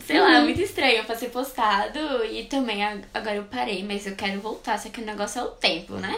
sei 0.06 0.20
uhum. 0.20 0.30
lá, 0.30 0.40
muito 0.40 0.60
estranhos 0.60 1.06
pra 1.06 1.16
ser 1.16 1.30
postado. 1.30 1.98
E 2.30 2.44
também, 2.44 2.82
agora 3.14 3.36
eu 3.36 3.44
parei, 3.44 3.82
mas 3.82 4.06
eu 4.06 4.14
quero 4.14 4.40
voltar, 4.40 4.78
só 4.78 4.90
que 4.90 5.00
o 5.00 5.04
negócio 5.04 5.40
é 5.40 5.44
o 5.44 5.48
tempo, 5.48 5.94
né? 5.94 6.14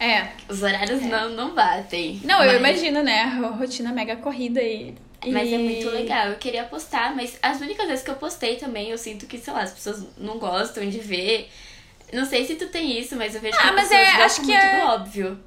É. 0.00 0.28
Os 0.48 0.62
horários 0.62 1.02
é. 1.02 1.06
não, 1.06 1.30
não 1.30 1.54
batem. 1.54 2.20
Não, 2.24 2.38
mas... 2.38 2.52
eu 2.52 2.58
imagino, 2.58 3.02
né? 3.02 3.22
A 3.22 3.48
rotina 3.48 3.92
mega 3.92 4.16
corrida 4.16 4.62
e 4.62 4.94
mas 5.26 5.48
e... 5.48 5.54
é 5.54 5.58
muito 5.58 5.88
legal. 5.90 6.28
Eu 6.28 6.36
queria 6.36 6.64
postar, 6.64 7.14
mas 7.14 7.38
as 7.42 7.60
únicas 7.60 7.86
vezes 7.86 8.04
que 8.04 8.10
eu 8.10 8.16
postei 8.16 8.56
também, 8.56 8.90
eu 8.90 8.98
sinto 8.98 9.26
que, 9.26 9.38
sei 9.38 9.52
lá, 9.52 9.62
as 9.62 9.72
pessoas 9.72 10.04
não 10.16 10.38
gostam 10.38 10.88
de 10.88 10.98
ver. 10.98 11.48
Não 12.12 12.24
sei 12.24 12.44
se 12.44 12.54
tu 12.54 12.68
tem 12.68 12.98
isso, 12.98 13.16
mas 13.16 13.34
eu 13.34 13.40
vejo 13.40 13.56
ah, 13.58 13.62
que 13.62 13.68
as 13.68 13.74
mas 13.74 13.88
pessoas 13.88 14.08
é, 14.08 14.22
acho 14.22 14.42
que 14.42 14.52
é... 14.52 14.84
óbvio. 14.84 15.38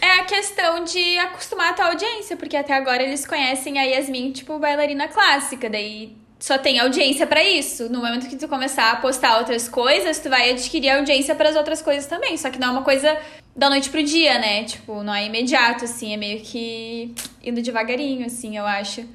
É 0.00 0.20
a 0.20 0.24
questão 0.24 0.84
de 0.84 1.16
acostumar 1.18 1.70
a 1.70 1.72
tua 1.72 1.86
audiência, 1.86 2.36
porque 2.36 2.56
até 2.56 2.74
agora 2.74 3.02
eles 3.02 3.26
conhecem 3.26 3.78
a 3.78 3.82
Yasmin, 3.82 4.32
tipo, 4.32 4.58
bailarina 4.58 5.08
clássica, 5.08 5.70
daí 5.70 6.14
só 6.38 6.58
tem 6.58 6.78
audiência 6.78 7.26
para 7.26 7.42
isso. 7.42 7.90
No 7.90 8.00
momento 8.00 8.28
que 8.28 8.36
tu 8.36 8.48
começar 8.48 8.90
a 8.90 8.96
postar 8.96 9.38
outras 9.38 9.68
coisas, 9.68 10.18
tu 10.18 10.28
vai 10.28 10.50
adquirir 10.50 10.90
audiência 10.90 11.34
para 11.34 11.48
as 11.48 11.56
outras 11.56 11.80
coisas 11.80 12.06
também. 12.06 12.36
Só 12.36 12.50
que 12.50 12.58
não 12.58 12.68
é 12.68 12.70
uma 12.72 12.82
coisa 12.82 13.16
da 13.54 13.68
noite 13.68 13.90
pro 13.90 14.02
dia, 14.02 14.38
né? 14.38 14.64
Tipo, 14.64 15.02
não 15.02 15.14
é 15.14 15.26
imediato, 15.26 15.84
assim, 15.84 16.14
é 16.14 16.16
meio 16.16 16.40
que 16.40 17.14
indo 17.42 17.62
devagarinho, 17.62 18.26
assim, 18.26 18.56
eu 18.56 18.66
acho 18.66 19.06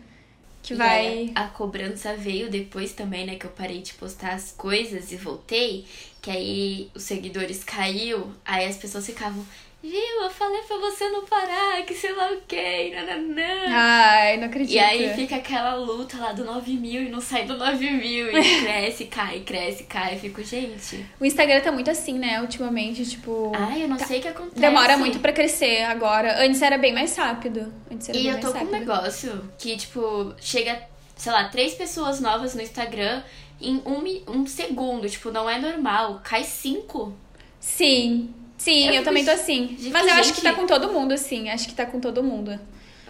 que 0.66 0.74
vai. 0.74 1.32
a 1.36 1.48
cobrança 1.48 2.16
veio 2.16 2.50
depois 2.50 2.94
também, 2.94 3.26
né? 3.26 3.36
Que 3.36 3.46
eu 3.46 3.52
parei 3.52 3.82
de 3.82 3.94
postar 3.94 4.34
as 4.34 4.52
coisas 4.52 5.12
e 5.12 5.16
voltei. 5.16 5.86
Que 6.22 6.32
aí 6.32 6.92
os 6.96 7.04
seguidores 7.04 7.64
caiu, 7.64 8.32
aí 8.44 8.66
as 8.66 8.78
pessoas 8.78 9.06
ficavam. 9.06 9.46
Viu, 9.88 10.24
eu 10.24 10.30
falei 10.32 10.62
pra 10.64 10.78
você 10.78 11.08
não 11.10 11.24
parar, 11.26 11.84
que 11.84 11.94
sei 11.94 12.12
lá 12.14 12.32
o 12.32 12.42
que, 12.48 12.90
nananã. 12.90 13.66
Ai, 13.70 14.38
não 14.38 14.48
acredito. 14.48 14.74
E 14.74 14.80
aí 14.80 15.14
fica 15.14 15.36
aquela 15.36 15.76
luta 15.76 16.18
lá 16.18 16.32
do 16.32 16.44
9 16.44 16.74
mil 16.74 17.04
e 17.04 17.10
não 17.10 17.22
sai 17.22 17.46
do 17.46 17.56
9 17.56 17.92
mil. 17.92 18.36
E 18.36 18.62
cresce, 18.66 19.06
cai, 19.06 19.42
cresce, 19.42 19.84
cai. 19.84 20.16
Eu 20.16 20.20
fico, 20.20 20.44
gente. 20.44 21.06
O 21.20 21.26
Instagram 21.26 21.62
tá 21.62 21.72
muito 21.72 21.92
assim, 21.92 22.18
né, 22.18 22.42
ultimamente, 22.42 23.06
tipo. 23.06 23.52
Ai, 23.56 23.84
eu 23.84 23.88
não 23.88 23.98
tá... 23.98 24.08
sei 24.08 24.18
o 24.18 24.22
que 24.24 24.28
acontece. 24.28 24.60
Demora 24.60 24.98
muito 24.98 25.20
pra 25.20 25.32
crescer 25.32 25.84
agora. 25.84 26.44
Antes 26.44 26.64
era 26.64 26.80
bem 26.80 26.92
mais 26.92 27.16
rápido. 27.16 27.72
Antes 27.92 28.10
era 28.10 28.18
e 28.18 28.24
bem 28.24 28.32
eu 28.32 28.40
tô 28.40 28.54
com 28.54 28.66
um 28.66 28.72
negócio 28.72 29.52
que, 29.60 29.78
tipo, 29.78 30.34
chega, 30.42 30.82
sei 31.16 31.32
lá, 31.32 31.48
três 31.50 31.76
pessoas 31.76 32.20
novas 32.20 32.56
no 32.56 32.62
Instagram 32.64 33.22
em 33.62 33.76
um, 33.86 34.32
um 34.32 34.48
segundo. 34.48 35.08
Tipo, 35.08 35.30
não 35.30 35.48
é 35.48 35.60
normal. 35.60 36.22
Cai 36.24 36.44
cinco. 36.44 37.16
Sim. 37.60 38.34
Sim, 38.66 38.88
eu, 38.88 38.94
eu 38.96 39.04
também 39.04 39.24
tô 39.24 39.30
assim. 39.30 39.78
Mas 39.92 40.08
eu 40.08 40.14
acho 40.16 40.34
que 40.34 40.42
tá 40.42 40.54
com 40.54 40.66
todo 40.66 40.92
mundo, 40.92 41.14
assim. 41.14 41.50
Acho 41.50 41.68
que 41.68 41.76
tá 41.76 41.86
com 41.86 42.00
todo 42.00 42.24
mundo. 42.24 42.60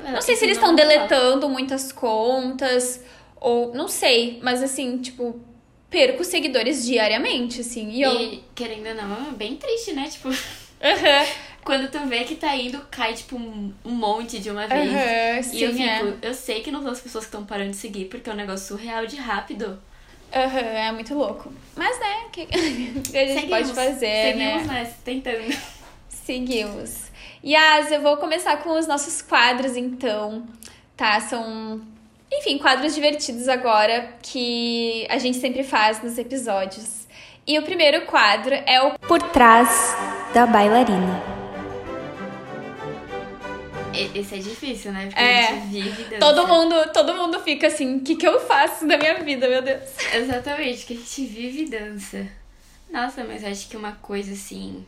Não 0.04 0.22
sei 0.22 0.36
se 0.36 0.44
eles 0.44 0.58
estão 0.58 0.76
deletando 0.76 1.48
muitas 1.48 1.94
contas, 1.94 3.02
ou 3.40 3.74
não 3.74 3.88
sei, 3.88 4.38
mas 4.44 4.62
assim, 4.62 4.98
tipo, 4.98 5.40
perco 5.90 6.26
seguidores 6.26 6.86
diariamente, 6.86 7.62
assim. 7.62 7.90
E, 7.90 8.02
eu... 8.02 8.12
e 8.14 8.44
querendo 8.54 8.88
ou 8.88 8.96
não, 8.96 9.30
é 9.30 9.32
bem 9.32 9.56
triste, 9.56 9.94
né? 9.94 10.10
Tipo. 10.10 10.28
Uhum. 10.28 10.36
Quando 11.64 11.90
tu 11.90 12.00
vê 12.06 12.26
que 12.26 12.36
tá 12.36 12.54
indo, 12.54 12.80
cai, 12.92 13.14
tipo, 13.14 13.38
um, 13.38 13.74
monte 13.86 14.40
de 14.40 14.52
uma 14.52 14.68
vez. 14.68 14.92
Uhum, 14.92 15.44
sim, 15.52 15.58
e 15.58 15.64
eu 15.64 15.72
fico, 15.72 16.18
é. 16.22 16.30
eu 16.30 16.34
sei 16.34 16.62
que 16.62 16.70
não 16.70 16.82
são 16.84 16.92
as 16.92 17.00
pessoas 17.00 17.24
que 17.24 17.30
estão 17.30 17.46
parando 17.46 17.72
de 17.72 17.78
seguir, 17.78 18.06
porque 18.06 18.30
é 18.30 18.34
um 18.34 18.36
negócio 18.36 18.68
surreal 18.68 19.08
de 19.08 19.16
rápido. 19.16 19.82
Uhum, 20.36 20.78
é 20.78 20.92
muito 20.92 21.14
louco. 21.16 21.52
Mas, 21.76 21.98
né, 21.98 22.26
o 22.28 22.30
que, 22.30 22.46
que, 22.48 22.56
a 23.18 23.26
gente 23.26 23.42
Seguimos. 23.42 23.50
pode 23.50 23.74
fazer, 23.74 24.34
Seguimos, 24.34 24.68
né? 24.68 24.84
né? 24.84 24.94
Tentando. 25.04 25.58
Seguimos. 26.10 27.06
Yas, 27.44 27.92
eu 27.92 28.02
vou 28.02 28.18
começar 28.18 28.58
com 28.58 28.78
os 28.78 28.86
nossos 28.86 29.22
quadros, 29.22 29.78
então. 29.78 30.46
Tá, 30.98 31.20
são, 31.22 31.82
enfim, 32.32 32.58
quadros 32.58 32.96
divertidos 32.96 33.48
agora 33.48 34.14
que 34.22 35.06
a 35.10 35.18
gente 35.18 35.38
sempre 35.38 35.64
faz 35.64 36.02
nos 36.02 36.18
episódios. 36.18 37.06
E 37.48 37.60
o 37.60 37.64
primeiro 37.64 38.06
quadro 38.06 38.56
é 38.66 38.82
o 38.82 38.98
Por 39.00 39.22
Trás 39.22 39.96
da 40.34 40.46
Bailarina. 40.48 41.35
Esse 44.16 44.36
é 44.36 44.38
difícil, 44.38 44.92
né? 44.92 45.08
Porque 45.08 45.22
é. 45.22 45.48
a 45.48 45.56
gente 45.56 45.68
vive 45.68 46.04
dança. 46.04 46.20
Todo 46.20 46.48
mundo, 46.48 46.76
todo 46.94 47.16
mundo 47.16 47.40
fica 47.40 47.68
assim, 47.68 47.98
o 47.98 48.02
que, 48.02 48.16
que 48.16 48.28
eu 48.28 48.40
faço 48.40 48.88
da 48.88 48.98
minha 48.98 49.16
vida, 49.24 49.48
meu 49.48 49.62
Deus? 49.62 49.84
Exatamente, 50.14 50.86
que 50.86 50.94
a 50.94 50.98
gente 50.98 51.26
vive 51.26 51.66
dança. 51.66 52.28
Nossa, 52.90 53.24
mas 53.24 53.44
acho 53.44 53.68
que 53.68 53.76
uma 53.76 53.94
coisa 53.94 54.34
assim 54.34 54.86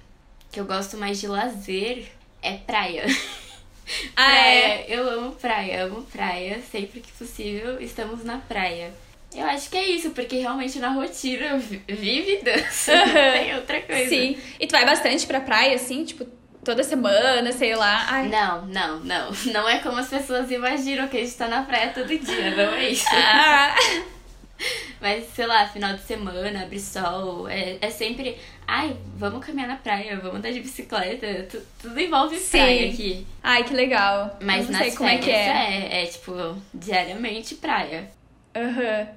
que 0.52 0.60
eu 0.60 0.66
gosto 0.66 0.98
mais 0.98 1.20
de 1.20 1.28
lazer 1.28 2.08
é 2.42 2.54
praia. 2.58 3.06
Ah, 4.18 4.38
é? 4.38 4.86
Eu 4.90 5.10
amo 5.10 5.32
praia, 5.32 5.86
amo 5.86 6.02
praia. 6.04 6.62
Sempre 6.70 7.00
que 7.00 7.10
possível, 7.14 7.80
estamos 7.80 8.22
na 8.22 8.38
praia. 8.38 8.94
Eu 9.34 9.46
acho 9.46 9.70
que 9.70 9.78
é 9.78 9.90
isso, 9.90 10.12
porque 10.12 10.38
realmente 10.38 10.80
na 10.80 10.90
rotina 10.90 11.58
vive 11.58 12.42
dança. 12.44 12.96
Não 12.96 13.14
tem 13.34 13.56
outra 13.56 13.82
coisa. 13.82 14.10
Sim. 14.10 14.38
E 14.60 14.68
tu 14.68 14.72
vai 14.72 14.86
bastante 14.86 15.26
pra 15.26 15.42
praia, 15.42 15.76
assim, 15.76 16.04
tipo, 16.04 16.26
toda 16.68 16.84
semana, 16.84 17.50
sei 17.54 17.74
lá. 17.76 18.06
Ai. 18.10 18.28
Não, 18.28 18.66
não, 18.66 19.00
não. 19.00 19.32
Não 19.54 19.70
é 19.70 19.80
como 19.80 19.98
as 20.00 20.10
pessoas 20.10 20.52
imaginam 20.52 21.08
que 21.08 21.16
a 21.16 21.22
gente 21.22 21.38
tá 21.38 21.48
na 21.48 21.64
praia 21.64 21.94
todo 21.94 22.08
dia, 22.08 22.56
não 22.56 22.74
é 22.74 22.90
isso. 22.90 23.08
Ah. 23.10 23.74
Mas, 25.00 25.30
sei 25.34 25.46
lá, 25.46 25.66
final 25.68 25.94
de 25.94 26.02
semana, 26.02 26.64
abre 26.64 26.80
sol, 26.80 27.48
é, 27.48 27.78
é 27.80 27.90
sempre. 27.90 28.38
Ai, 28.68 28.98
vamos 29.16 29.46
caminhar 29.46 29.70
na 29.70 29.78
praia, 29.78 30.18
vamos 30.18 30.40
andar 30.40 30.52
de 30.52 30.60
bicicleta. 30.60 31.48
Tu, 31.50 31.62
tudo 31.82 31.98
envolve 31.98 32.38
Sim. 32.38 32.58
praia 32.58 32.90
aqui. 32.90 33.26
Ai, 33.42 33.64
que 33.64 33.74
legal. 33.74 34.38
Mas 34.42 34.68
nas 34.68 34.82
sei 34.82 34.92
como 34.92 35.08
é 35.08 35.20
férias 35.20 35.26
que 35.26 35.32
é. 35.32 36.02
é, 36.02 36.04
é, 36.04 36.06
tipo, 36.08 36.58
diariamente 36.74 37.56
praia. 37.56 38.12
Aham. 38.54 39.08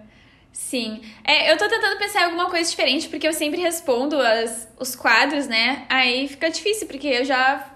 Sim. 0.53 1.01
É, 1.25 1.53
eu 1.53 1.57
tô 1.57 1.69
tentando 1.69 1.99
pensar 1.99 2.23
em 2.23 2.25
alguma 2.25 2.49
coisa 2.51 2.69
diferente, 2.69 3.09
porque 3.09 3.27
eu 3.27 3.33
sempre 3.33 3.61
respondo 3.61 4.21
as, 4.21 4.69
os 4.79 4.95
quadros, 4.95 5.47
né? 5.47 5.85
Aí 5.89 6.29
fica 6.29 6.51
difícil, 6.51 6.87
porque 6.87 7.09
eu 7.09 7.25
já 7.25 7.67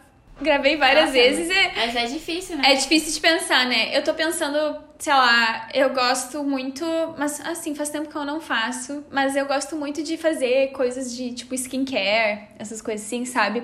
gravei 0.41 0.77
várias 0.77 1.07
Nossa, 1.07 1.13
vezes 1.13 1.49
e 1.49 1.71
Mas 1.77 1.97
é 1.97 2.07
difícil, 2.07 2.57
né? 2.57 2.73
é 2.73 2.75
difícil 2.75 3.13
de 3.13 3.21
pensar, 3.21 3.67
né? 3.67 3.97
Eu 3.97 4.03
tô 4.03 4.13
pensando, 4.15 4.79
sei 4.99 5.13
lá, 5.13 5.69
eu 5.73 5.91
gosto 5.91 6.43
muito, 6.43 6.85
mas 7.17 7.41
assim, 7.41 7.75
faz 7.75 7.89
tempo 7.91 8.09
que 8.09 8.17
eu 8.17 8.25
não 8.25 8.41
faço, 8.41 9.05
mas 9.11 9.37
eu 9.37 9.47
gosto 9.47 9.77
muito 9.77 10.03
de 10.03 10.17
fazer 10.17 10.73
coisas 10.73 11.17
de 11.17 11.33
tipo 11.33 11.55
skincare, 11.55 12.49
essas 12.59 12.83
coisas 12.83 13.07
assim, 13.07 13.25
sabe? 13.25 13.63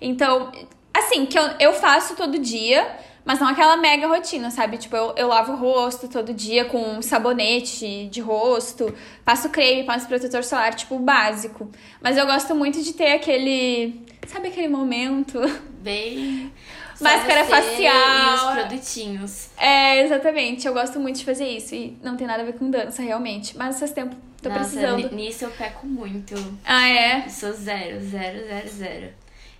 Então, 0.00 0.50
assim, 0.92 1.26
que 1.26 1.38
eu, 1.38 1.44
eu 1.60 1.72
faço 1.74 2.16
todo 2.16 2.38
dia, 2.38 2.86
mas 3.30 3.38
não 3.38 3.46
aquela 3.46 3.76
mega 3.76 4.08
rotina, 4.08 4.50
sabe? 4.50 4.76
Tipo, 4.76 4.96
eu, 4.96 5.14
eu 5.16 5.28
lavo 5.28 5.52
o 5.52 5.56
rosto 5.56 6.08
todo 6.08 6.34
dia 6.34 6.64
com 6.64 7.00
sabonete 7.00 8.08
de 8.10 8.20
rosto, 8.20 8.92
passo 9.24 9.48
creme, 9.50 9.84
passo 9.84 10.08
protetor 10.08 10.42
solar, 10.42 10.74
tipo, 10.74 10.98
básico. 10.98 11.70
Mas 12.02 12.16
eu 12.16 12.26
gosto 12.26 12.56
muito 12.56 12.82
de 12.82 12.92
ter 12.92 13.12
aquele. 13.12 14.04
Sabe 14.26 14.48
aquele 14.48 14.66
momento? 14.66 15.38
Bem. 15.80 16.52
Máscara 17.00 17.44
facial. 17.44 17.94
E 17.94 18.34
os 18.34 18.52
produtinhos. 18.52 19.48
É, 19.56 20.02
exatamente. 20.02 20.66
Eu 20.66 20.74
gosto 20.74 20.98
muito 20.98 21.20
de 21.20 21.24
fazer 21.24 21.46
isso. 21.46 21.72
E 21.72 21.96
não 22.02 22.16
tem 22.16 22.26
nada 22.26 22.42
a 22.42 22.44
ver 22.46 22.54
com 22.54 22.68
dança, 22.68 23.00
realmente. 23.00 23.56
Mas 23.56 23.78
faz 23.78 23.92
tempo, 23.92 24.16
tô 24.42 24.48
Nossa, 24.48 24.60
precisando. 24.60 25.08
ni- 25.10 25.26
nisso 25.28 25.44
eu 25.44 25.50
peco 25.52 25.86
muito. 25.86 26.34
Ah, 26.64 26.88
é? 26.88 27.22
Eu 27.26 27.30
sou 27.30 27.52
zero, 27.52 28.00
zero, 28.00 28.44
zero, 28.46 28.68
zero. 28.68 29.08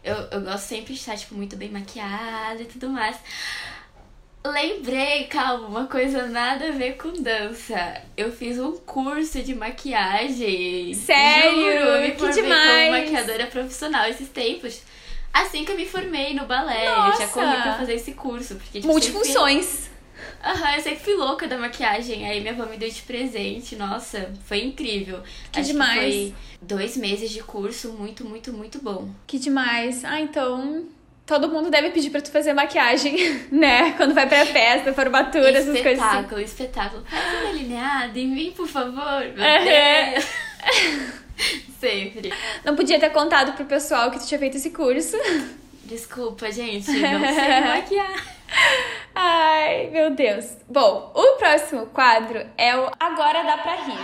Eu, 0.03 0.17
eu 0.31 0.41
gosto 0.41 0.65
sempre 0.65 0.95
de 0.95 1.01
estar, 1.01 1.17
tipo, 1.17 1.35
muito 1.35 1.57
bem 1.57 1.69
maquiada 1.71 2.63
e 2.63 2.67
tudo 2.67 2.89
mais. 2.89 3.17
Lembrei, 4.47 5.25
calma, 5.25 5.67
uma 5.69 5.87
coisa 5.87 6.27
nada 6.27 6.69
a 6.69 6.73
ver 6.73 6.97
com 6.97 7.13
dança. 7.23 8.01
Eu 8.17 8.33
fiz 8.33 8.59
um 8.59 8.73
curso 8.79 9.43
de 9.43 9.55
maquiagem. 9.55 10.95
Sério? 10.95 11.53
Juro, 11.53 11.69
eu 11.69 12.01
me 12.01 12.11
Que 12.13 12.33
demais! 12.33 12.89
como 12.89 13.03
maquiadora 13.03 13.47
profissional 13.47 14.09
esses 14.09 14.31
tempos. 14.31 14.81
Assim 15.33 15.65
que 15.65 15.73
eu 15.73 15.77
me 15.77 15.85
formei 15.85 16.33
no 16.33 16.47
balé, 16.47 16.87
eu 16.89 16.97
Nossa! 16.97 17.23
já 17.23 17.29
corri 17.29 17.63
pra 17.63 17.75
fazer 17.77 17.95
esse 17.95 18.13
curso. 18.13 18.55
Porque, 18.55 18.81
tipo, 18.81 18.87
Multifunções. 18.91 19.67
Sempre... 19.67 19.91
Aham, 20.45 20.77
eu 20.77 20.83
sempre 20.83 21.01
fui 21.05 21.15
louca 21.15 21.47
da 21.47 21.57
maquiagem. 21.59 22.27
Aí 22.29 22.41
minha 22.41 22.53
avó 22.53 22.67
me 22.67 22.77
deu 22.77 22.89
de 22.89 23.03
presente. 23.03 23.77
Nossa, 23.77 24.33
foi 24.45 24.63
incrível. 24.65 25.21
Que 25.53 25.61
Acho 25.61 25.73
demais. 25.73 26.15
Que 26.15 26.35
foi 26.35 26.35
dois 26.63 26.97
meses 26.97 27.31
de 27.31 27.43
curso 27.43 27.93
muito, 27.93 28.25
muito, 28.25 28.53
muito 28.53 28.79
bom. 28.83 29.09
Que 29.27 29.39
demais. 29.39 30.05
Ah, 30.05 30.21
então. 30.21 30.85
Todo 31.27 31.49
mundo 31.49 31.71
deve 31.71 31.91
pedir 31.91 32.11
pra 32.11 32.21
tu 32.21 32.29
fazer 32.33 32.53
maquiagem, 32.53 33.15
né? 33.53 33.93
Quando 33.93 34.13
vai 34.13 34.29
pra 34.29 34.45
festa, 34.45 34.93
formatura, 34.93 35.51
essas 35.51 35.81
coisas 35.81 36.03
assim. 36.03 36.17
espetáculo, 36.17 36.41
espetáculo. 36.41 37.05
Faz 37.09 37.35
uma 37.45 37.53
delineada 37.53 38.19
em 38.19 38.27
mim, 38.27 38.53
por 38.57 38.67
favor. 38.67 38.95
Meu 39.37 39.45
Aham. 39.45 40.13
Deus. 40.13 40.27
Sempre. 41.81 42.33
Não 42.65 42.75
podia 42.75 42.99
ter 42.99 43.11
contado 43.11 43.53
pro 43.53 43.65
pessoal 43.65 44.11
que 44.11 44.19
tu 44.19 44.27
tinha 44.27 44.39
feito 44.41 44.57
esse 44.57 44.71
curso. 44.71 45.17
Desculpa, 45.85 46.51
gente. 46.51 46.91
Não 46.91 47.21
sei 47.21 47.61
maquiar. 47.65 48.27
Ai, 49.15 49.89
meu 49.91 50.11
Deus. 50.11 50.57
Bom, 50.69 51.13
o 51.15 51.37
próximo 51.37 51.87
quadro 51.87 52.47
é 52.57 52.77
o 52.77 52.91
Agora 52.99 53.43
Dá 53.43 53.59
Pra 53.59 53.75
Rir. 53.75 53.99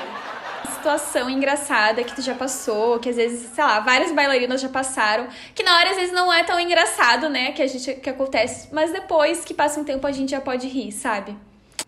Situação 0.74 1.28
engraçada 1.28 2.04
que 2.04 2.14
tu 2.14 2.22
já 2.22 2.34
passou, 2.34 2.98
que 2.98 3.08
às 3.08 3.16
vezes, 3.16 3.50
sei 3.54 3.64
lá, 3.64 3.80
várias 3.80 4.12
bailarinas 4.12 4.60
já 4.60 4.68
passaram, 4.68 5.28
que 5.54 5.62
na 5.62 5.76
hora 5.76 5.90
às 5.90 5.96
vezes 5.96 6.12
não 6.12 6.32
é 6.32 6.44
tão 6.44 6.60
engraçado, 6.60 7.28
né, 7.28 7.52
que 7.52 7.62
a 7.62 7.66
gente 7.66 7.94
que 7.94 8.10
acontece, 8.10 8.68
mas 8.72 8.92
depois 8.92 9.44
que 9.44 9.52
passa 9.54 9.80
um 9.80 9.84
tempo 9.84 10.06
a 10.06 10.12
gente 10.12 10.30
já 10.30 10.40
pode 10.40 10.68
rir, 10.68 10.92
sabe? 10.92 11.36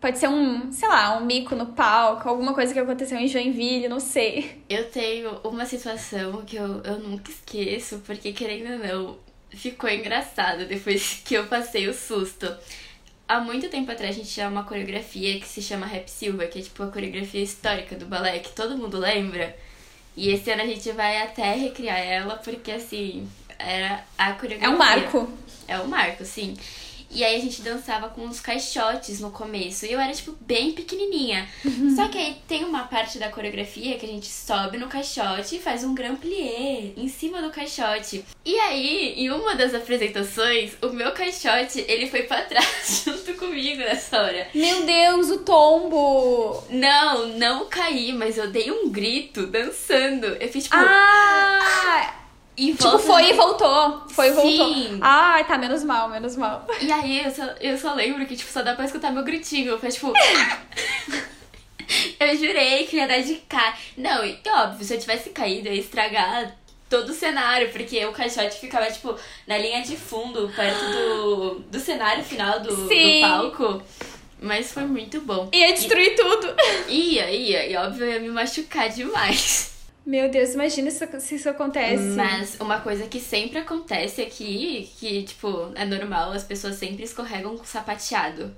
Pode 0.01 0.19
ser 0.19 0.29
um, 0.29 0.71
sei 0.73 0.89
lá, 0.89 1.17
um 1.17 1.25
mico 1.25 1.57
no 1.57 1.67
palco, 1.67 2.29
alguma 2.29 2.55
coisa 2.55 2.73
que 2.73 2.79
aconteceu 2.79 3.19
em 3.19 3.27
Joinville, 3.27 3.89
não 3.89 4.01
sei. 4.01 4.63
Eu 4.69 4.89
tenho 4.91 5.41
uma 5.45 5.67
situação 5.67 6.43
que 6.43 6.57
eu, 6.57 6.83
eu 6.85 6.99
nunca 6.99 7.31
esqueço, 7.31 8.01
porque 8.07 8.33
querendo 8.33 8.73
ou 8.73 8.79
não, 8.79 9.19
ficou 9.51 9.91
engraçado 9.91 10.67
depois 10.67 11.21
que 11.25 11.35
eu 11.35 11.47
passei 11.47 11.89
o 11.89 11.95
susto. 11.95 12.47
Há 13.29 13.41
muito 13.41 13.69
tempo 13.69 13.93
atrás 13.93 14.17
a 14.17 14.19
gente 14.19 14.33
tinha 14.33 14.49
uma 14.49 14.65
coreografia 14.65 15.39
que 15.39 15.47
se 15.47 15.61
chama 15.61 15.85
Rap 15.85 16.09
Silva, 16.09 16.47
que 16.47 16.61
é 16.61 16.63
tipo 16.63 16.83
a 16.83 16.87
coreografia 16.91 17.43
histórica 17.43 17.95
do 17.95 18.07
balé, 18.07 18.39
que 18.39 18.53
todo 18.53 18.79
mundo 18.79 18.99
lembra. 18.99 19.55
E 20.17 20.31
esse 20.31 20.51
ano 20.51 20.63
a 20.63 20.67
gente 20.67 20.91
vai 20.93 21.21
até 21.21 21.53
recriar 21.53 21.99
ela, 21.99 22.37
porque 22.37 22.73
assim, 22.73 23.29
era 23.59 24.03
a 24.17 24.33
coreografia. 24.33 24.67
É 24.67 24.71
um 24.75 24.79
marco. 24.79 25.33
É 25.69 25.79
um 25.79 25.87
marco, 25.87 26.25
sim. 26.25 26.57
E 27.11 27.25
aí 27.25 27.37
a 27.37 27.41
gente 27.41 27.63
dançava 27.63 28.09
com 28.09 28.23
uns 28.23 28.41
caixotes 28.41 29.21
no 29.21 29.31
começo. 29.31 29.87
E 29.87 29.93
eu 29.93 30.01
era, 30.01 30.13
tipo, 30.13 30.33
bem 30.41 30.73
pequenininha. 30.73 31.49
Só 31.97 32.09
que 32.09 32.19
aí 32.19 32.37
tem 32.47 32.65
uma 32.65 32.85
parte 32.85 33.19
da 33.19 33.31
coreografia 33.31 33.97
que 33.97 34.05
a 34.05 34.09
gente 34.09 34.27
sobe 34.27 34.79
no 34.79 34.89
caixote 34.89 35.57
e 35.57 35.61
faz 35.61 35.85
um 35.85 35.95
grand 35.95 36.17
plié 36.17 36.93
em 36.97 37.09
cima 37.09 37.41
do 37.41 37.51
caixote. 37.51 38.25
E 38.45 38.55
aí, 38.59 39.15
em 39.17 39.31
uma 39.31 39.55
das 39.55 39.75
apresentações, 39.75 40.73
o 40.83 40.89
meu 40.89 41.13
caixote, 41.13 41.85
ele 41.89 42.09
foi 42.09 42.23
pra 42.25 42.43
trás 42.43 43.03
junto 43.05 43.35
comigo 43.35 43.79
nessa 43.79 44.23
hora. 44.23 44.49
Meu 44.55 44.85
Deus, 44.85 45.31
o 45.31 45.39
tombo! 45.39 46.63
Não, 46.71 47.29
não 47.29 47.67
caí, 47.67 48.13
mas 48.13 48.37
eu 48.37 48.51
dei 48.51 48.71
um 48.71 48.91
grito 48.91 49.47
dançando. 49.47 50.27
Eu 50.27 50.49
fiz, 50.49 50.65
tipo... 50.65 50.77
Ah! 50.77 52.28
Em 52.59 52.73
Tipo, 52.73 52.83
volta 52.83 52.99
foi 52.99 53.31
e 53.31 53.33
voltou. 53.35 54.03
Foi 54.09 54.29
e 54.29 54.33
voltou. 54.33 54.99
Ai, 55.01 55.47
tá, 55.47 55.57
menos 55.57 55.85
mal, 55.85 56.09
menos 56.09 56.37
mal. 56.37 56.67
E 56.81 56.91
aí 56.91 57.25
eu 57.25 57.31
só, 57.31 57.45
eu 57.61 57.79
só 57.79 57.95
lembro 57.95 58.27
que, 58.27 58.37
tipo, 58.37 58.51
só 58.51 58.63
dá 58.63 58.75
pra 58.75 58.85
escutar 58.85 59.13
meu 59.13 59.23
gritinho. 59.23 59.79
Foi 59.79 59.91
tipo. 59.91 60.13
eu 62.19 62.37
jurei 62.37 62.87
que 62.87 62.97
ia 62.97 63.07
dar 63.07 63.23
de 63.23 63.37
cara. 63.49 63.75
Não, 63.97 64.25
e 64.25 64.39
óbvio, 64.49 64.85
se 64.85 64.95
eu 64.95 64.99
tivesse 64.99 65.31
caído, 65.31 65.69
eu 65.69 65.75
ia 65.75 65.81
estragar 65.81 66.57
todo 66.89 67.11
o 67.11 67.15
cenário, 67.15 67.71
porque 67.71 68.05
o 68.07 68.13
caixote 68.13 68.59
ficava, 68.59 68.91
tipo, 68.91 69.15
na 69.47 69.59
linha 69.59 69.83
de 69.83 69.97
fundo, 69.97 70.51
perto 70.55 70.85
do, 70.85 71.55
do 71.61 71.79
cenário 71.79 72.25
final 72.25 72.61
do, 72.61 72.75
do 72.75 72.89
Sim. 72.89 73.21
palco. 73.21 73.83
Mas 74.41 74.73
foi 74.73 74.85
muito 74.85 75.21
bom. 75.21 75.49
Ia 75.53 75.73
destruir 75.73 76.15
tudo. 76.15 76.55
Ia, 76.89 77.31
ia, 77.31 77.67
e 77.67 77.77
óbvio 77.77 78.05
eu 78.05 78.13
ia 78.13 78.21
me 78.21 78.31
machucar 78.31 78.89
demais. 78.89 79.78
Meu 80.09 80.31
Deus, 80.31 80.55
imagina 80.55 80.91
se 80.91 81.21
se 81.21 81.35
isso 81.35 81.51
acontece. 81.51 82.03
Mas 82.03 82.59
uma 82.59 82.81
coisa 82.81 83.07
que 83.07 83.21
sempre 83.21 83.59
acontece 83.59 84.23
aqui, 84.23 84.91
que, 84.99 85.23
tipo, 85.25 85.71
é 85.75 85.85
normal, 85.85 86.33
as 86.33 86.43
pessoas 86.43 86.77
sempre 86.77 87.05
escorregam 87.05 87.55
com 87.59 87.65
sapateado. 87.65 88.57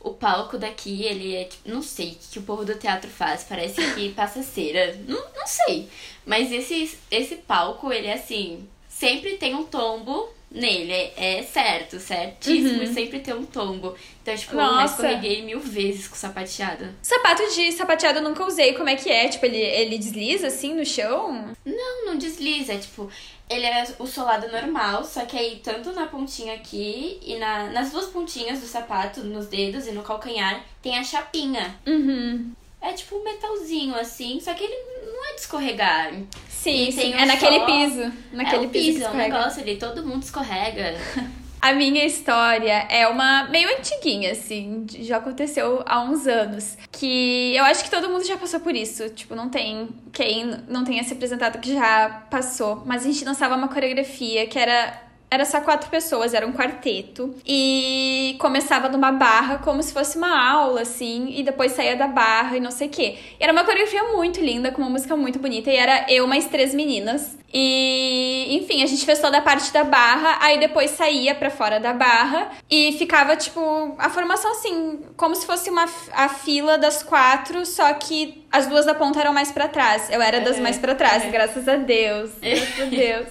O 0.00 0.14
palco 0.14 0.58
daqui, 0.58 1.04
ele 1.04 1.36
é, 1.36 1.44
tipo, 1.44 1.70
não 1.70 1.82
sei 1.82 2.08
o 2.08 2.14
que, 2.16 2.28
que 2.32 2.38
o 2.40 2.42
povo 2.42 2.64
do 2.64 2.74
teatro 2.74 3.08
faz, 3.08 3.44
parece 3.48 3.80
que 3.94 4.08
passa 4.14 4.42
cera, 4.42 4.98
não, 5.06 5.24
não 5.36 5.46
sei. 5.46 5.88
Mas 6.26 6.50
esse, 6.50 6.98
esse 7.12 7.36
palco, 7.36 7.92
ele 7.92 8.08
é 8.08 8.14
assim, 8.14 8.68
sempre 8.88 9.36
tem 9.36 9.54
um 9.54 9.62
tombo 9.62 10.28
nele, 10.50 10.92
é, 10.92 11.38
é 11.38 11.42
certo, 11.42 11.98
certíssimo, 11.98 12.82
e 12.82 12.92
sempre 12.92 13.20
tem 13.20 13.34
um 13.34 13.44
tombo. 13.44 13.94
Então, 14.22 14.34
tipo, 14.34 14.54
eu 14.54 14.58
Nossa. 14.58 14.94
escorreguei 14.94 15.42
mil 15.42 15.60
vezes 15.60 16.08
com 16.08 16.16
sapateado. 16.16 16.88
Sapato 17.02 17.42
de 17.54 17.72
sapateado 17.72 18.18
eu 18.18 18.22
nunca 18.22 18.44
usei. 18.44 18.74
Como 18.74 18.88
é 18.88 18.96
que 18.96 19.10
é? 19.10 19.28
Tipo, 19.28 19.46
ele, 19.46 19.58
ele 19.58 19.98
desliza 19.98 20.48
assim 20.48 20.74
no 20.74 20.84
chão? 20.84 21.54
Não, 21.64 22.06
não 22.06 22.16
desliza. 22.16 22.74
É 22.74 22.78
tipo, 22.78 23.10
ele 23.48 23.64
é 23.64 23.86
o 23.98 24.06
solado 24.06 24.50
normal, 24.50 25.04
só 25.04 25.24
que 25.24 25.36
aí 25.36 25.60
tanto 25.62 25.92
na 25.92 26.06
pontinha 26.06 26.54
aqui 26.54 27.18
e 27.22 27.36
na, 27.36 27.70
nas 27.70 27.90
duas 27.90 28.06
pontinhas 28.06 28.60
do 28.60 28.66
sapato, 28.66 29.20
nos 29.22 29.46
dedos 29.46 29.86
e 29.86 29.92
no 29.92 30.02
calcanhar, 30.02 30.64
tem 30.82 30.98
a 30.98 31.04
chapinha. 31.04 31.78
Uhum. 31.86 32.52
É 32.80 32.92
tipo 32.92 33.16
um 33.16 33.24
metalzinho 33.24 33.94
assim, 33.96 34.38
só 34.40 34.54
que 34.54 34.64
ele 34.64 34.97
não 35.18 35.30
é 35.30 35.34
de 35.34 35.40
escorregar. 35.40 36.12
Sim, 36.48 36.90
sim. 36.90 37.00
tem 37.00 37.14
um 37.14 37.18
É 37.18 37.26
naquele 37.26 37.58
só- 37.58 37.66
piso. 37.66 38.12
Naquele 38.32 38.64
é 38.64 38.68
piso. 38.68 38.92
piso, 38.98 39.04
é 39.04 39.10
um 39.10 39.16
negócio 39.16 39.62
ali, 39.62 39.76
todo 39.76 40.04
mundo 40.06 40.22
escorrega. 40.22 40.94
A 41.60 41.72
minha 41.72 42.04
história 42.04 42.86
é 42.88 43.08
uma 43.08 43.48
meio 43.48 43.68
antiguinha, 43.76 44.30
assim, 44.30 44.86
já 45.00 45.16
aconteceu 45.16 45.82
há 45.86 46.00
uns 46.02 46.24
anos. 46.24 46.78
Que 46.92 47.52
eu 47.56 47.64
acho 47.64 47.82
que 47.82 47.90
todo 47.90 48.08
mundo 48.08 48.24
já 48.24 48.36
passou 48.36 48.60
por 48.60 48.76
isso. 48.76 49.08
Tipo, 49.08 49.34
não 49.34 49.48
tem 49.48 49.88
quem 50.12 50.44
não 50.68 50.84
tenha 50.84 51.02
se 51.02 51.12
apresentado 51.14 51.58
que 51.58 51.72
já 51.74 52.26
passou. 52.30 52.84
Mas 52.86 53.02
a 53.04 53.06
gente 53.10 53.24
dançava 53.24 53.56
uma 53.56 53.66
coreografia 53.66 54.46
que 54.46 54.56
era 54.56 55.02
era 55.30 55.44
só 55.44 55.60
quatro 55.60 55.90
pessoas, 55.90 56.32
era 56.34 56.46
um 56.46 56.52
quarteto. 56.52 57.34
E 57.46 58.36
começava 58.38 58.88
numa 58.88 59.12
barra 59.12 59.58
como 59.58 59.82
se 59.82 59.92
fosse 59.92 60.16
uma 60.16 60.50
aula, 60.50 60.82
assim, 60.82 61.32
e 61.36 61.42
depois 61.42 61.72
saía 61.72 61.96
da 61.96 62.06
barra 62.06 62.56
e 62.56 62.60
não 62.60 62.70
sei 62.70 62.88
o 62.88 62.90
quê. 62.90 63.18
E 63.38 63.42
era 63.44 63.52
uma 63.52 63.64
coreografia 63.64 64.04
muito 64.04 64.40
linda, 64.40 64.70
com 64.72 64.80
uma 64.82 64.90
música 64.90 65.16
muito 65.16 65.38
bonita. 65.38 65.70
E 65.70 65.76
era 65.76 66.06
eu 66.10 66.26
mais 66.26 66.46
três 66.46 66.74
meninas. 66.74 67.36
E, 67.52 68.46
enfim, 68.50 68.82
a 68.82 68.86
gente 68.86 69.04
fez 69.06 69.18
toda 69.20 69.38
a 69.38 69.42
parte 69.42 69.72
da 69.72 69.82
barra, 69.84 70.38
aí 70.40 70.58
depois 70.58 70.90
saía 70.92 71.34
para 71.34 71.50
fora 71.50 71.78
da 71.80 71.92
barra 71.92 72.50
e 72.70 72.92
ficava, 72.98 73.36
tipo, 73.36 73.94
a 73.98 74.10
formação 74.10 74.50
assim, 74.52 75.00
como 75.16 75.34
se 75.34 75.46
fosse 75.46 75.70
uma, 75.70 75.86
a 76.12 76.28
fila 76.28 76.76
das 76.78 77.02
quatro, 77.02 77.64
só 77.64 77.92
que 77.94 78.44
as 78.52 78.66
duas 78.66 78.84
da 78.86 78.94
ponta 78.94 79.20
eram 79.20 79.32
mais 79.32 79.50
para 79.50 79.66
trás. 79.68 80.10
Eu 80.10 80.20
era 80.20 80.40
das 80.40 80.56
Uhum. 80.56 80.62
mais 80.62 80.78
para 80.78 80.94
trás, 80.94 81.24
Uhum. 81.24 81.30
graças 81.30 81.66
a 81.68 81.76
Deus. 81.76 82.30
Graças 82.40 82.80
a 82.80 82.84
Deus. 82.84 83.26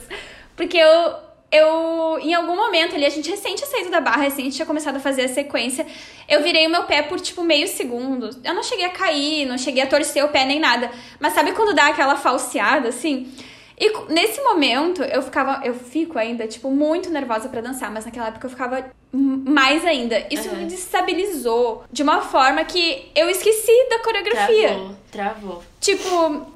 Porque 0.55 0.77
eu. 0.77 1.26
Eu, 1.49 2.19
em 2.19 2.33
algum 2.33 2.55
momento 2.55 2.93
ali, 2.95 3.05
a 3.05 3.09
gente 3.09 3.29
recente 3.29 3.55
tinha 3.55 3.67
saído 3.69 3.89
da 3.89 4.01
barra, 4.01 4.23
recente 4.23 4.55
tinha 4.55 4.65
começado 4.65 4.97
a 4.97 4.99
fazer 4.99 5.23
a 5.23 5.27
sequência. 5.29 5.85
Eu 6.27 6.43
virei 6.43 6.67
o 6.67 6.69
meu 6.69 6.83
pé 6.83 7.01
por, 7.01 7.19
tipo, 7.21 7.41
meio 7.41 7.67
segundo. 7.69 8.29
Eu 8.43 8.53
não 8.53 8.63
cheguei 8.63 8.83
a 8.85 8.89
cair, 8.89 9.45
não 9.45 9.57
cheguei 9.57 9.81
a 9.81 9.87
torcer 9.87 10.23
o 10.25 10.27
pé 10.27 10.43
nem 10.45 10.59
nada. 10.59 10.91
Mas 11.19 11.33
sabe 11.33 11.53
quando 11.53 11.73
dá 11.73 11.87
aquela 11.87 12.17
falseada, 12.17 12.89
assim? 12.89 13.31
E 13.79 14.11
nesse 14.11 14.41
momento, 14.41 15.03
eu 15.03 15.21
ficava, 15.21 15.61
eu 15.63 15.73
fico 15.73 16.17
ainda, 16.19 16.45
tipo, 16.47 16.69
muito 16.69 17.09
nervosa 17.11 17.47
pra 17.47 17.61
dançar, 17.61 17.91
mas 17.91 18.03
naquela 18.05 18.27
época 18.27 18.45
eu 18.47 18.51
ficava 18.51 18.85
mais 19.13 19.85
ainda. 19.85 20.27
Isso 20.29 20.49
Uhum. 20.49 20.55
me 20.57 20.65
destabilizou 20.65 21.83
de 21.91 22.03
uma 22.03 22.21
forma 22.21 22.63
que 22.65 23.09
eu 23.15 23.29
esqueci 23.29 23.71
da 23.89 23.99
coreografia. 23.99 24.67
Travou, 24.69 24.95
travou. 25.11 25.63
Tipo, 25.79 26.47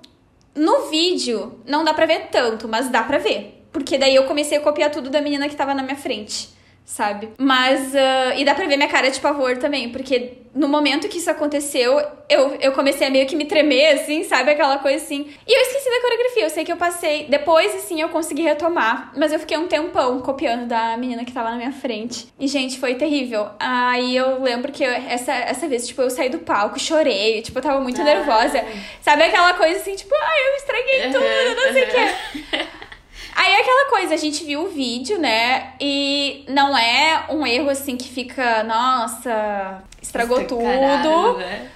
no 0.56 0.90
vídeo 0.90 1.60
não 1.66 1.84
dá 1.86 1.94
pra 1.94 2.06
ver 2.08 2.28
tanto, 2.32 2.68
mas 2.68 2.90
dá 2.90 3.04
pra 3.04 3.20
ver. 3.20 3.61
Porque 3.72 3.98
daí 3.98 4.16
eu 4.16 4.24
comecei 4.26 4.58
a 4.58 4.62
copiar 4.62 4.92
tudo 4.92 5.10
da 5.10 5.22
menina 5.22 5.48
que 5.48 5.56
tava 5.56 5.74
na 5.74 5.82
minha 5.84 5.96
frente, 5.96 6.50
sabe? 6.86 7.30
Mas. 7.38 7.96
ah, 7.96 8.34
e 8.36 8.44
dá 8.44 8.54
pra 8.54 8.66
ver 8.68 8.76
minha 8.78 8.90
cara 8.90 9.10
de 9.10 9.20
pavor 9.20 9.58
também, 9.58 9.90
porque 9.90 10.34
no 10.54 10.68
momento 10.68 11.08
que 11.08 11.18
isso 11.20 11.32
aconteceu, 11.32 11.98
eu, 12.28 12.58
eu 12.60 12.74
comecei 12.74 13.08
a 13.08 13.10
meio 13.10 13.26
que 13.26 13.38
me 13.38 13.46
tremer, 13.46 13.94
assim, 13.94 14.26
sabe? 14.26 14.52
Aquela 14.52 14.78
coisa 14.80 14.98
assim. 15.02 15.26
E 15.48 15.58
eu 15.58 15.62
esqueci 15.62 15.90
da 15.90 16.02
coreografia. 16.02 16.44
Eu 16.44 16.50
sei 16.50 16.66
que 16.66 16.72
eu 16.74 16.76
passei. 16.76 17.26
Depois, 17.30 17.74
assim, 17.76 18.02
eu 18.02 18.10
consegui 18.10 18.42
retomar. 18.42 19.14
Mas 19.16 19.32
eu 19.32 19.40
fiquei 19.40 19.58
um 19.58 19.68
tempão 19.68 20.20
copiando 20.20 20.66
da 20.68 20.98
menina 20.98 21.24
que 21.24 21.32
tava 21.32 21.50
na 21.52 21.56
minha 21.56 21.72
frente. 21.72 22.28
E, 22.38 22.46
gente, 22.50 22.78
foi 22.78 22.96
terrível. 22.96 23.48
Aí 23.58 24.14
eu 24.18 24.42
lembro 24.44 24.74
que 24.74 24.84
eu- 24.84 24.92
essa, 24.92 25.32
essa 25.34 25.66
vez, 25.70 25.88
tipo, 25.88 26.02
eu 26.02 26.10
saí 26.10 26.28
do 26.28 26.40
palco, 26.40 26.78
chorei. 26.78 27.42
Tipo, 27.42 27.60
eu 27.60 27.64
tava 27.64 27.80
muito 27.80 28.02
Ah. 28.02 28.04
nervosa. 28.04 28.62
Sabe 29.02 29.24
aquela 29.24 29.54
coisa 29.54 29.80
assim, 29.80 29.96
tipo, 29.96 30.14
ai, 30.14 30.50
eu 30.50 30.56
estraguei 30.58 31.02
tudo, 31.14 31.56
não 31.66 31.72
sei 31.74 31.84
o 31.84 31.86
uhum. 31.86 31.92
quê. 31.94 32.68
Aí 33.36 33.52
é 33.54 33.62
aquela 33.62 33.90
coisa, 33.90 34.14
a 34.14 34.18
gente 34.18 34.44
viu 34.44 34.64
o 34.64 34.70
vídeo, 34.70 35.20
né? 35.20 35.74
E 35.80 36.44
não 36.50 36.78
é 36.78 37.26
um 37.30 37.46
erro 37.46 37.70
assim 37.70 37.98
que 37.98 38.10
fica, 38.10 38.64
nossa, 38.64 39.84
estragou 40.02 40.46
tudo. 40.46 40.64
Caralho, 40.64 41.38
né? 41.38 41.70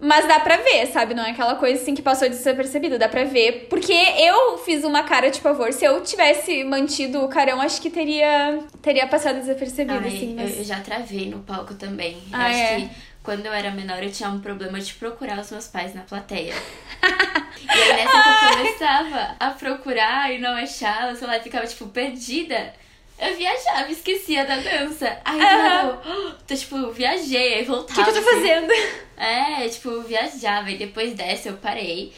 Mas 0.00 0.28
dá 0.28 0.38
pra 0.38 0.58
ver, 0.58 0.86
sabe? 0.86 1.12
Não 1.12 1.24
é 1.24 1.30
aquela 1.30 1.56
coisa 1.56 1.82
assim 1.82 1.92
que 1.92 2.00
passou 2.00 2.28
desapercebido, 2.28 2.98
dá 2.98 3.08
pra 3.08 3.24
ver. 3.24 3.66
Porque 3.68 3.92
eu 3.92 4.56
fiz 4.58 4.84
uma 4.84 5.02
cara 5.02 5.28
de 5.28 5.40
pavor. 5.40 5.72
Se 5.72 5.84
eu 5.84 6.00
tivesse 6.02 6.62
mantido 6.62 7.24
o 7.24 7.28
carão, 7.28 7.60
acho 7.60 7.80
que 7.80 7.90
teria, 7.90 8.60
teria 8.80 9.08
passado 9.08 9.40
desapercebido, 9.40 9.98
Ai, 10.00 10.08
assim. 10.08 10.34
Mas... 10.36 10.56
eu 10.56 10.64
já 10.64 10.78
travei 10.78 11.28
no 11.28 11.40
palco 11.40 11.74
também. 11.74 12.16
Ah, 12.32 12.46
acho 12.46 12.58
é? 12.58 12.76
que 12.76 12.90
quando 13.28 13.44
eu 13.44 13.52
era 13.52 13.70
menor 13.70 14.02
eu 14.02 14.10
tinha 14.10 14.30
um 14.30 14.40
problema 14.40 14.80
de 14.80 14.94
procurar 14.94 15.38
os 15.38 15.50
meus 15.50 15.66
pais 15.68 15.94
na 15.94 16.00
plateia. 16.00 16.54
e 17.74 17.82
aí 17.82 17.92
nessa 17.92 18.22
que 18.22 18.28
eu 18.30 18.34
começava 18.38 19.36
a 19.38 19.50
procurar 19.50 20.32
e 20.32 20.38
não 20.38 20.54
achava, 20.54 21.14
sei 21.14 21.26
lá, 21.26 21.38
ficava 21.38 21.66
tipo 21.66 21.88
perdida. 21.88 22.72
Eu 23.18 23.36
viajava, 23.36 23.90
esquecia 23.92 24.46
da 24.46 24.56
dança. 24.56 25.18
Aí 25.26 25.38
Aham. 25.42 26.00
eu, 26.06 26.36
então, 26.42 26.56
tipo, 26.56 26.90
viajei, 26.90 27.56
aí 27.56 27.62
O 27.64 27.66
voltava. 27.66 28.02
que, 28.02 28.12
que 28.12 28.18
eu 28.18 28.22
tô 28.24 28.30
assim. 28.30 28.40
fazendo? 28.40 28.72
É, 29.18 29.68
tipo, 29.68 29.90
eu 29.90 30.02
viajava 30.04 30.70
e 30.70 30.78
depois 30.78 31.12
dessa 31.12 31.50
eu 31.50 31.58
parei. 31.58 32.14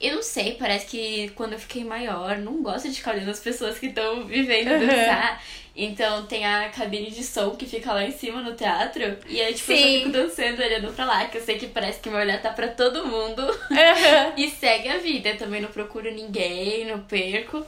Eu 0.00 0.14
não 0.16 0.22
sei, 0.22 0.54
parece 0.54 0.86
que 0.86 1.28
quando 1.34 1.52
eu 1.52 1.58
fiquei 1.58 1.84
maior, 1.84 2.38
não 2.38 2.62
gosto 2.62 2.88
de 2.88 2.96
ficar 2.96 3.12
olhando 3.14 3.30
as 3.30 3.40
pessoas 3.40 3.78
que 3.78 3.86
estão 3.88 4.24
vivendo 4.24 4.70
Uhum. 4.70 4.78
dançar. 4.86 5.42
Então 5.76 6.24
tem 6.26 6.46
a 6.46 6.68
cabine 6.68 7.10
de 7.10 7.24
som 7.24 7.50
que 7.50 7.66
fica 7.66 7.92
lá 7.92 8.04
em 8.04 8.12
cima 8.12 8.40
no 8.40 8.54
teatro. 8.54 9.02
E 9.28 9.40
aí, 9.40 9.52
tipo, 9.52 9.72
eu 9.72 9.76
Sim. 9.76 9.82
só 9.82 9.98
fico 9.98 10.08
dançando, 10.10 10.62
olhando 10.62 10.92
pra 10.92 11.04
lá, 11.04 11.24
que 11.26 11.38
eu 11.38 11.42
sei 11.42 11.58
que 11.58 11.66
parece 11.66 11.98
que 11.98 12.08
meu 12.08 12.20
olhar 12.20 12.40
tá 12.40 12.50
pra 12.50 12.68
todo 12.68 13.06
mundo. 13.06 13.42
Aham. 13.42 14.32
E 14.38 14.50
segue 14.50 14.88
a 14.88 14.98
vida. 14.98 15.30
Eu 15.30 15.38
também 15.38 15.60
não 15.60 15.68
procuro 15.68 16.12
ninguém, 16.12 16.84
não 16.86 17.00
perco. 17.00 17.66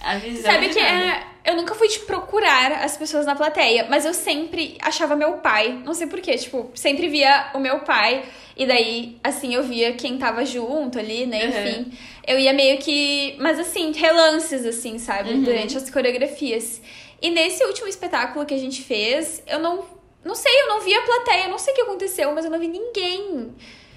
A 0.00 0.16
visão. 0.16 0.50
Sabe 0.50 0.68
que 0.68 0.80
é, 0.80 1.22
eu 1.44 1.56
nunca 1.56 1.74
fui 1.74 1.88
de 1.88 2.00
procurar 2.00 2.72
as 2.84 2.96
pessoas 2.96 3.24
na 3.24 3.36
plateia, 3.36 3.86
mas 3.88 4.04
eu 4.04 4.12
sempre 4.12 4.76
achava 4.80 5.14
meu 5.14 5.34
pai. 5.34 5.80
Não 5.84 5.94
sei 5.94 6.08
porquê, 6.08 6.36
tipo, 6.36 6.70
sempre 6.74 7.08
via 7.08 7.50
o 7.54 7.60
meu 7.60 7.80
pai. 7.80 8.24
E 8.56 8.66
daí, 8.66 9.16
assim, 9.22 9.54
eu 9.54 9.62
via 9.62 9.92
quem 9.92 10.18
tava 10.18 10.44
junto 10.44 10.98
ali, 10.98 11.24
né? 11.24 11.44
Uhum. 11.44 11.48
Enfim. 11.48 11.92
Eu 12.26 12.38
ia 12.38 12.52
meio 12.52 12.78
que. 12.78 13.36
Mas 13.38 13.58
assim, 13.58 13.92
relances, 13.92 14.66
assim, 14.66 14.98
sabe? 14.98 15.30
Uhum. 15.30 15.42
Durante 15.42 15.76
as 15.76 15.88
coreografias. 15.88 16.80
E 17.22 17.30
nesse 17.30 17.64
último 17.64 17.86
espetáculo 17.88 18.44
que 18.44 18.52
a 18.54 18.58
gente 18.58 18.82
fez, 18.82 19.42
eu 19.46 19.58
não. 19.60 19.84
Não 20.24 20.34
sei, 20.36 20.52
eu 20.62 20.68
não 20.68 20.80
vi 20.82 20.94
a 20.94 21.02
plateia, 21.02 21.48
não 21.48 21.58
sei 21.58 21.72
o 21.72 21.76
que 21.76 21.82
aconteceu, 21.82 22.32
mas 22.32 22.44
eu 22.44 22.50
não 22.50 22.58
vi 22.58 22.68
ninguém. 22.68 23.52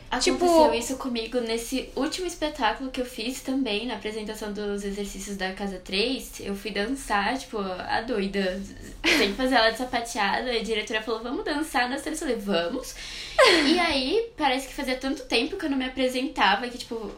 Aconteceu 0.10 0.34
Tipo- 0.38 0.74
isso 0.74 0.98
comigo 0.98 1.40
nesse 1.40 1.90
último 1.96 2.26
espetáculo 2.26 2.90
que 2.90 3.02
eu 3.02 3.06
fiz 3.06 3.42
também, 3.42 3.86
na 3.86 3.96
apresentação 3.96 4.52
dos 4.54 4.84
exercícios 4.84 5.36
da 5.38 5.52
Casa 5.54 5.80
3. 5.84 6.40
Eu 6.40 6.56
fui 6.56 6.72
dançar, 6.72 7.38
tipo, 7.38 7.58
a 7.60 8.02
doida, 8.02 8.62
sem 9.18 9.34
fazer 9.34 9.56
ela 9.56 9.70
de 9.72 9.78
sapateada. 9.78 10.52
E 10.54 10.60
a 10.60 10.64
diretora 10.64 11.02
falou, 11.02 11.22
vamos 11.22 11.44
dançar 11.44 11.90
nas 11.90 12.02
três. 12.02 12.20
Eu 12.22 12.28
falei, 12.28 12.42
vamos. 12.42 12.96
e 13.68 13.78
aí, 13.80 14.32
parece 14.38 14.68
que 14.68 14.74
fazia 14.74 14.96
tanto 14.96 15.24
tempo 15.26 15.58
que 15.58 15.66
eu 15.66 15.70
não 15.70 15.78
me 15.78 15.86
apresentava 15.86 16.68
que, 16.70 16.78
tipo, 16.78 17.12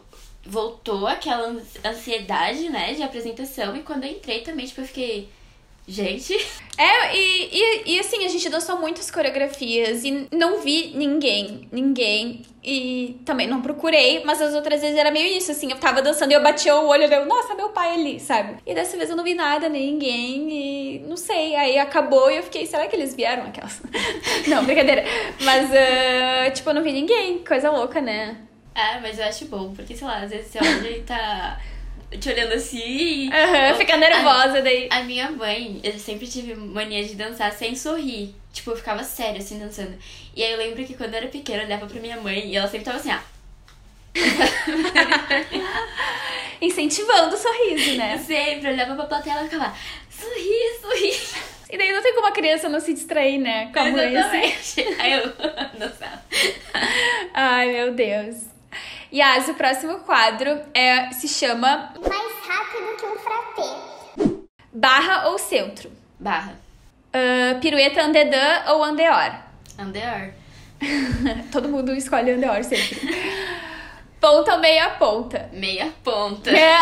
voltou 0.44 1.06
aquela 1.06 1.54
ansiedade, 1.84 2.68
né, 2.68 2.94
de 2.94 3.02
apresentação. 3.02 3.76
E 3.76 3.82
quando 3.82 4.04
eu 4.04 4.10
entrei 4.12 4.40
também, 4.40 4.66
tipo, 4.66 4.80
eu 4.80 4.86
fiquei, 4.86 5.28
gente... 5.88 6.36
É, 6.78 7.16
e, 7.16 7.48
e, 7.52 7.82
e 7.94 7.98
assim, 7.98 8.24
a 8.24 8.28
gente 8.28 8.48
dançou 8.48 8.78
muitas 8.78 9.10
coreografias 9.10 10.04
e 10.04 10.28
não 10.30 10.60
vi 10.60 10.92
ninguém, 10.94 11.68
ninguém. 11.72 12.42
E 12.62 13.20
também 13.24 13.48
não 13.48 13.60
procurei, 13.60 14.22
mas 14.24 14.40
as 14.40 14.54
outras 14.54 14.80
vezes 14.80 14.96
era 14.96 15.10
meio 15.10 15.26
isso, 15.36 15.50
assim, 15.50 15.72
eu 15.72 15.78
tava 15.78 16.00
dançando 16.00 16.30
e 16.30 16.34
eu 16.34 16.42
batia 16.42 16.76
o 16.76 16.86
olho 16.86 17.02
e 17.02 17.12
eu, 17.12 17.26
nossa, 17.26 17.56
meu 17.56 17.70
pai 17.70 17.94
ali, 17.94 18.20
sabe? 18.20 18.58
E 18.64 18.74
dessa 18.74 18.96
vez 18.96 19.10
eu 19.10 19.16
não 19.16 19.24
vi 19.24 19.34
nada, 19.34 19.68
nem 19.68 19.92
ninguém, 19.92 20.52
e 20.52 20.98
não 21.00 21.16
sei. 21.16 21.56
Aí 21.56 21.78
acabou 21.78 22.30
e 22.30 22.36
eu 22.36 22.42
fiquei, 22.44 22.64
será 22.64 22.86
que 22.86 22.94
eles 22.94 23.12
vieram 23.12 23.44
aquelas? 23.44 23.82
não, 24.46 24.64
brincadeira. 24.64 25.02
Mas, 25.40 25.68
ah, 25.72 26.50
tipo, 26.52 26.70
eu 26.70 26.74
não 26.74 26.82
vi 26.84 26.92
ninguém, 26.92 27.38
coisa 27.38 27.72
louca, 27.72 28.00
né? 28.00 28.36
Ah, 28.72 29.00
mas 29.02 29.18
eu 29.18 29.24
acho 29.24 29.46
bom, 29.46 29.74
porque, 29.74 29.96
sei 29.96 30.06
lá, 30.06 30.18
às 30.18 30.30
vezes 30.30 30.52
você 30.52 30.58
olha 30.58 30.90
e 30.90 31.02
tá 31.02 31.58
te 32.16 32.30
olhando 32.30 32.54
assim... 32.54 33.30
Aham, 33.32 33.74
fica 33.76 33.96
nervosa 33.96 34.62
daí. 34.62 34.88
A 34.90 35.02
minha 35.02 35.30
mãe, 35.30 35.80
eu 35.82 35.98
sempre 35.98 36.26
tive 36.26 36.54
mania 36.54 37.04
de 37.04 37.14
dançar 37.14 37.52
sem 37.52 37.74
sorrir. 37.74 38.34
Tipo, 38.52 38.70
eu 38.70 38.76
ficava 38.76 39.04
sério 39.04 39.38
assim 39.38 39.58
dançando. 39.58 39.94
E 40.34 40.42
aí 40.42 40.52
eu 40.52 40.58
lembro 40.58 40.84
que 40.84 40.94
quando 40.94 41.14
eu 41.14 41.18
era 41.18 41.28
pequena, 41.28 41.62
eu 41.62 41.66
olhava 41.66 41.86
pra 41.86 42.00
minha 42.00 42.20
mãe 42.20 42.48
e 42.48 42.56
ela 42.56 42.68
sempre 42.68 42.86
tava 42.86 42.98
assim, 42.98 43.10
ah. 43.10 43.22
Incentivando 46.60 47.34
o 47.34 47.38
sorriso, 47.38 47.96
né? 47.96 48.18
Sempre 48.18 48.70
olhava 48.70 48.94
pra 48.94 49.06
plateia 49.06 49.34
e 49.34 49.36
ela 49.36 49.44
ficava, 49.44 49.74
sorri, 50.10 50.78
sorri. 50.80 51.12
E 51.70 51.76
daí 51.76 51.92
não 51.92 52.02
tem 52.02 52.14
como 52.14 52.26
a 52.26 52.32
criança 52.32 52.68
não 52.68 52.80
se 52.80 52.94
distrair, 52.94 53.38
né? 53.38 53.70
Com 53.72 53.80
a 53.80 53.90
mãe, 53.90 54.16
assim. 54.16 54.82
Aí 54.98 55.12
eu 55.12 55.32
dançava. 55.78 56.22
Ai, 57.34 57.72
meu 57.72 57.92
Deus. 57.92 58.57
Yas, 59.12 59.48
o 59.48 59.54
próximo 59.54 60.00
quadro 60.00 60.60
é, 60.74 61.10
se 61.12 61.26
chama 61.28 61.92
mais 62.08 62.32
rápido 62.46 62.96
que 62.98 63.06
um 63.06 63.16
fratê. 63.16 64.48
Barra 64.72 65.28
ou 65.28 65.38
Centro. 65.38 65.90
Barra. 66.18 66.54
Ah, 67.12 67.58
pirueta 67.60 68.02
Andedã 68.02 68.64
ou 68.68 68.84
Andeor. 68.84 69.34
Andeor. 69.78 70.32
Todo 71.50 71.68
mundo 71.68 71.92
escolhe 71.94 72.32
Andeor 72.32 72.62
sempre. 72.62 73.00
ponta 74.20 74.54
ou 74.54 74.60
meia 74.60 74.90
ponta. 74.90 75.48
Meia 75.52 75.92
ponta. 76.04 76.50
É. 76.50 76.76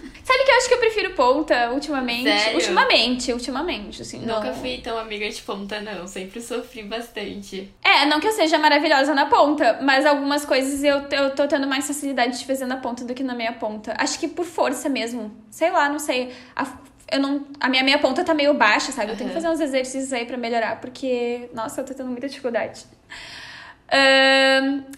Sabe 0.26 0.42
que 0.44 0.50
eu 0.50 0.56
acho 0.56 0.66
que 0.68 0.74
eu 0.74 0.78
prefiro 0.78 1.14
ponta 1.14 1.70
ultimamente? 1.70 2.24
Sério? 2.24 2.56
Ultimamente, 2.56 3.32
ultimamente, 3.32 4.02
assim. 4.02 4.18
Nunca 4.18 4.48
não- 4.48 4.54
fui 4.54 4.78
tão 4.78 4.98
amiga 4.98 5.28
de 5.30 5.40
ponta, 5.40 5.80
não. 5.80 6.04
Sempre 6.08 6.40
sofri 6.40 6.82
bastante. 6.82 7.72
É, 7.84 8.04
não 8.06 8.18
que 8.18 8.26
eu 8.26 8.32
seja 8.32 8.58
maravilhosa 8.58 9.14
na 9.14 9.26
ponta, 9.26 9.78
mas 9.82 10.04
algumas 10.04 10.44
coisas 10.44 10.82
eu, 10.82 11.06
eu 11.12 11.30
tô 11.36 11.46
tendo 11.46 11.68
mais 11.68 11.86
facilidade 11.86 12.40
de 12.40 12.44
fazer 12.44 12.66
na 12.66 12.76
ponta 12.76 13.04
do 13.04 13.14
que 13.14 13.22
na 13.22 13.36
meia 13.36 13.52
ponta. 13.52 13.94
Acho 13.98 14.18
que 14.18 14.26
por 14.26 14.44
força 14.44 14.88
mesmo. 14.88 15.30
Sei 15.48 15.70
lá, 15.70 15.88
não 15.88 16.00
sei. 16.00 16.34
A, 16.56 16.66
eu 17.12 17.20
não, 17.20 17.46
a 17.60 17.68
minha 17.68 17.84
meia 17.84 17.98
ponta 18.00 18.24
tá 18.24 18.34
meio 18.34 18.52
baixa, 18.52 18.90
sabe? 18.90 19.12
Eu 19.12 19.16
tenho 19.16 19.28
que 19.30 19.34
fazer 19.34 19.48
uns 19.48 19.60
exercícios 19.60 20.12
aí 20.12 20.26
pra 20.26 20.36
melhorar, 20.36 20.80
porque, 20.80 21.48
nossa, 21.54 21.82
eu 21.82 21.84
tô 21.86 21.94
tendo 21.94 22.10
muita 22.10 22.28
dificuldade. 22.28 22.84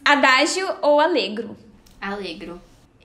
Adágio 0.03 0.75
ou 0.81 0.99
alegro? 1.01 1.55
Alegro. 2.01 2.59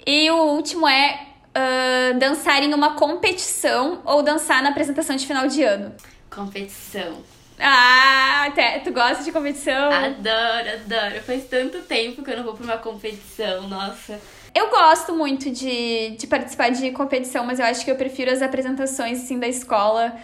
E 0.07 0.32
o 0.32 0.38
último 0.53 0.88
é 0.88 1.32
uh, 1.56 2.20
dançar 2.20 2.64
em 2.64 2.74
uma 2.74 2.95
competição 2.95 4.01
ou 4.06 4.22
dançar 4.22 4.62
na 4.62 4.70
apresentação 4.70 5.16
de 5.16 5.26
final 5.26 5.47
de 5.47 5.64
ano? 5.64 5.93
Competição. 6.30 7.22
Ah, 7.60 8.45
até, 8.47 8.80
tu 8.80 8.91
gosta 8.91 9.24
de 9.24 9.32
competição? 9.32 9.91
Adoro, 9.91 10.70
adoro. 10.74 11.22
Faz 11.24 11.45
tanto 11.45 11.82
tempo 11.84 12.24
que 12.24 12.32
eu 12.32 12.38
não 12.38 12.43
vou 12.43 12.56
pra 12.56 12.64
uma 12.64 12.78
competição, 12.78 13.68
nossa. 13.68 14.20
Eu 14.56 14.70
gosto 14.70 15.14
muito 15.14 15.49
de, 15.49 16.12
de 16.12 16.28
participar 16.28 16.70
de 16.70 16.91
competição, 16.91 17.45
mas 17.45 17.60
eu 17.60 17.66
acho 17.66 17.86
que 17.86 17.91
eu 17.91 17.95
prefiro 17.95 18.32
as 18.32 18.41
apresentações, 18.41 19.24
assim, 19.24 19.39
da 19.39 19.47
escola. 19.47 20.16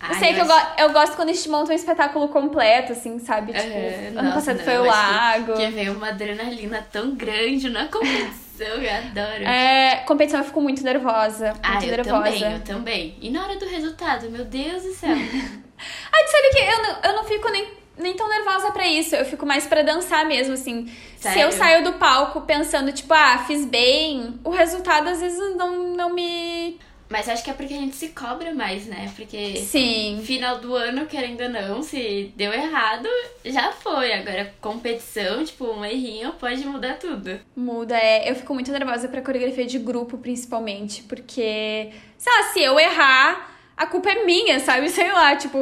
Eu 0.00 0.06
Ai, 0.14 0.14
sei 0.20 0.32
que 0.34 0.40
eu, 0.40 0.44
acho- 0.52 0.66
go 0.66 0.72
eu 0.82 0.92
gosto 0.92 1.16
quando 1.16 1.30
a 1.30 1.32
gente 1.32 1.48
monta 1.48 1.72
um 1.72 1.74
espetáculo 1.74 2.28
completo, 2.28 2.92
assim, 2.92 3.18
sabe? 3.18 3.52
Tipo, 3.52 3.66
Aham, 3.66 4.06
ano 4.08 4.22
nossa, 4.22 4.34
passado 4.34 4.56
não, 4.58 4.64
foi 4.64 4.76
eu 4.76 4.82
o 4.82 4.86
lago. 4.86 5.52
Que 5.54 5.66
veio 5.68 5.92
uma 5.94 6.08
adrenalina 6.08 6.86
tão 6.92 7.14
grande 7.16 7.68
na 7.68 7.86
competição, 7.88 8.66
eu 8.66 8.94
adoro. 8.96 9.44
É, 9.44 9.96
competição 10.06 10.40
eu 10.40 10.46
fico 10.46 10.60
muito 10.60 10.84
nervosa. 10.84 11.46
Muito 11.48 11.60
Ah, 11.64 11.84
eu 11.84 11.90
nervosa. 11.90 12.22
também, 12.24 12.52
eu 12.52 12.60
também. 12.60 13.16
E 13.20 13.30
na 13.30 13.42
hora 13.44 13.56
do 13.56 13.66
resultado, 13.66 14.30
meu 14.30 14.44
Deus 14.44 14.82
do 14.84 14.92
céu. 14.94 15.16
Ah, 15.80 16.24
tu 16.24 16.30
sabe 16.32 16.48
que 16.50 16.58
eu 16.58 16.82
não, 16.82 17.10
eu 17.10 17.16
não 17.18 17.24
fico 17.24 17.48
nem, 17.50 17.68
nem 17.98 18.14
tão 18.16 18.28
nervosa 18.28 18.72
pra 18.72 18.84
isso. 18.88 19.14
Eu 19.14 19.24
fico 19.24 19.46
mais 19.46 19.64
pra 19.64 19.82
dançar 19.82 20.24
mesmo, 20.26 20.54
assim. 20.54 20.86
Se 21.16 21.22
Sério? 21.22 21.42
eu 21.42 21.52
saio 21.52 21.84
do 21.84 21.92
palco 21.92 22.40
pensando, 22.40 22.90
tipo, 22.92 23.14
ah, 23.14 23.44
fiz 23.46 23.64
bem, 23.64 24.40
o 24.42 24.50
resultado 24.50 25.08
às 25.08 25.20
vezes 25.20 25.38
não, 25.56 25.94
não 25.94 26.10
me. 26.12 26.80
Mas 27.10 27.28
acho 27.28 27.42
que 27.42 27.50
é 27.50 27.54
porque 27.54 27.72
a 27.72 27.76
gente 27.78 27.96
se 27.96 28.08
cobra 28.08 28.52
mais, 28.54 28.84
né? 28.86 29.10
Porque 29.16 29.56
Sim. 29.56 30.20
final 30.24 30.58
do 30.58 30.74
ano, 30.74 31.06
querendo 31.06 31.40
ou 31.42 31.48
não, 31.48 31.82
se 31.82 32.32
deu 32.36 32.52
errado, 32.52 33.08
já 33.44 33.72
foi. 33.72 34.12
Agora, 34.12 34.52
competição, 34.60 35.42
tipo, 35.42 35.64
um 35.64 35.84
errinho 35.84 36.32
pode 36.34 36.64
mudar 36.66 36.98
tudo. 36.98 37.40
Muda, 37.56 37.96
é. 37.96 38.30
Eu 38.30 38.34
fico 38.34 38.52
muito 38.52 38.70
nervosa 38.70 39.08
pra 39.08 39.22
coreografia 39.22 39.64
de 39.64 39.78
grupo, 39.78 40.18
principalmente, 40.18 41.02
porque, 41.04 41.90
sei 42.18 42.32
lá, 42.32 42.42
se 42.52 42.60
eu 42.62 42.78
errar, 42.78 43.54
a 43.74 43.86
culpa 43.86 44.10
é 44.10 44.24
minha, 44.24 44.60
sabe? 44.60 44.88
Sei 44.90 45.10
lá, 45.10 45.34
tipo, 45.36 45.56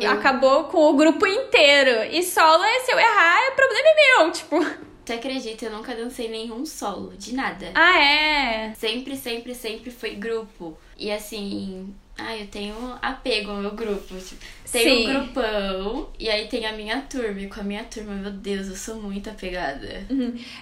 Eu- 0.00 0.10
acabou 0.10 0.64
com 0.64 0.78
o 0.90 0.94
grupo 0.96 1.24
inteiro. 1.26 2.02
E 2.10 2.22
solo 2.22 2.64
é 2.64 2.80
se 2.80 2.90
eu 2.90 2.98
errar, 2.98 3.38
o 3.52 3.54
problema 3.54 3.88
é 3.88 3.94
meu, 4.24 4.32
tipo. 4.32 4.89
Tu 5.10 5.14
acredita, 5.14 5.64
eu 5.64 5.72
nunca 5.72 5.92
dancei 5.92 6.28
nenhum 6.28 6.64
solo, 6.64 7.16
de 7.16 7.34
nada. 7.34 7.72
Ah, 7.74 7.98
é. 8.00 8.72
Sempre, 8.74 9.16
sempre, 9.16 9.56
sempre 9.56 9.90
foi 9.90 10.14
grupo. 10.14 10.78
E 10.96 11.10
assim, 11.10 11.92
ah, 12.26 12.36
eu 12.36 12.46
tenho 12.46 12.74
apego 13.00 13.50
ao 13.50 13.56
meu 13.58 13.70
grupo. 13.72 14.14
Tipo, 14.16 14.44
tem 14.70 15.08
um 15.08 15.12
grupão 15.12 16.08
e 16.18 16.28
aí 16.28 16.46
tem 16.48 16.66
a 16.66 16.72
minha 16.72 17.00
turma. 17.02 17.40
E 17.40 17.48
com 17.48 17.60
a 17.60 17.64
minha 17.64 17.84
turma, 17.84 18.14
meu 18.14 18.30
Deus, 18.30 18.68
eu 18.68 18.76
sou 18.76 18.96
muito 18.96 19.28
apegada. 19.28 20.06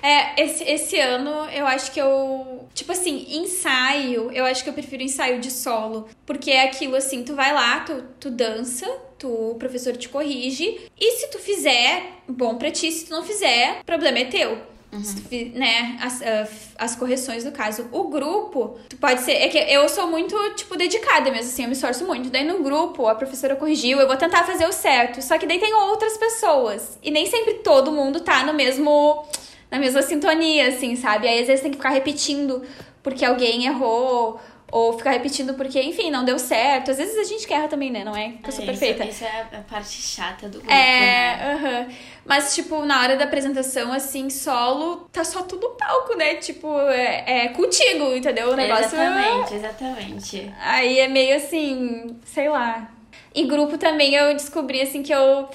É, 0.02 0.42
esse, 0.42 0.64
esse 0.64 0.98
ano 0.98 1.30
eu 1.50 1.66
acho 1.66 1.92
que 1.92 2.00
eu. 2.00 2.68
Tipo 2.74 2.92
assim, 2.92 3.26
ensaio, 3.36 4.30
eu 4.32 4.44
acho 4.44 4.62
que 4.62 4.70
eu 4.70 4.74
prefiro 4.74 5.02
ensaio 5.02 5.40
de 5.40 5.50
solo. 5.50 6.08
Porque 6.24 6.50
é 6.50 6.64
aquilo 6.64 6.96
assim, 6.96 7.22
tu 7.22 7.34
vai 7.34 7.52
lá, 7.52 7.80
tu, 7.80 8.02
tu 8.18 8.30
dança, 8.30 8.86
tu, 9.18 9.28
o 9.28 9.54
professor 9.56 9.96
te 9.96 10.08
corrige. 10.08 10.80
E 10.98 11.12
se 11.18 11.30
tu 11.30 11.38
fizer, 11.38 12.12
bom 12.28 12.56
pra 12.56 12.70
ti. 12.70 12.90
Se 12.90 13.06
tu 13.06 13.10
não 13.10 13.22
fizer, 13.22 13.82
problema 13.84 14.18
é 14.18 14.24
teu. 14.24 14.77
Fi- 15.28 15.52
né, 15.54 15.98
as, 16.00 16.22
ah, 16.22 16.48
as 16.78 16.96
correções 16.96 17.44
do 17.44 17.52
caso. 17.52 17.86
O 17.92 18.04
grupo, 18.04 18.78
tu 18.88 18.96
pode 18.96 19.20
ser. 19.20 19.32
É 19.32 19.48
que 19.48 19.58
eu 19.58 19.88
sou 19.88 20.06
muito, 20.06 20.34
tipo, 20.54 20.76
dedicada 20.76 21.30
mesmo, 21.30 21.50
assim, 21.50 21.62
eu 21.62 21.68
me 21.68 21.74
esforço 21.74 22.06
muito. 22.06 22.30
Daí 22.30 22.44
no 22.44 22.62
grupo, 22.62 23.06
a 23.06 23.14
professora 23.14 23.54
corrigiu, 23.54 24.00
eu 24.00 24.06
vou 24.06 24.16
tentar 24.16 24.44
fazer 24.44 24.66
o 24.66 24.72
certo. 24.72 25.20
Só 25.22 25.36
que 25.38 25.46
daí 25.46 25.58
tem 25.58 25.74
outras 25.74 26.16
pessoas. 26.16 26.98
E 27.02 27.10
nem 27.10 27.26
sempre 27.26 27.54
todo 27.54 27.92
mundo 27.92 28.20
tá 28.20 28.44
no 28.44 28.54
mesmo. 28.54 29.24
na 29.70 29.78
mesma 29.78 30.00
sintonia, 30.00 30.68
assim, 30.68 30.96
sabe? 30.96 31.28
Aí 31.28 31.40
às 31.40 31.46
vezes 31.46 31.60
tem 31.62 31.70
que 31.70 31.76
ficar 31.76 31.90
repetindo 31.90 32.62
porque 33.02 33.24
alguém 33.24 33.66
errou. 33.66 34.40
Ou 34.70 34.92
ficar 34.98 35.12
repetindo 35.12 35.54
porque, 35.54 35.80
enfim, 35.80 36.10
não 36.10 36.24
deu 36.26 36.38
certo. 36.38 36.90
Às 36.90 36.98
vezes 36.98 37.16
a 37.16 37.24
gente 37.24 37.50
erra 37.50 37.68
também, 37.68 37.90
né? 37.90 38.04
Não 38.04 38.14
é 38.14 38.32
que 38.42 38.48
eu 38.48 38.52
sou 38.52 38.62
É, 38.62 38.66
perfeita. 38.66 39.02
Isso, 39.04 39.12
isso 39.12 39.24
é 39.24 39.46
a- 39.56 39.60
parte 39.62 40.02
chata 40.02 40.46
do 40.46 40.58
grupo. 40.58 40.70
É, 40.70 41.00
né? 41.00 41.52
aham. 41.54 41.88
Mas, 42.26 42.54
tipo, 42.54 42.84
na 42.84 43.00
hora 43.00 43.16
da 43.16 43.24
apresentação, 43.24 43.90
assim, 43.92 44.28
solo, 44.28 45.08
tá 45.10 45.24
só 45.24 45.42
tudo 45.42 45.70
palco, 45.70 46.14
né? 46.18 46.34
Tipo, 46.34 46.68
é, 46.90 47.44
é 47.44 47.48
contigo, 47.48 48.14
entendeu? 48.14 48.50
O 48.50 48.56
negócio. 48.56 48.84
Exatamente, 48.84 49.54
exatamente. 49.54 50.52
Aí 50.60 50.98
é 50.98 51.08
meio 51.08 51.36
assim, 51.36 52.16
sei 52.26 52.50
lá. 52.50 52.90
E 53.34 53.44
grupo 53.44 53.78
também 53.78 54.14
eu 54.14 54.34
descobri, 54.34 54.82
assim, 54.82 55.02
que 55.02 55.12
eu. 55.14 55.48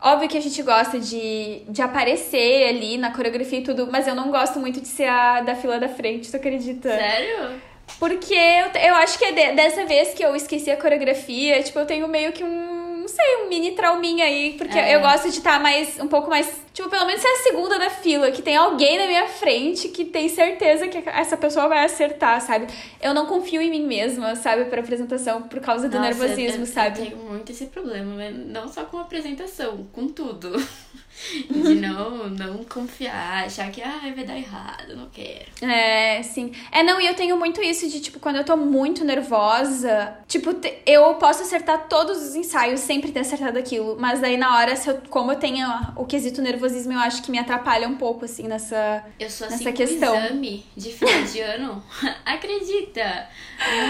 Óbvio 0.00 0.28
que 0.28 0.36
a 0.36 0.40
gente 0.40 0.62
gosta 0.62 1.00
de, 1.00 1.62
de 1.68 1.80
aparecer 1.82 2.68
ali 2.68 2.98
na 2.98 3.10
coreografia 3.10 3.58
e 3.60 3.62
tudo, 3.62 3.88
mas 3.90 4.06
eu 4.06 4.14
não 4.14 4.30
gosto 4.30 4.60
muito 4.60 4.80
de 4.80 4.86
ser 4.86 5.06
a 5.08 5.40
da 5.40 5.54
fila 5.56 5.80
da 5.80 5.88
frente, 5.88 6.30
tu 6.30 6.36
acredita? 6.36 6.90
Sério? 6.90 7.60
Porque 7.98 8.34
eu, 8.34 8.80
eu 8.80 8.94
acho 8.96 9.18
que 9.18 9.24
é 9.24 9.32
de- 9.32 9.52
dessa 9.54 9.84
vez 9.84 10.14
que 10.14 10.22
eu 10.24 10.34
esqueci 10.34 10.70
a 10.70 10.76
coreografia, 10.76 11.62
tipo, 11.62 11.78
eu 11.78 11.86
tenho 11.86 12.06
meio 12.08 12.32
que 12.32 12.42
um, 12.42 12.98
não 13.00 13.08
sei, 13.08 13.36
um 13.44 13.48
mini 13.48 13.72
trauminha 13.72 14.24
aí, 14.24 14.54
porque 14.58 14.78
É. 14.78 14.96
eu 14.96 15.00
gosto 15.00 15.30
de 15.30 15.38
estar 15.38 15.60
mais, 15.60 15.98
um 16.00 16.08
pouco 16.08 16.28
mais, 16.28 16.50
tipo, 16.72 16.88
pelo 16.90 17.06
menos 17.06 17.22
ser 17.22 17.28
a 17.28 17.36
segunda 17.36 17.78
da 17.78 17.90
fila, 17.90 18.30
que 18.30 18.42
tem 18.42 18.56
alguém 18.56 18.98
na 18.98 19.06
minha 19.06 19.28
frente 19.28 19.88
que 19.88 20.04
tem 20.06 20.28
certeza 20.28 20.88
que 20.88 21.02
essa 21.08 21.36
pessoa 21.36 21.68
vai 21.68 21.84
acertar, 21.84 22.40
sabe? 22.40 22.66
Eu 23.00 23.14
não 23.14 23.26
confio 23.26 23.60
em 23.62 23.70
mim 23.70 23.86
mesma, 23.86 24.34
sabe, 24.36 24.64
pra 24.66 24.80
apresentação, 24.80 25.42
por 25.42 25.60
causa 25.60 25.88
do 25.88 25.96
Nossa, 25.98 26.08
nervosismo, 26.08 26.62
eu, 26.62 26.66
sabe? 26.66 27.00
Eu 27.00 27.04
tenho 27.06 27.16
muito 27.18 27.52
esse 27.52 27.66
problema, 27.66 28.14
mas 28.16 28.34
não 28.34 28.68
só 28.68 28.84
com 28.84 28.98
a 28.98 29.02
apresentação, 29.02 29.86
com 29.92 30.08
tudo. 30.08 30.52
De 31.48 31.74
não, 31.76 32.28
não 32.28 32.64
confiar, 32.64 33.44
achar 33.44 33.70
que 33.70 33.80
ah, 33.82 34.00
vai 34.14 34.24
dar 34.24 34.36
errado, 34.36 34.96
não 34.96 35.08
quero. 35.10 35.46
É, 35.62 36.22
sim. 36.22 36.52
É, 36.72 36.82
não, 36.82 37.00
e 37.00 37.06
eu 37.06 37.14
tenho 37.14 37.36
muito 37.36 37.62
isso 37.62 37.88
de, 37.88 38.00
tipo, 38.00 38.18
quando 38.18 38.36
eu 38.36 38.44
tô 38.44 38.56
muito 38.56 39.04
nervosa, 39.04 40.16
tipo, 40.26 40.50
eu 40.86 41.14
posso 41.14 41.42
acertar 41.42 41.86
todos 41.88 42.18
os 42.22 42.34
ensaios, 42.34 42.80
sempre 42.80 43.12
ter 43.12 43.20
acertado 43.20 43.58
aquilo, 43.58 43.96
mas 43.98 44.20
daí 44.20 44.36
na 44.36 44.56
hora, 44.56 44.74
eu- 44.86 45.00
como 45.08 45.32
eu 45.32 45.36
tenho 45.38 45.66
o 45.96 46.04
quesito 46.04 46.42
nervosismo, 46.42 46.92
eu 46.92 46.98
acho 47.00 47.22
que 47.22 47.30
me 47.30 47.38
atrapalha 47.38 47.88
um 47.88 47.96
pouco, 47.96 48.24
assim, 48.24 48.44
nessa. 48.48 49.04
Eu 49.18 49.30
sou 49.30 49.46
Nessa 49.48 49.56
assim 49.56 49.64
com 49.70 49.72
questão. 49.76 50.16
exame 50.16 50.64
de 50.76 50.90
final 50.92 51.22
de 51.24 51.40
ano. 51.40 51.84
Acredita? 52.24 53.28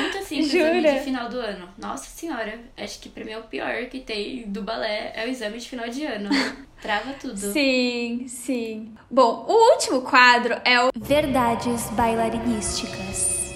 Muito 0.00 0.18
assim 0.18 0.36
com 0.36 0.42
exame 0.42 0.80
Jura? 0.82 0.92
de 0.94 1.00
final 1.00 1.28
do 1.28 1.38
ano. 1.38 1.68
Nossa 1.78 2.06
senhora, 2.08 2.58
acho 2.76 3.00
que 3.00 3.08
pra 3.08 3.24
mim 3.24 3.32
é 3.32 3.38
o 3.38 3.42
pior 3.44 3.86
que 3.86 4.00
tem 4.00 4.44
do 4.48 4.62
balé 4.62 5.12
é 5.16 5.24
o 5.26 5.28
exame 5.28 5.58
de 5.58 5.68
final 5.68 5.88
de 5.88 6.04
ano. 6.04 6.28
Trava 6.84 7.14
tudo. 7.14 7.38
Sim, 7.38 8.26
sim. 8.28 8.92
Bom, 9.10 9.46
o 9.48 9.72
último 9.72 10.02
quadro 10.02 10.54
é 10.66 10.78
o 10.84 10.90
Verdades 10.94 11.88
Bailarinísticas. 11.92 13.54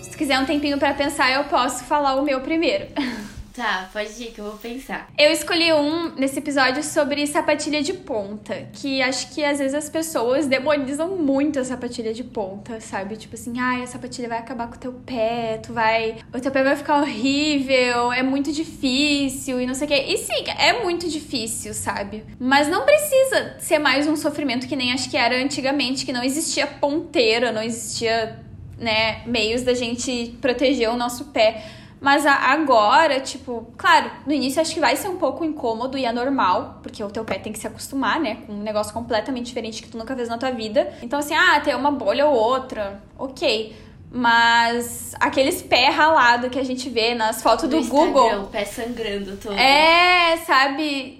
Se 0.00 0.16
quiser 0.16 0.40
um 0.40 0.46
tempinho 0.46 0.78
pra 0.78 0.94
pensar, 0.94 1.30
eu 1.30 1.44
posso 1.44 1.84
falar 1.84 2.14
o 2.14 2.22
meu 2.22 2.40
primeiro. 2.40 2.86
Tá, 3.54 3.88
pode 3.92 4.10
ir 4.22 4.30
que 4.30 4.40
eu 4.40 4.44
vou 4.44 4.56
pensar. 4.56 5.08
Eu 5.18 5.30
escolhi 5.32 5.72
um 5.72 6.14
nesse 6.14 6.38
episódio 6.38 6.82
sobre 6.84 7.26
sapatilha 7.26 7.82
de 7.82 7.92
ponta, 7.92 8.68
que 8.72 9.02
acho 9.02 9.34
que 9.34 9.44
às 9.44 9.58
vezes 9.58 9.74
as 9.74 9.88
pessoas 9.88 10.46
demonizam 10.46 11.16
muito 11.16 11.58
a 11.58 11.64
sapatilha 11.64 12.14
de 12.14 12.22
ponta, 12.22 12.80
sabe? 12.80 13.16
Tipo 13.16 13.34
assim, 13.34 13.58
ai, 13.58 13.82
a 13.82 13.86
sapatilha 13.86 14.28
vai 14.28 14.38
acabar 14.38 14.68
com 14.68 14.76
o 14.76 14.78
teu 14.78 14.92
pé, 14.92 15.58
tu 15.62 15.72
vai. 15.72 16.18
O 16.32 16.40
teu 16.40 16.52
pé 16.52 16.62
vai 16.62 16.76
ficar 16.76 17.00
horrível, 17.00 18.12
é 18.12 18.22
muito 18.22 18.52
difícil 18.52 19.60
e 19.60 19.66
não 19.66 19.74
sei 19.74 19.86
o 19.86 19.88
quê. 19.88 20.04
E 20.08 20.18
sim, 20.18 20.44
é 20.56 20.82
muito 20.84 21.08
difícil, 21.08 21.74
sabe? 21.74 22.24
Mas 22.38 22.68
não 22.68 22.84
precisa 22.84 23.56
ser 23.58 23.78
mais 23.80 24.06
um 24.06 24.14
sofrimento 24.14 24.68
que 24.68 24.76
nem 24.76 24.92
acho 24.92 25.10
que 25.10 25.16
era 25.16 25.36
antigamente, 25.36 26.06
que 26.06 26.12
não 26.12 26.22
existia 26.22 26.66
ponteira, 26.66 27.50
não 27.50 27.62
existia, 27.62 28.38
né, 28.78 29.22
meios 29.26 29.62
da 29.62 29.74
gente 29.74 30.38
proteger 30.40 30.88
o 30.88 30.96
nosso 30.96 31.26
pé. 31.26 31.64
Mas 32.00 32.24
agora, 32.24 33.20
tipo, 33.20 33.66
claro, 33.76 34.10
no 34.26 34.32
início 34.32 34.60
acho 34.60 34.72
que 34.72 34.80
vai 34.80 34.96
ser 34.96 35.08
um 35.08 35.16
pouco 35.16 35.44
incômodo 35.44 35.98
e 35.98 36.06
é 36.06 36.12
normal, 36.12 36.80
porque 36.82 37.04
o 37.04 37.10
teu 37.10 37.24
pé 37.24 37.38
tem 37.38 37.52
que 37.52 37.58
se 37.58 37.66
acostumar, 37.66 38.18
né, 38.18 38.38
com 38.46 38.54
um 38.54 38.62
negócio 38.62 38.92
completamente 38.94 39.46
diferente 39.46 39.82
que 39.82 39.88
tu 39.90 39.98
nunca 39.98 40.16
fez 40.16 40.28
na 40.28 40.38
tua 40.38 40.50
vida. 40.50 40.92
Então, 41.02 41.18
assim, 41.18 41.34
ah, 41.34 41.60
ter 41.60 41.76
uma 41.76 41.90
bolha 41.90 42.26
ou 42.26 42.34
outra, 42.34 43.02
ok. 43.18 43.76
Mas 44.12 45.14
aqueles 45.20 45.62
pés 45.62 45.94
ralados 45.94 46.50
que 46.50 46.58
a 46.58 46.64
gente 46.64 46.88
vê 46.88 47.14
nas 47.14 47.42
fotos 47.42 47.68
do, 47.68 47.76
Instagram, 47.76 48.06
Google. 48.06 48.40
O 48.42 48.46
pé 48.46 48.64
sangrando 48.64 49.36
todo. 49.36 49.56
É, 49.56 50.38
sabe? 50.38 51.19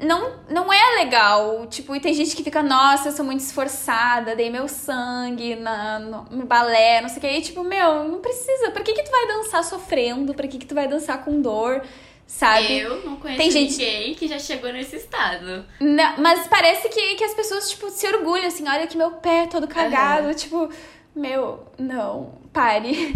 Não, 0.00 0.32
não 0.48 0.72
é 0.72 0.96
legal. 1.02 1.66
Tipo, 1.66 1.94
e 1.96 2.00
tem 2.00 2.14
gente 2.14 2.34
que 2.36 2.44
fica, 2.44 2.62
nossa, 2.62 3.08
eu 3.08 3.12
sou 3.12 3.24
muito 3.24 3.40
esforçada, 3.40 4.36
dei 4.36 4.48
meu 4.50 4.68
sangue 4.68 5.56
na, 5.56 5.98
no, 5.98 6.22
no 6.30 6.46
balé, 6.46 7.00
não 7.00 7.08
sei 7.08 7.18
o 7.18 7.20
que. 7.20 7.26
E 7.28 7.42
tipo, 7.42 7.64
meu, 7.64 8.04
não 8.04 8.20
precisa. 8.20 8.70
Por 8.70 8.82
que, 8.82 8.92
que 8.92 9.02
tu 9.02 9.10
vai 9.10 9.26
dançar 9.26 9.64
sofrendo? 9.64 10.34
Por 10.34 10.46
que, 10.46 10.58
que 10.58 10.66
tu 10.66 10.74
vai 10.74 10.86
dançar 10.86 11.24
com 11.24 11.40
dor? 11.40 11.82
Sabe? 12.26 12.78
Eu 12.78 13.04
não 13.06 13.16
conheço 13.16 13.40
Tem 13.40 13.50
gente- 13.50 13.70
ninguém 13.78 14.14
que 14.14 14.28
já 14.28 14.38
chegou 14.38 14.70
nesse 14.70 14.96
estado. 14.96 15.64
Não, 15.80 16.14
mas 16.18 16.46
parece 16.46 16.86
que, 16.90 17.14
que 17.14 17.24
as 17.24 17.32
pessoas, 17.34 17.70
tipo, 17.70 17.88
se 17.88 18.06
orgulham, 18.06 18.46
assim, 18.46 18.68
olha 18.68 18.86
que 18.86 18.98
meu 18.98 19.12
pé 19.12 19.44
é 19.44 19.46
todo 19.46 19.66
cagado. 19.66 20.34
Tipo, 20.34 20.68
meu, 21.16 21.64
não, 21.78 22.34
pare. 22.52 23.14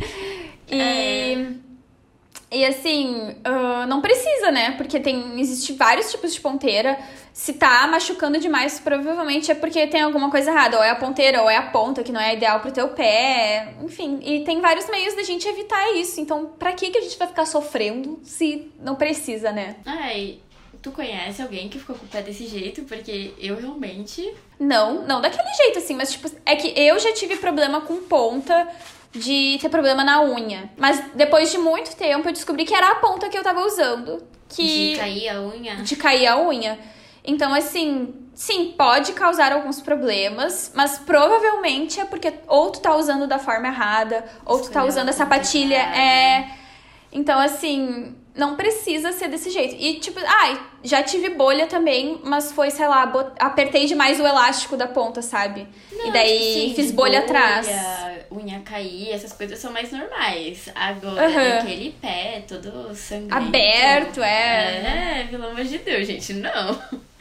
E. 0.66 0.80
É. 0.80 1.71
E 2.52 2.66
assim, 2.66 3.34
uh, 3.46 3.86
não 3.86 4.02
precisa, 4.02 4.50
né? 4.50 4.72
Porque 4.72 5.00
tem 5.00 5.40
existe 5.40 5.72
vários 5.72 6.10
tipos 6.10 6.34
de 6.34 6.40
ponteira. 6.40 6.98
Se 7.32 7.54
tá 7.54 7.86
machucando 7.86 8.38
demais, 8.38 8.78
provavelmente 8.78 9.50
é 9.50 9.54
porque 9.54 9.86
tem 9.86 10.02
alguma 10.02 10.30
coisa 10.30 10.50
errada. 10.50 10.76
Ou 10.76 10.84
é 10.84 10.90
a 10.90 10.96
ponteira, 10.96 11.40
ou 11.42 11.48
é 11.48 11.56
a 11.56 11.62
ponta, 11.62 12.02
que 12.02 12.12
não 12.12 12.20
é 12.20 12.34
ideal 12.34 12.60
pro 12.60 12.70
teu 12.70 12.88
pé. 12.90 13.74
Enfim, 13.82 14.20
e 14.22 14.44
tem 14.44 14.60
vários 14.60 14.86
meios 14.90 15.14
da 15.14 15.22
gente 15.22 15.48
evitar 15.48 15.94
isso. 15.94 16.20
Então, 16.20 16.52
pra 16.58 16.72
que, 16.72 16.90
que 16.90 16.98
a 16.98 17.00
gente 17.00 17.16
vai 17.16 17.26
ficar 17.26 17.46
sofrendo 17.46 18.20
se 18.22 18.70
não 18.78 18.96
precisa, 18.96 19.50
né? 19.50 19.76
Ai, 19.86 20.38
tu 20.82 20.90
conhece 20.90 21.40
alguém 21.40 21.70
que 21.70 21.78
ficou 21.78 21.96
com 21.96 22.04
o 22.04 22.08
pé 22.08 22.20
desse 22.20 22.46
jeito? 22.46 22.82
Porque 22.82 23.32
eu 23.38 23.56
realmente. 23.56 24.30
Não, 24.60 25.06
não 25.06 25.22
daquele 25.22 25.54
jeito, 25.54 25.78
assim, 25.78 25.94
mas 25.94 26.12
tipo, 26.12 26.30
é 26.44 26.54
que 26.54 26.78
eu 26.78 26.98
já 26.98 27.14
tive 27.14 27.36
problema 27.36 27.80
com 27.80 28.02
ponta 28.02 28.68
de 29.12 29.58
ter 29.60 29.68
problema 29.68 30.02
na 30.02 30.22
unha. 30.22 30.70
Mas 30.76 31.02
depois 31.14 31.50
de 31.50 31.58
muito 31.58 31.94
tempo 31.96 32.28
eu 32.28 32.32
descobri 32.32 32.64
que 32.64 32.74
era 32.74 32.92
a 32.92 32.94
ponta 32.96 33.28
que 33.28 33.36
eu 33.36 33.42
tava 33.42 33.64
usando. 33.64 34.22
Que... 34.48 34.92
De 34.92 34.98
cair 34.98 35.28
a 35.28 35.40
unha? 35.40 35.76
De 35.76 35.96
cair 35.96 36.26
a 36.26 36.38
unha. 36.40 36.78
Então, 37.24 37.54
assim, 37.54 38.14
sim, 38.34 38.74
pode 38.76 39.12
causar 39.12 39.52
alguns 39.52 39.80
problemas, 39.80 40.72
mas 40.74 40.98
provavelmente 40.98 42.00
é 42.00 42.04
porque 42.04 42.32
ou 42.48 42.70
tu 42.70 42.80
tá 42.80 42.96
usando 42.96 43.26
da 43.26 43.38
forma 43.38 43.68
errada, 43.68 44.24
ou 44.44 44.60
tu 44.60 44.70
tá 44.70 44.84
usando 44.84 45.10
a 45.10 45.12
sapatilha. 45.12 45.76
É. 45.76 46.50
Então, 47.12 47.38
assim, 47.38 48.16
não 48.34 48.56
precisa 48.56 49.12
ser 49.12 49.28
desse 49.28 49.50
jeito. 49.50 49.76
E, 49.78 50.00
tipo, 50.00 50.18
ai, 50.18 50.58
ah, 50.58 50.66
já 50.82 51.02
tive 51.02 51.30
bolha 51.30 51.66
também, 51.66 52.20
mas 52.24 52.50
foi, 52.50 52.70
sei 52.70 52.88
lá, 52.88 53.04
bot... 53.06 53.30
apertei 53.38 53.86
demais 53.86 54.18
o 54.18 54.26
elástico 54.26 54.76
da 54.76 54.86
ponta, 54.86 55.20
sabe? 55.20 55.68
Não, 55.92 56.08
e 56.08 56.10
daí 56.10 56.38
tipo 56.38 56.64
assim, 56.64 56.74
fiz 56.74 56.90
bolha, 56.90 57.20
bolha 57.20 57.24
atrás. 57.24 57.66
Unha 58.34 58.60
cair, 58.60 59.10
essas 59.10 59.32
coisas 59.32 59.58
são 59.58 59.72
mais 59.72 59.90
normais. 59.92 60.68
Agora, 60.74 61.28
uhum. 61.28 61.58
aquele 61.58 61.92
pé 62.00 62.44
todo 62.46 62.94
sangrento. 62.94 63.34
Aberto, 63.34 64.22
é. 64.22 65.20
É, 65.22 65.26
pelo 65.30 65.46
amor 65.46 65.64
de 65.64 65.78
Deus, 65.78 66.06
gente, 66.06 66.32
não. 66.34 66.82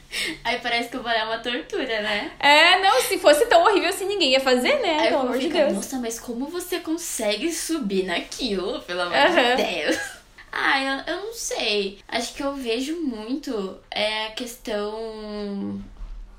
Aí 0.44 0.58
parece 0.60 0.90
que 0.90 0.96
o 0.96 1.02
balé 1.02 1.20
é 1.20 1.24
uma 1.24 1.38
tortura, 1.38 2.02
né? 2.02 2.30
É, 2.38 2.78
não, 2.80 3.00
se 3.02 3.18
fosse 3.18 3.46
tão 3.46 3.62
horrível 3.62 3.88
assim, 3.88 4.06
ninguém 4.06 4.32
ia 4.32 4.40
fazer, 4.40 4.78
né? 4.80 5.00
Aí 5.00 5.08
pelo 5.08 5.22
amor 5.22 5.38
de 5.38 5.48
Deus. 5.48 5.72
Nossa, 5.72 5.98
mas 5.98 6.20
como 6.20 6.46
você 6.46 6.80
consegue 6.80 7.50
subir 7.50 8.04
naquilo, 8.04 8.80
pelo 8.82 9.02
amor 9.02 9.16
uhum. 9.16 9.56
de 9.56 9.62
Deus? 9.62 9.98
Ah, 10.54 10.82
eu, 10.82 11.14
eu 11.14 11.22
não 11.22 11.32
sei. 11.32 11.98
Acho 12.06 12.34
que 12.34 12.42
eu 12.42 12.52
vejo 12.52 13.00
muito 13.00 13.78
é, 13.90 14.26
a 14.26 14.30
questão 14.32 15.82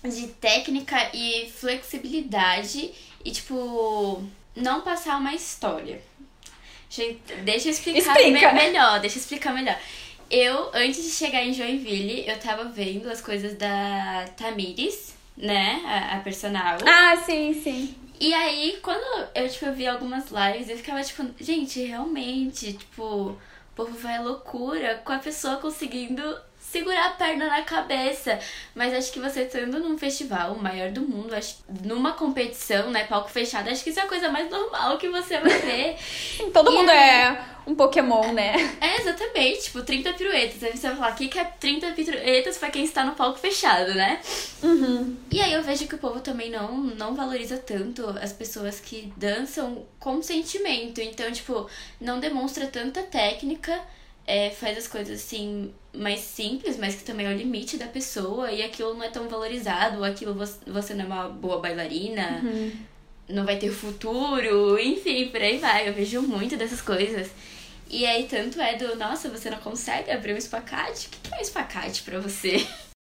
de 0.04 0.28
técnica 0.28 1.10
e 1.16 1.50
flexibilidade 1.50 2.92
e, 3.26 3.32
tipo, 3.32 4.24
não 4.56 4.82
passar 4.82 5.18
uma 5.18 5.34
história. 5.34 6.02
Gente, 6.90 7.20
deixa 7.44 7.68
eu 7.68 7.72
explicar 7.72 8.18
Explica. 8.18 8.54
me 8.54 8.60
melhor, 8.60 9.00
deixa 9.00 9.18
eu 9.18 9.22
explicar 9.22 9.54
melhor. 9.54 9.78
Eu, 10.30 10.70
antes 10.74 11.04
de 11.04 11.10
chegar 11.10 11.44
em 11.44 11.54
Joinville, 11.54 12.28
eu 12.28 12.40
tava 12.40 12.66
vendo 12.66 13.10
as 13.10 13.22
coisas 13.22 13.56
da 13.58 14.26
Tamires, 14.38 15.14
né? 15.36 15.82
A, 15.86 16.18
a 16.18 16.20
personal. 16.22 16.78
Ah, 16.86 17.18
sim, 17.18 17.54
sim. 17.54 17.96
E 18.20 18.34
aí, 18.34 18.80
quando 18.82 19.28
eu, 19.36 19.50
tipo, 19.50 19.66
eu 19.66 19.74
vi 19.74 19.88
algumas 19.88 20.26
lives, 20.30 20.70
eu 20.70 20.78
ficava, 20.78 21.04
tipo, 21.04 21.26
gente, 21.40 21.84
realmente, 21.84 22.74
tipo 22.74 23.38
o 23.74 23.76
povo 23.76 23.98
vai 23.98 24.24
loucura 24.24 25.02
com 25.04 25.12
a 25.12 25.18
pessoa 25.18 25.58
conseguindo 25.58 26.22
segurar 26.74 27.06
a 27.06 27.10
perna 27.12 27.48
na 27.48 27.62
cabeça. 27.62 28.40
Mas 28.74 28.94
acho 28.94 29.12
que 29.12 29.20
você 29.20 29.44
estando 29.44 29.80
num 29.80 29.96
festival, 29.96 30.54
o 30.54 30.62
maior 30.62 30.90
do 30.90 31.02
mundo, 31.02 31.36
acho, 31.36 31.58
numa 31.84 32.14
competição, 32.14 32.90
né, 32.90 33.04
palco 33.06 33.30
fechado, 33.30 33.70
acho 33.70 33.84
que 33.84 33.92
isso 33.92 34.00
é 34.00 34.04
a 34.04 34.08
coisa 34.08 34.30
mais 34.30 34.50
normal 34.50 34.98
que 34.98 35.08
você 35.08 35.40
vai 35.40 35.60
ver. 35.60 35.96
Todo 36.52 36.72
e 36.72 36.74
mundo 36.74 36.90
aí, 36.90 36.98
é 36.98 37.46
um 37.68 37.76
Pokémon, 37.76 38.34
né? 38.34 38.56
É, 38.82 39.00
exatamente, 39.00 39.66
tipo, 39.66 39.84
30 39.84 40.14
piruetas. 40.14 40.64
Aí 40.64 40.76
você 40.76 40.88
vai 40.88 40.96
falar, 40.98 41.12
o 41.12 41.16
que, 41.16 41.40
é 41.40 41.44
30 41.44 41.92
piruetas 41.92 42.58
pra 42.58 42.72
quem 42.72 42.84
está 42.84 43.06
no 43.06 43.14
palco 43.14 43.38
fechado, 43.38 43.94
né? 43.94 44.20
Uhum. 44.64 45.16
E 45.32 45.40
aí 45.40 45.54
eu 45.54 45.62
vejo 45.62 45.88
que 45.88 45.96
o 45.96 46.00
povo 46.00 46.22
também 46.22 46.50
não, 46.50 46.76
não 46.76 47.14
valoriza 47.14 47.58
tanto 47.58 48.10
as 48.20 48.34
pessoas 48.34 48.80
que 48.80 49.14
dançam 49.16 49.86
com 50.00 50.22
sentimento. 50.24 51.00
Então, 51.00 51.32
tipo, 51.32 51.70
não 52.02 52.20
demonstra 52.20 52.66
tanta 52.66 53.04
técnica 53.04 53.80
é, 54.26 54.50
faz 54.50 54.78
as 54.78 54.88
coisas 54.88 55.22
assim 55.22 55.74
mais 55.94 56.22
simples, 56.22 56.78
mas 56.78 56.96
que 56.96 57.04
também 57.04 57.26
é 57.26 57.30
o 57.30 57.38
limite 57.38 57.78
da 57.78 57.88
pessoa 57.88 58.52
e 58.52 58.64
aquilo 58.64 58.94
não 58.94 59.04
é 59.04 59.10
tão 59.10 59.28
valorizado, 59.28 59.98
ou 59.98 60.04
aquilo 60.04 60.34
você 60.66 60.94
não 60.94 61.04
é 61.04 61.08
uma 61.08 61.30
boa 61.30 61.60
bailarina, 61.60 62.42
uhum. 62.44 62.72
não 63.30 63.46
vai 63.46 63.58
ter 63.58 63.70
futuro, 63.72 64.80
enfim, 64.80 65.28
por 65.28 65.42
aí 65.42 65.58
vai. 65.58 65.88
Eu 65.88 65.94
vejo 65.94 66.22
muito 66.22 66.58
dessas 66.58 66.82
coisas. 66.82 67.30
E 67.90 68.06
aí, 68.06 68.26
tanto 68.28 68.60
é 68.60 68.76
do, 68.76 68.96
nossa, 68.96 69.30
você 69.30 69.50
não 69.52 69.60
consegue 69.60 70.10
abrir 70.10 70.34
um 70.34 70.38
espacate? 70.38 71.08
O 71.08 71.10
que 71.10 71.34
é 71.34 71.38
um 71.38 71.42
espacate 71.42 72.02
pra 72.02 72.20
você? 72.20 72.66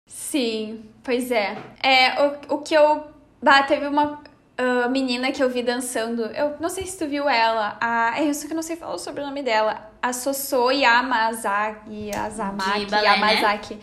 Sim, 0.09 0.83
pois 1.05 1.31
é. 1.31 1.57
É, 1.81 2.21
o, 2.21 2.57
o 2.57 2.59
que 2.59 2.75
eu. 2.75 3.07
Bah, 3.41 3.63
teve 3.63 3.87
uma 3.87 4.23
uh, 4.63 4.91
menina 4.91 5.33
que 5.33 5.43
eu 5.43 5.51
vi 5.51 5.63
dançando. 5.63 6.27
Eu 6.27 6.57
não 6.61 6.69
sei 6.69 6.87
se 6.87 6.99
tu 6.99 7.07
viu 7.07 7.29
ela. 7.29 7.77
A, 7.81 8.21
é 8.21 8.25
isso 8.25 8.47
que 8.47 8.53
eu 8.53 8.57
não 8.57 8.63
sei 8.63 8.77
falar 8.77 8.99
sobre 8.99 9.23
o 9.23 9.27
nome 9.27 9.43
dela 9.43 9.91
a 10.01 10.13
Soso 10.13 10.71
Yamazaki, 10.71 12.15
Azamaki, 12.15 12.87
balé, 12.87 13.07
Yamazaki. 13.07 13.75
Né? 13.75 13.81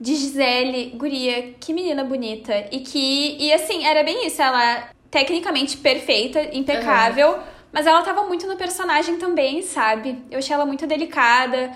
De 0.00 0.16
Gisele, 0.16 0.90
guria, 0.96 1.54
que 1.60 1.72
menina 1.72 2.02
bonita. 2.02 2.66
E 2.72 2.80
que, 2.80 3.36
e 3.38 3.52
assim, 3.52 3.84
era 3.84 4.02
bem 4.02 4.26
isso, 4.26 4.42
ela 4.42 4.88
tecnicamente 5.08 5.76
perfeita, 5.76 6.40
impecável, 6.56 7.32
uhum. 7.32 7.42
mas 7.70 7.86
ela 7.86 8.02
tava 8.02 8.24
muito 8.24 8.46
no 8.48 8.56
personagem 8.56 9.16
também, 9.18 9.62
sabe? 9.62 10.20
Eu 10.30 10.38
achei 10.38 10.54
ela 10.54 10.66
muito 10.66 10.86
delicada, 10.86 11.70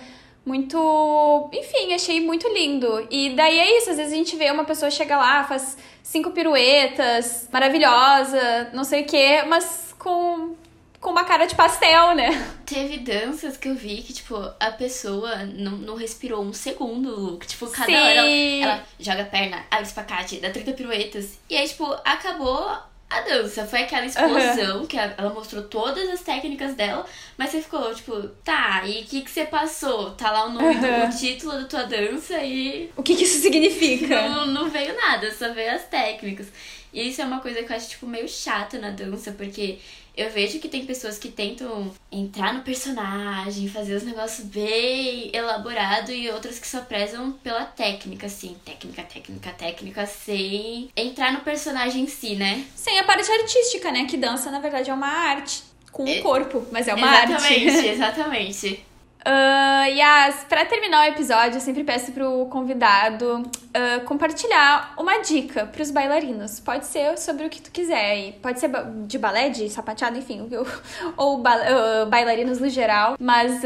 muito. 0.47 1.51
Enfim, 1.53 1.93
achei 1.93 2.21
muito 2.21 2.49
lindo. 2.49 3.07
E 3.11 3.31
daí 3.31 3.59
é 3.59 3.79
isso, 3.79 3.91
às 3.91 3.97
vezes 3.97 4.13
a 4.13 4.17
gente 4.17 4.37
vê 4.37 4.51
uma 4.51 4.65
pessoa 4.65 4.91
chega 4.91 5.19
lá, 5.19 5.45
faz 5.45 5.77
cinco 6.03 6.31
piruetas, 6.31 7.49
maravilhosa, 7.53 8.71
não 8.73 8.85
sei 8.85 9.03
o 9.03 9.07
quê, 9.07 9.43
mas 9.47 9.95
com 9.99 10.55
com 11.01 11.11
uma 11.11 11.25
cara 11.25 11.47
de 11.47 11.55
pastel, 11.55 12.17
né? 12.17 12.31
Teve 12.67 12.99
danças 12.99 13.57
que 13.57 13.69
eu 13.69 13.77
vi 13.77 14.03
que, 14.03 14.13
tipo, 14.13 14.35
a 14.59 14.71
pessoa 14.73 15.45
não, 15.45 15.73
não 15.73 15.95
respirou 15.95 16.43
um 16.43 16.53
segundo 16.53 17.11
look. 17.11 17.47
Tipo, 17.47 17.69
cada 17.69 17.87
Sim. 17.87 17.95
hora 17.95 18.13
ela, 18.13 18.29
ela, 18.29 18.87
joga 18.99 19.23
a 19.23 19.27
perna, 19.27 19.65
abre 19.71 19.87
espacate, 19.87 20.41
dá 20.41 20.51
30 20.51 20.73
piruetas. 20.73 21.39
E 21.49 21.57
aí, 21.57 21.69
tipo, 21.69 21.85
acabou 22.05 22.77
a 23.09 23.21
dança. 23.21 23.65
Foi 23.67 23.83
aquela 23.83 24.07
explosão 24.07 24.81
uhum. 24.81 24.87
que 24.87 24.97
ela 24.97 25.33
mostrou 25.33 25.63
todas 25.63 26.09
as 26.11 26.23
técnicas 26.23 26.75
dela, 26.75 27.07
mas 27.37 27.51
você 27.51 27.63
ficou, 27.63 27.95
tipo, 27.95 28.21
tá, 28.45 28.83
e 28.85 29.03
o 29.03 29.07
que, 29.07 29.23
que 29.23 29.31
você 29.31 29.45
passou? 29.45 30.11
Tá 30.13 30.31
lá 30.31 30.47
o 30.47 30.51
nome 30.51 30.75
uhum. 30.75 31.09
do 31.09 31.17
título 31.17 31.53
da 31.53 31.65
tua 31.65 31.85
dança 31.85 32.43
e. 32.43 32.91
O 32.97 33.03
que, 33.03 33.15
que 33.15 33.25
isso 33.25 33.41
significa? 33.41 34.07
Não, 34.29 34.47
não 34.47 34.69
veio 34.69 34.95
nada, 34.97 35.33
só 35.33 35.53
veio 35.53 35.75
as 35.75 35.85
técnicas. 35.85 36.49
E 36.93 37.09
isso 37.09 37.21
é 37.21 37.25
uma 37.25 37.41
coisa 37.41 37.63
que 37.63 37.73
eu 37.73 37.77
acho, 37.77 37.91
tipo, 37.91 38.07
meio 38.07 38.29
chata 38.29 38.79
na 38.79 38.91
dança, 38.91 39.33
porque 39.33 39.79
eu 40.17 40.31
vejo 40.31 40.59
que 40.59 40.69
tem 40.69 40.87
pessoas 40.87 41.19
que 41.19 41.29
tentam 41.29 41.93
entrar 42.11 42.55
no 42.55 42.63
personagem, 42.63 43.69
fazer 43.69 43.95
os 43.95 44.03
negócios 44.03 44.47
bem 44.47 45.31
elaborado 45.33 46.11
e 46.11 46.31
outras 46.31 46.59
que 46.59 46.67
só 46.67 46.81
prezam 46.81 47.33
pela 47.33 47.65
técnica, 47.65 48.27
assim, 48.27 48.57
técnica, 48.65 49.03
técnica, 49.03 49.51
técnica, 49.53 50.07
sem 50.07 50.89
entrar 50.97 51.33
no 51.33 51.41
personagem 51.41 52.05
em 52.05 52.07
si, 52.07 52.35
né? 52.35 52.65
Sem 52.75 52.99
a 52.99 53.05
parte 53.05 53.31
artística, 53.31 53.93
né? 53.93 54.07
Que 54.07 54.17
dança, 54.17 54.51
na 54.51 54.59
verdade, 54.59 54.91
é 54.91 54.95
uma 54.95 55.07
arte 55.07 55.63
com 55.93 56.05
o 56.05 56.09
é... 56.09 56.21
corpo, 56.21 56.67
mas 56.73 56.89
é 56.89 56.95
uma 56.95 57.07
exatamente, 57.07 57.45
arte. 57.45 57.87
Exatamente, 57.87 57.89
exatamente. 57.89 58.96
Uh, 59.27 59.91
Yas, 59.91 60.45
pra 60.49 60.65
terminar 60.65 61.05
o 61.05 61.09
episódio, 61.09 61.57
eu 61.57 61.61
sempre 61.61 61.83
peço 61.83 62.13
pro 62.13 62.47
convidado 62.47 63.43
uh, 63.43 64.05
compartilhar 64.05 64.95
uma 64.97 65.19
dica 65.19 65.67
pros 65.67 65.91
bailarinos. 65.91 66.61
Pode 66.61 66.87
ser 66.87 67.19
sobre 67.19 67.45
o 67.45 67.51
que 67.51 67.61
tu 67.61 67.73
quiser. 67.73 68.35
Pode 68.41 68.61
ser 68.61 68.71
de 69.05 69.19
balé, 69.19 69.49
de 69.49 69.69
sapateado, 69.69 70.17
enfim, 70.17 70.49
ou 71.19 71.41
uh, 71.41 72.07
bailarinos 72.09 72.61
no 72.61 72.69
geral. 72.69 73.17
Mas 73.19 73.63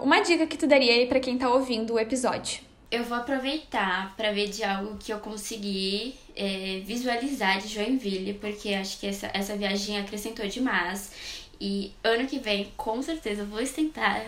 uma 0.00 0.20
dica 0.20 0.46
que 0.46 0.58
tu 0.58 0.66
daria 0.66 0.92
aí 0.92 1.06
pra 1.06 1.18
quem 1.18 1.38
tá 1.38 1.48
ouvindo 1.48 1.94
o 1.94 1.98
episódio. 1.98 2.60
Eu 2.90 3.04
vou 3.04 3.16
aproveitar 3.16 4.14
para 4.16 4.32
ver 4.32 4.48
de 4.48 4.62
algo 4.62 4.98
que 4.98 5.12
eu 5.12 5.18
consegui 5.18 6.14
é, 6.36 6.82
visualizar 6.84 7.58
de 7.58 7.68
Joinville, 7.68 8.34
porque 8.34 8.74
acho 8.74 9.00
que 9.00 9.06
essa, 9.06 9.30
essa 9.32 9.56
viagem 9.56 9.98
acrescentou 9.98 10.46
demais. 10.46 11.10
E 11.60 11.92
ano 12.04 12.26
que 12.26 12.38
vem, 12.38 12.70
com 12.76 13.00
certeza, 13.00 13.44
vou 13.44 13.64
tentar 13.64 14.22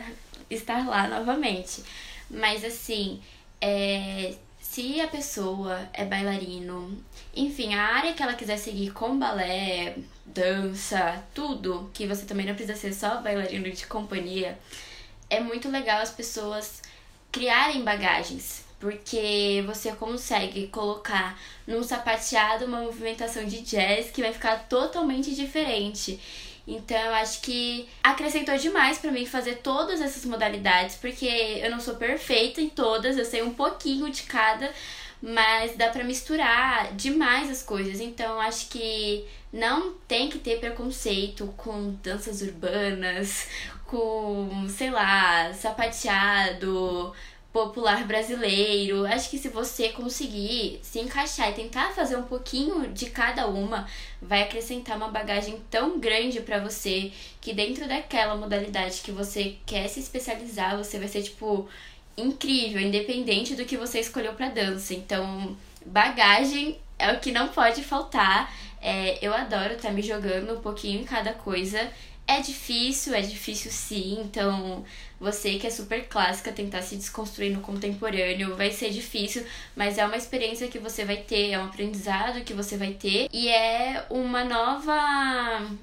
estar 0.51 0.87
lá 0.87 1.09
novamente. 1.09 1.83
Mas 2.31 2.65
assim, 2.65 3.21
é, 3.61 4.35
se 4.61 5.01
a 5.01 5.09
pessoa 5.09 5.89
é 5.93 6.05
bailarino, 6.05 6.97
enfim, 7.35 7.75
a 7.75 7.83
área 7.83 8.13
que 8.13 8.23
ela 8.23 8.35
quiser 8.35 8.59
seguir 8.59 8.93
com 8.93 9.19
balé, 9.19 9.97
dança, 10.25 11.23
tudo, 11.35 11.91
que 11.95 12.07
você 12.07 12.27
também 12.27 12.47
não 12.47 12.55
precisa 12.55 12.79
ser 12.79 12.93
só 12.93 13.23
bailarino 13.23 13.71
de 13.71 13.87
companhia, 13.87 14.59
é 15.31 15.41
muito 15.41 15.71
legal 15.71 16.01
as 16.01 16.11
pessoas 16.11 16.83
criarem 17.33 17.85
bagagens, 17.85 18.65
porque 18.79 19.65
você 19.67 19.93
consegue 19.93 20.69
colocar 20.69 21.39
num 21.67 21.83
sapateado 21.83 22.67
uma 22.67 22.83
movimentação 22.83 23.45
de 23.45 23.63
jazz 23.63 24.11
que 24.11 24.23
vai 24.23 24.33
ficar 24.33 24.69
totalmente 24.69 25.35
diferente. 25.35 26.21
Então, 26.67 26.99
eu 26.99 27.15
acho 27.15 27.43
que 27.43 27.89
acrescentou 28.03 28.57
demais 28.59 28.99
para 28.99 29.13
mim 29.13 29.25
fazer 29.25 29.57
todas 29.59 30.01
essas 30.01 30.25
modalidades, 30.25 30.97
porque 30.97 31.27
eu 31.63 31.71
não 31.71 31.79
sou 31.79 31.95
perfeita 31.95 32.61
em 32.61 32.69
todas, 32.69 33.17
eu 33.17 33.25
sei 33.25 33.43
um 33.43 33.55
pouquinho 33.55 34.11
de 34.11 34.25
cada, 34.25 34.73
mas 35.23 35.77
dá 35.77 35.91
para 35.91 36.03
misturar 36.03 36.93
demais 36.95 37.49
as 37.51 37.63
coisas. 37.63 38.01
Então, 38.01 38.41
acho 38.41 38.69
que 38.69 39.25
não 39.53 39.95
tem 40.09 40.29
que 40.29 40.39
ter 40.39 40.59
preconceito 40.59 41.47
com 41.57 41.95
danças 42.03 42.43
urbanas, 42.43 43.49
com, 43.87 44.67
sei 44.69 44.91
lá, 44.91 45.53
sapateado, 45.55 47.15
popular 47.57 48.07
brasileiro. 48.07 49.07
Acho 49.07 49.31
que 49.31 49.39
se 49.39 49.49
você 49.49 49.89
conseguir 49.89 50.79
se 50.83 50.99
encaixar 50.99 51.49
e 51.49 51.55
tentar 51.55 51.91
fazer 51.95 52.15
um 52.15 52.23
pouquinho 52.23 52.89
de 52.89 53.07
cada 53.07 53.47
uma, 53.47 53.89
vai 54.21 54.43
acrescentar 54.43 54.95
uma 54.99 55.09
bagagem 55.09 55.63
tão 55.71 55.99
grande 55.99 56.41
para 56.41 56.59
você 56.59 57.11
que 57.41 57.55
dentro 57.55 57.89
daquela 57.89 58.37
modalidade 58.37 59.01
que 59.01 59.11
você 59.11 59.57
quer 59.65 59.89
se 59.89 60.01
especializar, 60.01 60.77
você 60.77 60.99
vai 60.99 61.09
ser 61.09 61.23
tipo 61.23 61.67
incrível, 62.15 62.79
independente 62.79 63.55
do 63.55 63.65
que 63.65 63.79
você 63.79 64.01
escolheu 64.01 64.35
para 64.35 64.51
dança. 64.51 64.93
Então, 64.93 65.57
bagagem 65.87 66.79
é 66.99 67.11
o 67.11 67.21
que 67.21 67.33
não 67.33 67.49
pode 67.49 67.83
faltar. 67.83 68.55
É, 68.83 69.19
eu 69.23 69.33
adoro 69.33 69.73
estar 69.73 69.89
tá 69.89 69.95
me 69.95 70.03
jogando 70.03 70.53
um 70.53 70.61
pouquinho 70.61 71.01
em 71.01 71.05
cada 71.05 71.33
coisa. 71.33 71.91
É 72.29 72.41
difícil, 72.41 73.15
é 73.15 73.21
difícil 73.21 73.71
sim, 73.71 74.21
então 74.21 74.85
você 75.19 75.59
que 75.61 75.67
é 75.67 75.71
super 75.71 76.09
clássica 76.09 76.53
tentar 76.53 76.83
se 76.83 76.97
desconstruir 76.97 77.53
no 77.53 77.61
contemporâneo 77.61 78.57
vai 78.57 78.73
ser 78.73 78.91
difícil, 78.91 79.47
mas 79.77 79.97
é 79.97 80.05
uma 80.05 80.17
experiência 80.17 80.67
que 80.67 80.79
você 80.79 81.05
vai 81.05 81.19
ter, 81.19 81.53
é 81.53 81.59
um 81.59 81.67
aprendizado 81.67 82.43
que 82.45 82.53
você 82.53 82.77
vai 82.77 82.95
ter 82.95 83.29
e 83.33 83.49
é 83.49 84.05
uma 84.11 84.45
nova 84.45 84.93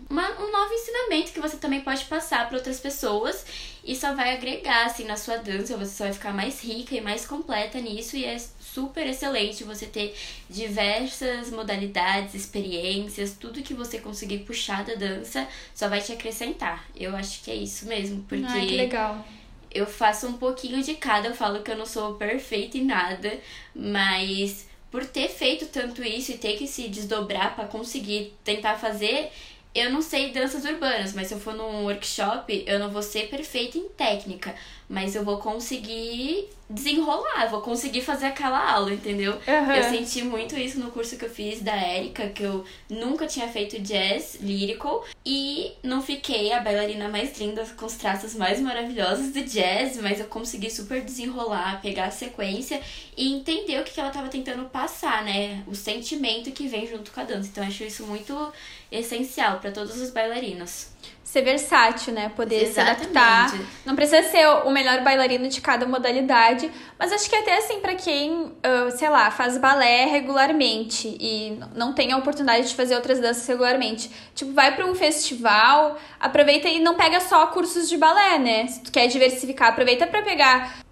uma, 0.09 0.29
um 0.41 0.51
novo 0.51 0.73
ensinamento 0.73 1.31
que 1.31 1.39
você 1.39 1.55
também 1.55 1.79
pode 1.79 2.03
passar 2.05 2.47
para 2.49 2.57
outras 2.57 2.79
pessoas 2.79 3.45
e 3.83 3.95
só 3.95 4.13
vai 4.13 4.33
agregar 4.35 4.85
assim 4.85 5.05
na 5.05 5.15
sua 5.15 5.37
dança, 5.37 5.77
você 5.77 5.95
só 5.95 6.03
vai 6.03 6.13
ficar 6.13 6.33
mais 6.33 6.61
rica 6.61 6.93
e 6.93 6.99
mais 6.99 7.25
completa 7.25 7.79
nisso 7.79 8.17
e 8.17 8.25
é 8.25 8.35
super 8.73 9.05
excelente 9.05 9.63
você 9.63 9.85
ter 9.85 10.15
diversas 10.49 11.51
modalidades, 11.51 12.33
experiências, 12.33 13.37
tudo 13.39 13.61
que 13.61 13.73
você 13.73 13.99
conseguir 13.99 14.39
puxar 14.39 14.83
da 14.83 14.95
dança 14.95 15.47
só 15.75 15.87
vai 15.87 16.01
te 16.01 16.11
acrescentar. 16.11 16.85
Eu 16.95 17.15
acho 17.15 17.43
que 17.43 17.51
é 17.51 17.55
isso 17.55 17.85
mesmo, 17.85 18.23
porque 18.27 18.45
Ai, 18.47 18.65
que 18.65 18.75
legal. 18.75 19.25
Eu 19.71 19.85
faço 19.85 20.27
um 20.27 20.33
pouquinho 20.33 20.81
de 20.83 20.95
cada, 20.95 21.29
eu 21.29 21.35
falo 21.35 21.61
que 21.61 21.71
eu 21.71 21.77
não 21.77 21.85
sou 21.85 22.15
perfeita 22.15 22.77
em 22.77 22.85
nada, 22.85 23.39
mas 23.75 24.67
por 24.91 25.05
ter 25.05 25.27
feito 25.27 25.65
tanto 25.67 26.03
isso 26.03 26.31
e 26.31 26.37
ter 26.37 26.55
que 26.55 26.67
se 26.67 26.87
desdobrar 26.87 27.55
para 27.55 27.65
conseguir 27.65 28.35
tentar 28.43 28.75
fazer, 28.75 29.31
eu 29.73 29.91
não 29.91 30.03
sei 30.03 30.31
danças 30.31 30.63
urbanas, 30.65 31.13
mas 31.13 31.27
se 31.27 31.33
eu 31.33 31.39
for 31.39 31.55
num 31.55 31.85
workshop, 31.85 32.63
eu 32.67 32.77
não 32.77 32.91
vou 32.91 33.01
ser 33.01 33.27
perfeita 33.27 33.75
em 33.75 33.89
técnica, 33.89 34.53
mas 34.87 35.15
eu 35.15 35.23
vou 35.23 35.39
conseguir 35.39 36.47
desenrolar, 36.73 37.47
vou 37.49 37.61
conseguir 37.61 38.01
fazer 38.01 38.25
aquela 38.25 38.71
aula, 38.71 38.91
entendeu? 38.91 39.33
Uhum. 39.33 39.71
Eu 39.71 39.83
senti 39.83 40.23
muito 40.23 40.57
isso 40.57 40.79
no 40.79 40.91
curso 40.91 41.15
que 41.17 41.25
eu 41.25 41.29
fiz 41.29 41.61
da 41.61 41.75
Erika, 41.75 42.29
que 42.29 42.43
eu 42.43 42.65
nunca 42.89 43.27
tinha 43.27 43.47
feito 43.47 43.79
jazz 43.79 44.39
lyrical 44.41 45.05
e 45.25 45.73
não 45.83 46.01
fiquei 46.01 46.51
a 46.51 46.59
bailarina 46.59 47.07
mais 47.07 47.37
linda 47.37 47.63
com 47.77 47.85
os 47.85 47.93
traços 47.93 48.33
mais 48.33 48.59
maravilhosos 48.59 49.31
do 49.31 49.43
jazz, 49.43 49.97
mas 49.97 50.19
eu 50.19 50.25
consegui 50.25 50.71
super 50.71 51.01
desenrolar, 51.01 51.81
pegar 51.81 52.05
a 52.05 52.11
sequência 52.11 52.81
e 53.15 53.31
entender 53.31 53.79
o 53.79 53.83
que 53.83 53.99
ela 53.99 54.09
estava 54.09 54.27
tentando 54.27 54.65
passar, 54.65 55.23
né? 55.23 55.63
O 55.67 55.75
sentimento 55.75 56.51
que 56.51 56.67
vem 56.67 56.87
junto 56.87 57.11
com 57.11 57.19
a 57.19 57.23
dança. 57.23 57.49
Então 57.51 57.63
eu 57.63 57.69
acho 57.69 57.83
isso 57.83 58.03
muito 58.05 58.51
essencial 58.91 59.59
para 59.59 59.71
todos 59.71 60.01
os 60.01 60.09
bailarinos 60.09 60.92
ser 61.33 61.41
versátil, 61.41 62.13
né? 62.13 62.31
Poder 62.35 62.61
Exatamente. 62.61 62.99
se 62.99 63.17
adaptar. 63.17 63.59
Não 63.83 63.95
precisa 63.95 64.21
ser 64.29 64.45
o 64.65 64.69
melhor 64.69 65.03
bailarino 65.03 65.47
de 65.47 65.61
cada 65.61 65.87
modalidade, 65.87 66.69
mas 66.99 67.11
acho 67.11 67.27
que 67.27 67.35
até 67.35 67.57
assim 67.57 67.79
para 67.79 67.95
quem, 67.95 68.31
uh, 68.31 68.91
sei 68.95 69.09
lá, 69.09 69.31
faz 69.31 69.57
balé 69.57 70.05
regularmente 70.05 71.17
e 71.19 71.57
não 71.75 71.91
tem 71.91 72.11
a 72.11 72.17
oportunidade 72.17 72.69
de 72.69 72.75
fazer 72.75 72.93
outras 72.93 73.19
danças 73.19 73.47
regularmente, 73.47 74.11
tipo, 74.35 74.53
vai 74.53 74.75
para 74.75 74.85
um 74.85 74.93
festival, 74.93 75.97
aproveita 76.19 76.67
e 76.67 76.79
não 76.79 76.93
pega 76.93 77.19
só 77.19 77.47
cursos 77.47 77.89
de 77.89 77.97
balé, 77.97 78.37
né? 78.37 78.67
Se 78.67 78.81
tu 78.81 78.91
quer 78.91 79.07
diversificar, 79.07 79.69
aproveita 79.69 80.05
para 80.05 80.21
pegar 80.21 80.82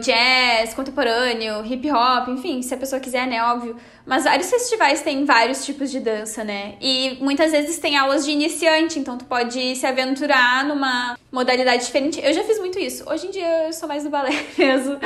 jazz, 0.00 0.74
contemporâneo, 0.74 1.64
hip 1.64 1.90
hop, 1.90 2.28
enfim, 2.28 2.62
se 2.62 2.74
a 2.74 2.76
pessoa 2.76 3.00
quiser, 3.00 3.26
né, 3.26 3.42
óbvio. 3.44 3.76
Mas 4.04 4.24
vários 4.24 4.50
festivais 4.50 5.02
têm 5.02 5.24
vários 5.24 5.64
tipos 5.64 5.90
de 5.90 6.00
dança, 6.00 6.42
né? 6.42 6.74
E 6.80 7.18
muitas 7.20 7.52
vezes 7.52 7.78
tem 7.78 7.96
aulas 7.96 8.24
de 8.24 8.32
iniciante, 8.32 8.98
então 8.98 9.16
tu 9.16 9.24
pode 9.26 9.76
se 9.76 9.86
aventurar 9.86 10.64
numa 10.64 11.16
modalidade 11.30 11.84
diferente. 11.84 12.20
Eu 12.20 12.32
já 12.32 12.42
fiz 12.42 12.58
muito 12.58 12.78
isso. 12.78 13.08
Hoje 13.08 13.28
em 13.28 13.30
dia 13.30 13.66
eu 13.66 13.72
sou 13.72 13.86
mais 13.86 14.02
do 14.02 14.10
balé 14.10 14.32
mesmo. 14.58 14.98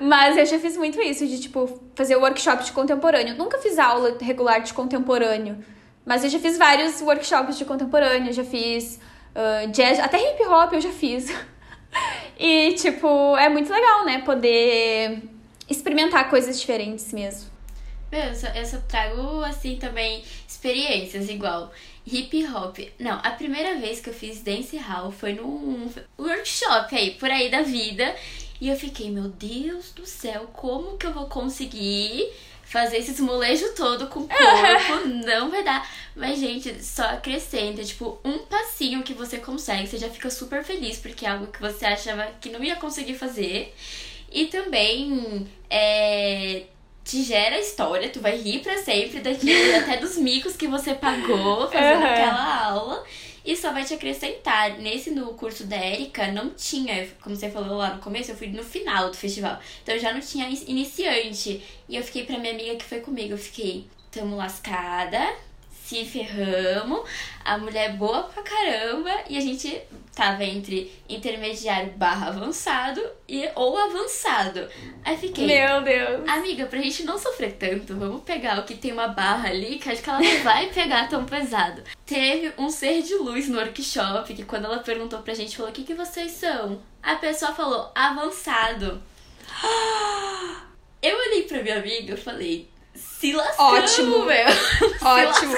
Mas 0.00 0.36
eu 0.36 0.46
já 0.46 0.58
fiz 0.58 0.76
muito 0.76 1.00
isso, 1.00 1.26
de 1.26 1.40
tipo, 1.40 1.80
fazer 1.94 2.16
workshop 2.16 2.62
de 2.62 2.72
contemporâneo. 2.72 3.34
nunca 3.36 3.58
fiz 3.58 3.78
aula 3.78 4.16
regular 4.20 4.60
de 4.60 4.72
contemporâneo. 4.72 5.58
Mas 6.04 6.22
eu 6.22 6.30
já 6.30 6.38
fiz 6.38 6.56
vários 6.56 7.00
workshops 7.00 7.58
de 7.58 7.64
contemporâneo, 7.64 8.32
já 8.32 8.44
fiz 8.44 9.00
uh, 9.34 9.68
jazz, 9.70 9.98
até 9.98 10.18
hip 10.18 10.44
hop 10.46 10.72
eu 10.72 10.80
já 10.80 10.90
fiz. 10.90 11.30
E, 12.42 12.72
tipo, 12.72 13.36
é 13.36 13.50
muito 13.50 13.70
legal, 13.70 14.06
né? 14.06 14.22
Poder 14.22 15.22
experimentar 15.68 16.30
coisas 16.30 16.58
diferentes 16.58 17.12
mesmo. 17.12 17.50
Meu, 18.10 18.22
eu 18.22 18.34
só, 18.34 18.46
eu 18.48 18.64
só 18.64 18.78
trago, 18.88 19.44
assim, 19.44 19.76
também 19.76 20.24
experiências 20.48 21.28
igual. 21.28 21.70
Hip 22.06 22.44
hop. 22.46 22.78
Não, 22.98 23.20
a 23.22 23.30
primeira 23.30 23.76
vez 23.76 24.00
que 24.00 24.10
eu 24.10 24.14
fiz 24.14 24.40
dance 24.40 24.76
hall 24.78 25.12
foi 25.12 25.34
num 25.34 25.88
workshop 26.18 26.96
aí, 26.96 27.10
por 27.12 27.30
aí 27.30 27.50
da 27.50 27.62
vida. 27.62 28.16
E 28.60 28.68
eu 28.68 28.76
fiquei, 28.76 29.10
meu 29.10 29.28
Deus 29.28 29.92
do 29.92 30.04
céu, 30.04 30.50
como 30.52 30.98
que 30.98 31.06
eu 31.06 31.12
vou 31.12 31.26
conseguir 31.26 32.30
fazer 32.70 32.98
esse 32.98 33.20
molejo 33.20 33.74
todo 33.74 34.06
com 34.06 34.20
o 34.20 34.28
corpo, 34.28 35.08
não 35.26 35.50
vai 35.50 35.64
dar. 35.64 35.86
Mas, 36.14 36.38
gente, 36.38 36.82
só 36.82 37.02
acrescenta, 37.02 37.82
tipo, 37.82 38.20
um 38.24 38.38
passinho 38.38 39.02
que 39.02 39.12
você 39.12 39.38
consegue, 39.38 39.88
você 39.88 39.98
já 39.98 40.08
fica 40.08 40.30
super 40.30 40.62
feliz, 40.62 40.96
porque 40.98 41.26
é 41.26 41.30
algo 41.30 41.48
que 41.48 41.60
você 41.60 41.84
achava 41.84 42.28
que 42.40 42.48
não 42.48 42.62
ia 42.62 42.76
conseguir 42.76 43.14
fazer. 43.14 43.74
E 44.30 44.46
também 44.46 45.48
é, 45.68 46.62
te 47.04 47.24
gera 47.24 47.58
história, 47.58 48.08
tu 48.08 48.20
vai 48.20 48.36
rir 48.36 48.60
pra 48.60 48.78
sempre 48.78 49.18
daquilo, 49.18 49.74
até 49.82 49.96
dos 49.96 50.16
micos 50.16 50.56
que 50.56 50.68
você 50.68 50.94
pagou 50.94 51.68
fazendo 51.68 52.02
uhum. 52.02 52.06
aquela 52.06 52.66
aula 52.66 53.04
e 53.44 53.56
só 53.56 53.72
vai 53.72 53.84
te 53.84 53.94
acrescentar. 53.94 54.78
Nesse 54.78 55.10
no 55.10 55.34
curso 55.34 55.64
da 55.64 55.76
Érica 55.76 56.30
não 56.32 56.50
tinha, 56.50 57.08
como 57.20 57.34
você 57.34 57.50
falou 57.50 57.78
lá 57.78 57.94
no 57.94 58.02
começo, 58.02 58.30
eu 58.30 58.36
fui 58.36 58.48
no 58.48 58.62
final 58.62 59.10
do 59.10 59.16
festival. 59.16 59.58
Então 59.82 59.98
já 59.98 60.12
não 60.12 60.20
tinha 60.20 60.48
iniciante. 60.48 61.62
E 61.88 61.96
eu 61.96 62.02
fiquei 62.02 62.24
pra 62.24 62.38
minha 62.38 62.52
amiga 62.52 62.76
que 62.76 62.84
foi 62.84 63.00
comigo, 63.00 63.34
eu 63.34 63.38
fiquei, 63.38 63.86
tamo 64.10 64.36
lascada, 64.36 65.20
se 65.90 66.04
ferramos, 66.04 67.00
a 67.44 67.58
mulher 67.58 67.90
é 67.90 67.92
boa 67.94 68.22
pra 68.22 68.44
caramba 68.44 69.10
e 69.28 69.36
a 69.36 69.40
gente 69.40 69.76
tava 70.14 70.44
entre 70.44 70.92
intermediário 71.08 71.90
barra 71.94 72.28
avançado 72.28 73.02
e 73.28 73.48
ou 73.56 73.76
avançado. 73.76 74.68
Aí 75.04 75.16
fiquei. 75.16 75.46
Meu 75.46 75.82
Deus! 75.82 76.28
Amiga, 76.28 76.66
pra 76.66 76.80
gente 76.80 77.02
não 77.02 77.18
sofrer 77.18 77.54
tanto, 77.54 77.96
vamos 77.96 78.22
pegar 78.22 78.60
o 78.60 78.62
que 78.62 78.76
tem 78.76 78.92
uma 78.92 79.08
barra 79.08 79.48
ali, 79.48 79.80
que 79.80 79.90
acho 79.90 80.00
que 80.00 80.08
ela 80.08 80.20
não 80.20 80.42
vai 80.44 80.68
pegar 80.68 81.08
tão 81.08 81.24
pesado. 81.24 81.82
Teve 82.06 82.52
um 82.56 82.70
ser 82.70 83.02
de 83.02 83.16
luz 83.16 83.48
no 83.48 83.58
workshop 83.58 84.32
que 84.32 84.44
quando 84.44 84.66
ela 84.66 84.78
perguntou 84.78 85.18
pra 85.22 85.34
gente, 85.34 85.56
falou: 85.56 85.72
o 85.72 85.74
que, 85.74 85.82
que 85.82 85.94
vocês 85.94 86.30
são? 86.30 86.80
A 87.02 87.16
pessoa 87.16 87.52
falou, 87.52 87.90
avançado. 87.96 89.02
Eu 91.02 91.18
olhei 91.18 91.42
pra 91.44 91.62
minha 91.62 91.78
amiga 91.78 92.14
e 92.14 92.16
falei, 92.16 92.69
se 92.94 93.32
lascou, 93.32 93.66
Ótimo. 93.66 94.24
meu. 94.24 94.46
Ótimo. 95.00 95.54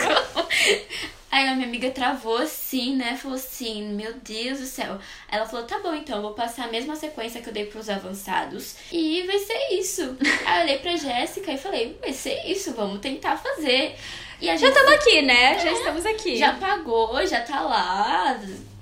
Aí 1.32 1.48
a 1.48 1.54
minha 1.54 1.66
amiga 1.66 1.90
travou 1.90 2.36
assim, 2.36 2.94
né? 2.94 3.16
Falou 3.16 3.36
assim, 3.36 3.94
meu 3.94 4.12
Deus 4.12 4.60
do 4.60 4.66
céu. 4.66 4.98
Ela 5.30 5.46
falou, 5.46 5.64
tá 5.64 5.78
bom, 5.78 5.94
então, 5.94 6.16
eu 6.16 6.22
vou 6.22 6.34
passar 6.34 6.66
a 6.66 6.70
mesma 6.70 6.94
sequência 6.94 7.40
que 7.40 7.48
eu 7.48 7.54
dei 7.54 7.64
pros 7.64 7.88
avançados. 7.88 8.76
E 8.92 9.22
vai 9.26 9.38
ser 9.38 9.68
isso. 9.72 10.14
Aí 10.44 10.58
eu 10.58 10.64
olhei 10.64 10.78
pra 10.80 10.94
Jéssica 10.94 11.50
e 11.50 11.56
falei, 11.56 11.96
vai 12.02 12.12
ser 12.12 12.38
isso, 12.44 12.74
vamos 12.74 13.00
tentar 13.00 13.38
fazer. 13.38 13.96
E 14.42 14.50
a 14.50 14.56
já 14.56 14.68
estamos 14.68 14.92
aqui, 14.92 15.22
né? 15.22 15.54
É, 15.54 15.58
já 15.60 15.72
estamos 15.72 16.04
aqui. 16.04 16.36
Já 16.36 16.52
pagou, 16.52 17.26
já 17.26 17.40
tá 17.40 17.62
lá. 17.62 18.38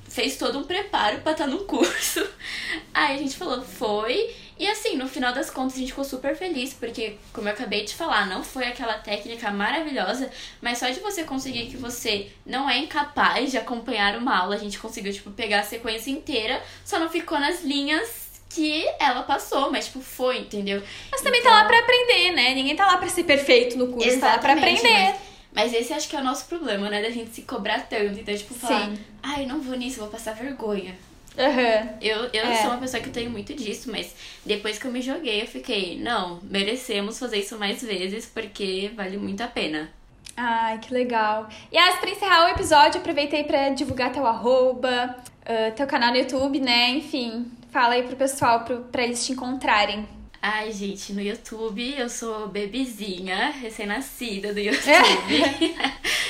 Fez 0.09 0.37
todo 0.37 0.59
um 0.59 0.65
preparo 0.65 1.21
pra 1.21 1.31
estar 1.31 1.45
tá 1.45 1.51
no 1.51 1.65
curso. 1.67 2.27
Aí 2.93 3.15
a 3.15 3.19
gente 3.19 3.37
falou, 3.37 3.63
foi. 3.63 4.35
E 4.61 4.69
assim, 4.69 4.95
no 4.95 5.09
final 5.09 5.33
das 5.33 5.49
contas, 5.49 5.77
a 5.77 5.79
gente 5.79 5.89
ficou 5.89 6.05
super 6.05 6.37
feliz, 6.37 6.75
porque, 6.75 7.17
como 7.33 7.49
eu 7.49 7.53
acabei 7.55 7.83
de 7.83 7.95
falar, 7.95 8.27
não 8.27 8.45
foi 8.45 8.67
aquela 8.67 8.93
técnica 8.93 9.51
maravilhosa, 9.51 10.31
mas 10.61 10.77
só 10.77 10.91
de 10.91 11.01
você 11.01 11.25
conseguir 11.25 11.69
que 11.69 11.79
você 11.79 12.27
não 12.45 12.69
é 12.69 12.77
incapaz 12.77 13.51
de 13.51 13.57
acompanhar 13.57 14.19
uma 14.19 14.37
aula, 14.37 14.57
a 14.57 14.59
gente 14.59 14.79
conseguiu, 14.79 15.15
tipo, 15.15 15.31
pegar 15.31 15.61
a 15.61 15.63
sequência 15.63 16.11
inteira, 16.11 16.63
só 16.85 16.99
não 16.99 17.09
ficou 17.09 17.41
nas 17.41 17.65
linhas 17.65 18.43
que 18.51 18.87
ela 18.99 19.23
passou, 19.23 19.73
mas, 19.73 19.87
tipo, 19.87 20.03
foi, 20.03 20.41
entendeu? 20.41 20.83
Mas 21.11 21.23
também 21.23 21.41
então... 21.41 21.53
tá 21.53 21.57
lá 21.57 21.65
então 21.65 21.71
pra 21.71 21.79
aprender, 21.83 22.33
né? 22.33 22.55
Ninguém 22.55 22.77
tá 22.77 22.85
lá 22.85 22.99
pra 22.99 23.09
ser 23.09 23.25
perfeito 23.25 23.79
no 23.79 23.87
curso, 23.87 24.09
Exatamente, 24.09 24.21
tá 24.21 24.37
lá 24.37 24.39
pra 24.41 24.53
aprender. 24.53 25.19
Mas 25.55 25.73
Mas 25.73 25.73
esse 25.73 25.95
acho 25.95 26.07
que 26.07 26.15
é 26.15 26.21
o 26.21 26.25
nosso 26.25 26.45
problema, 26.45 26.91
né? 26.91 27.01
Da 27.01 27.09
gente 27.09 27.35
se 27.35 27.43
cobrar 27.43 27.89
tanto. 27.89 28.21
Então, 28.21 28.37
tipo, 28.37 28.53
falar, 28.53 28.91
Sim. 28.91 28.99
ai, 29.23 29.47
não 29.47 29.63
vou 29.63 29.75
nisso, 29.75 30.01
vou 30.01 30.09
passar 30.09 30.35
vergonha. 30.35 30.99
Aham. 31.39 31.89
Eu, 32.01 32.25
eu 32.33 32.45
É. 32.45 32.57
sou 32.57 32.71
uma 32.71 32.79
pessoa 32.79 33.03
que 33.03 33.11
tenho 33.11 33.31
muito 33.31 33.55
disso, 33.55 33.91
mas 33.91 34.15
depois 34.45 34.79
que 34.79 34.87
eu 34.87 34.93
me 34.93 35.01
joguei, 35.01 35.43
eu 35.43 35.47
fiquei, 35.47 35.99
não, 35.99 36.41
merecemos 36.43 37.19
fazer 37.19 37.39
isso 37.39 37.59
mais 37.59 37.83
vezes, 37.83 38.27
porque 38.27 38.91
vale 38.97 39.17
muito 39.17 39.41
a 39.43 39.47
pena. 39.49 39.91
Ai, 40.37 40.79
que 40.79 40.93
legal. 40.93 41.49
E 41.71 41.77
as 41.79 41.99
pra 41.99 42.11
encerrar 42.11 42.47
o 42.47 42.49
episódio, 42.49 43.01
aproveitei 43.01 43.45
pra 43.45 43.69
divulgar 43.71 44.13
teu 44.13 44.27
arroba, 44.27 45.17
ah, 45.47 45.71
teu 45.73 45.87
canal 45.87 46.11
no 46.11 46.17
YouTube, 46.19 46.59
né? 46.61 46.91
Enfim, 46.91 47.47
fala 47.71 47.95
aí 47.95 48.03
pro 48.03 48.17
pessoal 48.17 48.61
pro, 48.65 48.79
pra 48.85 49.05
eles 49.05 49.25
te 49.25 49.33
encontrarem. 49.33 50.07
Ai, 50.43 50.73
gente, 50.73 51.13
no 51.13 51.21
YouTube 51.21 51.95
eu 51.99 52.09
sou 52.09 52.49
bebezinha, 52.49 53.51
recém-nascida 53.51 54.55
do 54.55 54.61
YouTube. 54.61 55.77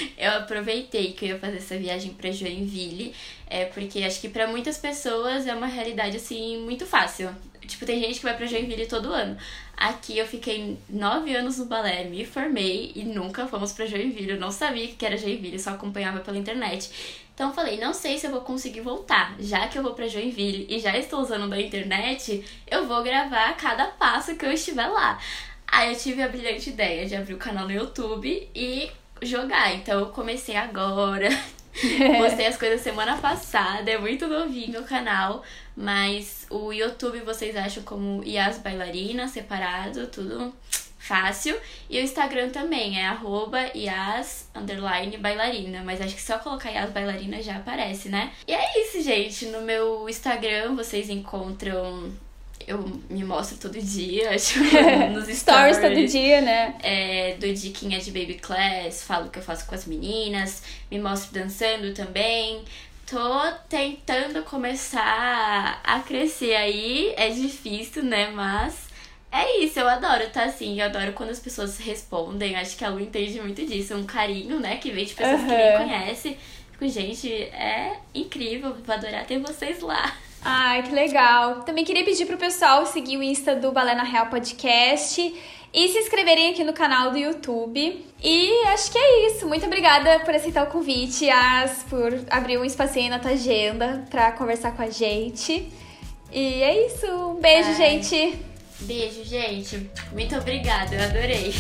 eu 0.18 0.30
aproveitei 0.32 1.12
que 1.12 1.24
eu 1.24 1.28
ia 1.30 1.38
fazer 1.38 1.59
essa 1.59 1.76
viagem 1.76 2.12
pra 2.12 2.30
Joinville, 2.30 3.14
é 3.46 3.64
porque 3.66 4.03
acho 4.03 4.20
que 4.20 4.28
pra 4.28 4.46
muitas 4.46 4.78
pessoas 4.78 5.46
é 5.46 5.55
uma 5.55 5.66
realidade 5.66 6.16
assim 6.16 6.59
muito 6.62 6.86
fácil. 6.86 7.30
Tipo, 7.66 7.86
tem 7.86 8.01
gente 8.01 8.18
que 8.18 8.24
vai 8.24 8.36
pra 8.36 8.46
Joinville 8.46 8.86
todo 8.86 9.12
ano. 9.12 9.36
Aqui 9.76 10.18
eu 10.18 10.26
fiquei 10.26 10.76
nove 10.88 11.34
anos 11.34 11.59
no 11.59 11.66
balé, 11.66 12.05
me 12.05 12.24
formei 12.24 12.92
e 12.94 13.05
nunca 13.05 13.46
fomos 13.46 13.72
pra 13.72 13.86
Joinville. 13.86 14.32
Eu 14.32 14.40
não 14.40 14.51
sabia 14.51 14.88
que 14.88 15.07
era 15.07 15.16
Joinville, 15.16 15.59
só 15.59 15.70
acompanhava 15.70 16.20
pela 16.20 16.36
internet. 16.36 16.90
Então 17.34 17.55
falei, 17.55 17.78
não 17.78 17.94
sei 17.94 18.18
se 18.18 18.26
eu 18.26 18.30
vou 18.30 18.42
conseguir 18.42 18.80
voltar. 18.80 19.34
Já 19.38 19.68
que 19.68 19.78
eu 19.78 19.82
vou 19.82 19.94
pra 19.94 20.09
Joinville 20.09 20.66
e 20.68 20.78
já 20.78 20.96
estou 20.98 21.20
usando 21.20 21.48
da 21.48 21.61
internet, 21.61 22.44
eu 22.70 22.86
vou 22.86 23.03
gravar 23.03 23.57
cada 23.57 23.86
passo 23.86 24.36
que 24.36 24.44
eu 24.44 24.53
estiver 24.53 24.86
lá. 24.88 25.18
Aí 25.66 25.92
eu 25.92 25.98
tive 25.98 26.22
a 26.22 26.28
brilhante 26.28 26.70
ideia 26.70 27.07
de 27.07 27.14
abrir 27.14 27.34
o 27.34 27.38
canal 27.38 27.64
no 27.64 27.72
YouTube 27.72 28.51
e 28.55 28.90
jogar. 29.22 29.74
Então 29.74 30.00
eu 30.00 30.06
comecei 30.06 30.56
agora. 30.56 31.28
Postei 32.18 32.46
as 32.46 32.56
coisas 32.56 32.80
semana 32.80 33.16
passada, 33.16 33.90
é 33.90 33.96
muito 33.96 34.26
novinho 34.26 34.80
o 34.80 34.84
canal, 34.84 35.42
mas 35.76 36.46
o 36.50 36.72
YouTube 36.72 37.20
vocês 37.20 37.56
acham 37.56 37.82
como 37.84 38.24
Yas 38.24 38.58
Bailarina, 38.58 39.28
separado, 39.28 40.08
tudo 40.08 40.52
fácil. 40.98 41.58
E 41.88 41.98
o 41.98 42.02
Instagram 42.02 42.50
também 42.50 43.00
é 43.00 43.06
arroba 43.06 43.58
Yas 43.74 44.48
underline 44.54 45.16
bailarina, 45.16 45.82
mas 45.82 46.00
acho 46.00 46.14
que 46.14 46.22
só 46.22 46.38
colocar 46.38 46.70
Yas 46.70 46.90
Bailarina 46.90 47.42
já 47.42 47.56
aparece, 47.56 48.08
né? 48.08 48.32
E 48.46 48.52
é 48.52 48.82
isso, 48.82 49.02
gente. 49.02 49.46
No 49.46 49.62
meu 49.62 50.08
Instagram 50.08 50.76
vocês 50.76 51.10
encontram. 51.10 52.12
Eu 52.66 52.78
me 53.08 53.24
mostro 53.24 53.56
todo 53.58 53.80
dia, 53.80 54.36
tipo, 54.38 54.64
nos 55.12 55.28
Stories 55.28 55.78
stories. 55.78 55.78
todo 55.78 56.06
dia, 56.06 56.40
né? 56.40 56.74
É, 56.82 57.36
dou 57.40 57.52
diquinha 57.52 57.98
de 57.98 58.11
baby 58.11 58.34
class, 58.34 59.02
falo 59.02 59.26
o 59.26 59.30
que 59.30 59.38
eu 59.38 59.42
faço 59.42 59.66
com 59.66 59.74
as 59.74 59.86
meninas, 59.86 60.62
me 60.90 60.98
mostro 61.00 61.32
dançando 61.32 61.92
também. 61.94 62.62
Tô 63.06 63.18
tentando 63.68 64.42
começar 64.44 65.80
a 65.82 65.98
crescer 66.00 66.54
aí, 66.54 67.12
é 67.16 67.28
difícil, 67.30 68.04
né? 68.04 68.30
Mas 68.30 68.88
é 69.32 69.64
isso, 69.64 69.80
eu 69.80 69.88
adoro, 69.88 70.28
tá 70.30 70.44
assim, 70.44 70.78
eu 70.80 70.86
adoro 70.86 71.12
quando 71.12 71.30
as 71.30 71.40
pessoas 71.40 71.78
respondem. 71.78 72.54
Acho 72.54 72.76
que 72.76 72.84
a 72.84 72.88
Lu 72.90 73.00
entende 73.00 73.40
muito 73.40 73.64
disso, 73.66 73.96
um 73.96 74.04
carinho, 74.04 74.61
né? 74.61 74.76
Que 74.76 74.92
vem 74.92 75.04
de 75.04 75.14
pessoas 75.14 75.40
que 75.40 75.48
nem 75.56 75.72
Aham. 75.74 75.84
conhecem. 75.84 76.36
Fico, 76.72 76.88
gente, 76.88 77.32
é 77.32 77.98
incrível, 78.14 78.74
vou 78.74 78.94
adorar 78.94 79.26
ter 79.26 79.38
vocês 79.40 79.80
lá. 79.80 80.16
Ai, 80.43 80.82
que 80.82 80.95
legal. 80.95 81.62
Também 81.62 81.84
queria 81.84 82.05
pedir 82.05 82.26
pro 82.26 82.36
pessoal 82.36 82.86
seguir 82.86 83.16
o 83.16 83.22
Insta 83.22 83.55
do 83.55 83.72
Balé 83.72 83.95
na 83.95 84.03
Real 84.03 84.26
Podcast 84.26 85.20
e 85.72 85.88
se 85.88 85.99
inscreverem 85.99 86.51
aqui 86.51 86.64
no 86.64 86.72
canal 86.72 87.11
do 87.11 87.18
YouTube. 87.18 88.05
E 88.22 88.66
acho 88.68 88.91
que 88.91 88.99
é 88.99 89.26
isso. 89.28 89.47
Muito 89.47 89.66
obrigada 89.66 90.20
por 90.20 90.34
aceitar 90.34 90.64
o 90.64 90.66
convite, 90.68 91.28
As, 91.28 91.84
por 91.84 92.12
abrir 92.30 92.59
um 92.59 92.64
espacinho 92.64 93.11
na 93.11 93.18
tua 93.18 93.32
agenda 93.32 94.05
pra 94.11 94.32
conversar 94.32 94.72
com 94.72 94.82
a 94.82 94.91
gente. 94.91 95.70
E 96.32 96.62
é 96.62 96.86
isso. 96.86 97.07
Um 97.07 97.41
beijo, 97.41 97.68
Ai. 97.68 97.74
gente. 97.74 98.38
Beijo, 98.80 99.24
gente. 99.24 99.91
Muito 100.12 100.34
obrigada, 100.36 100.95
eu 100.95 101.05
adorei. 101.05 101.53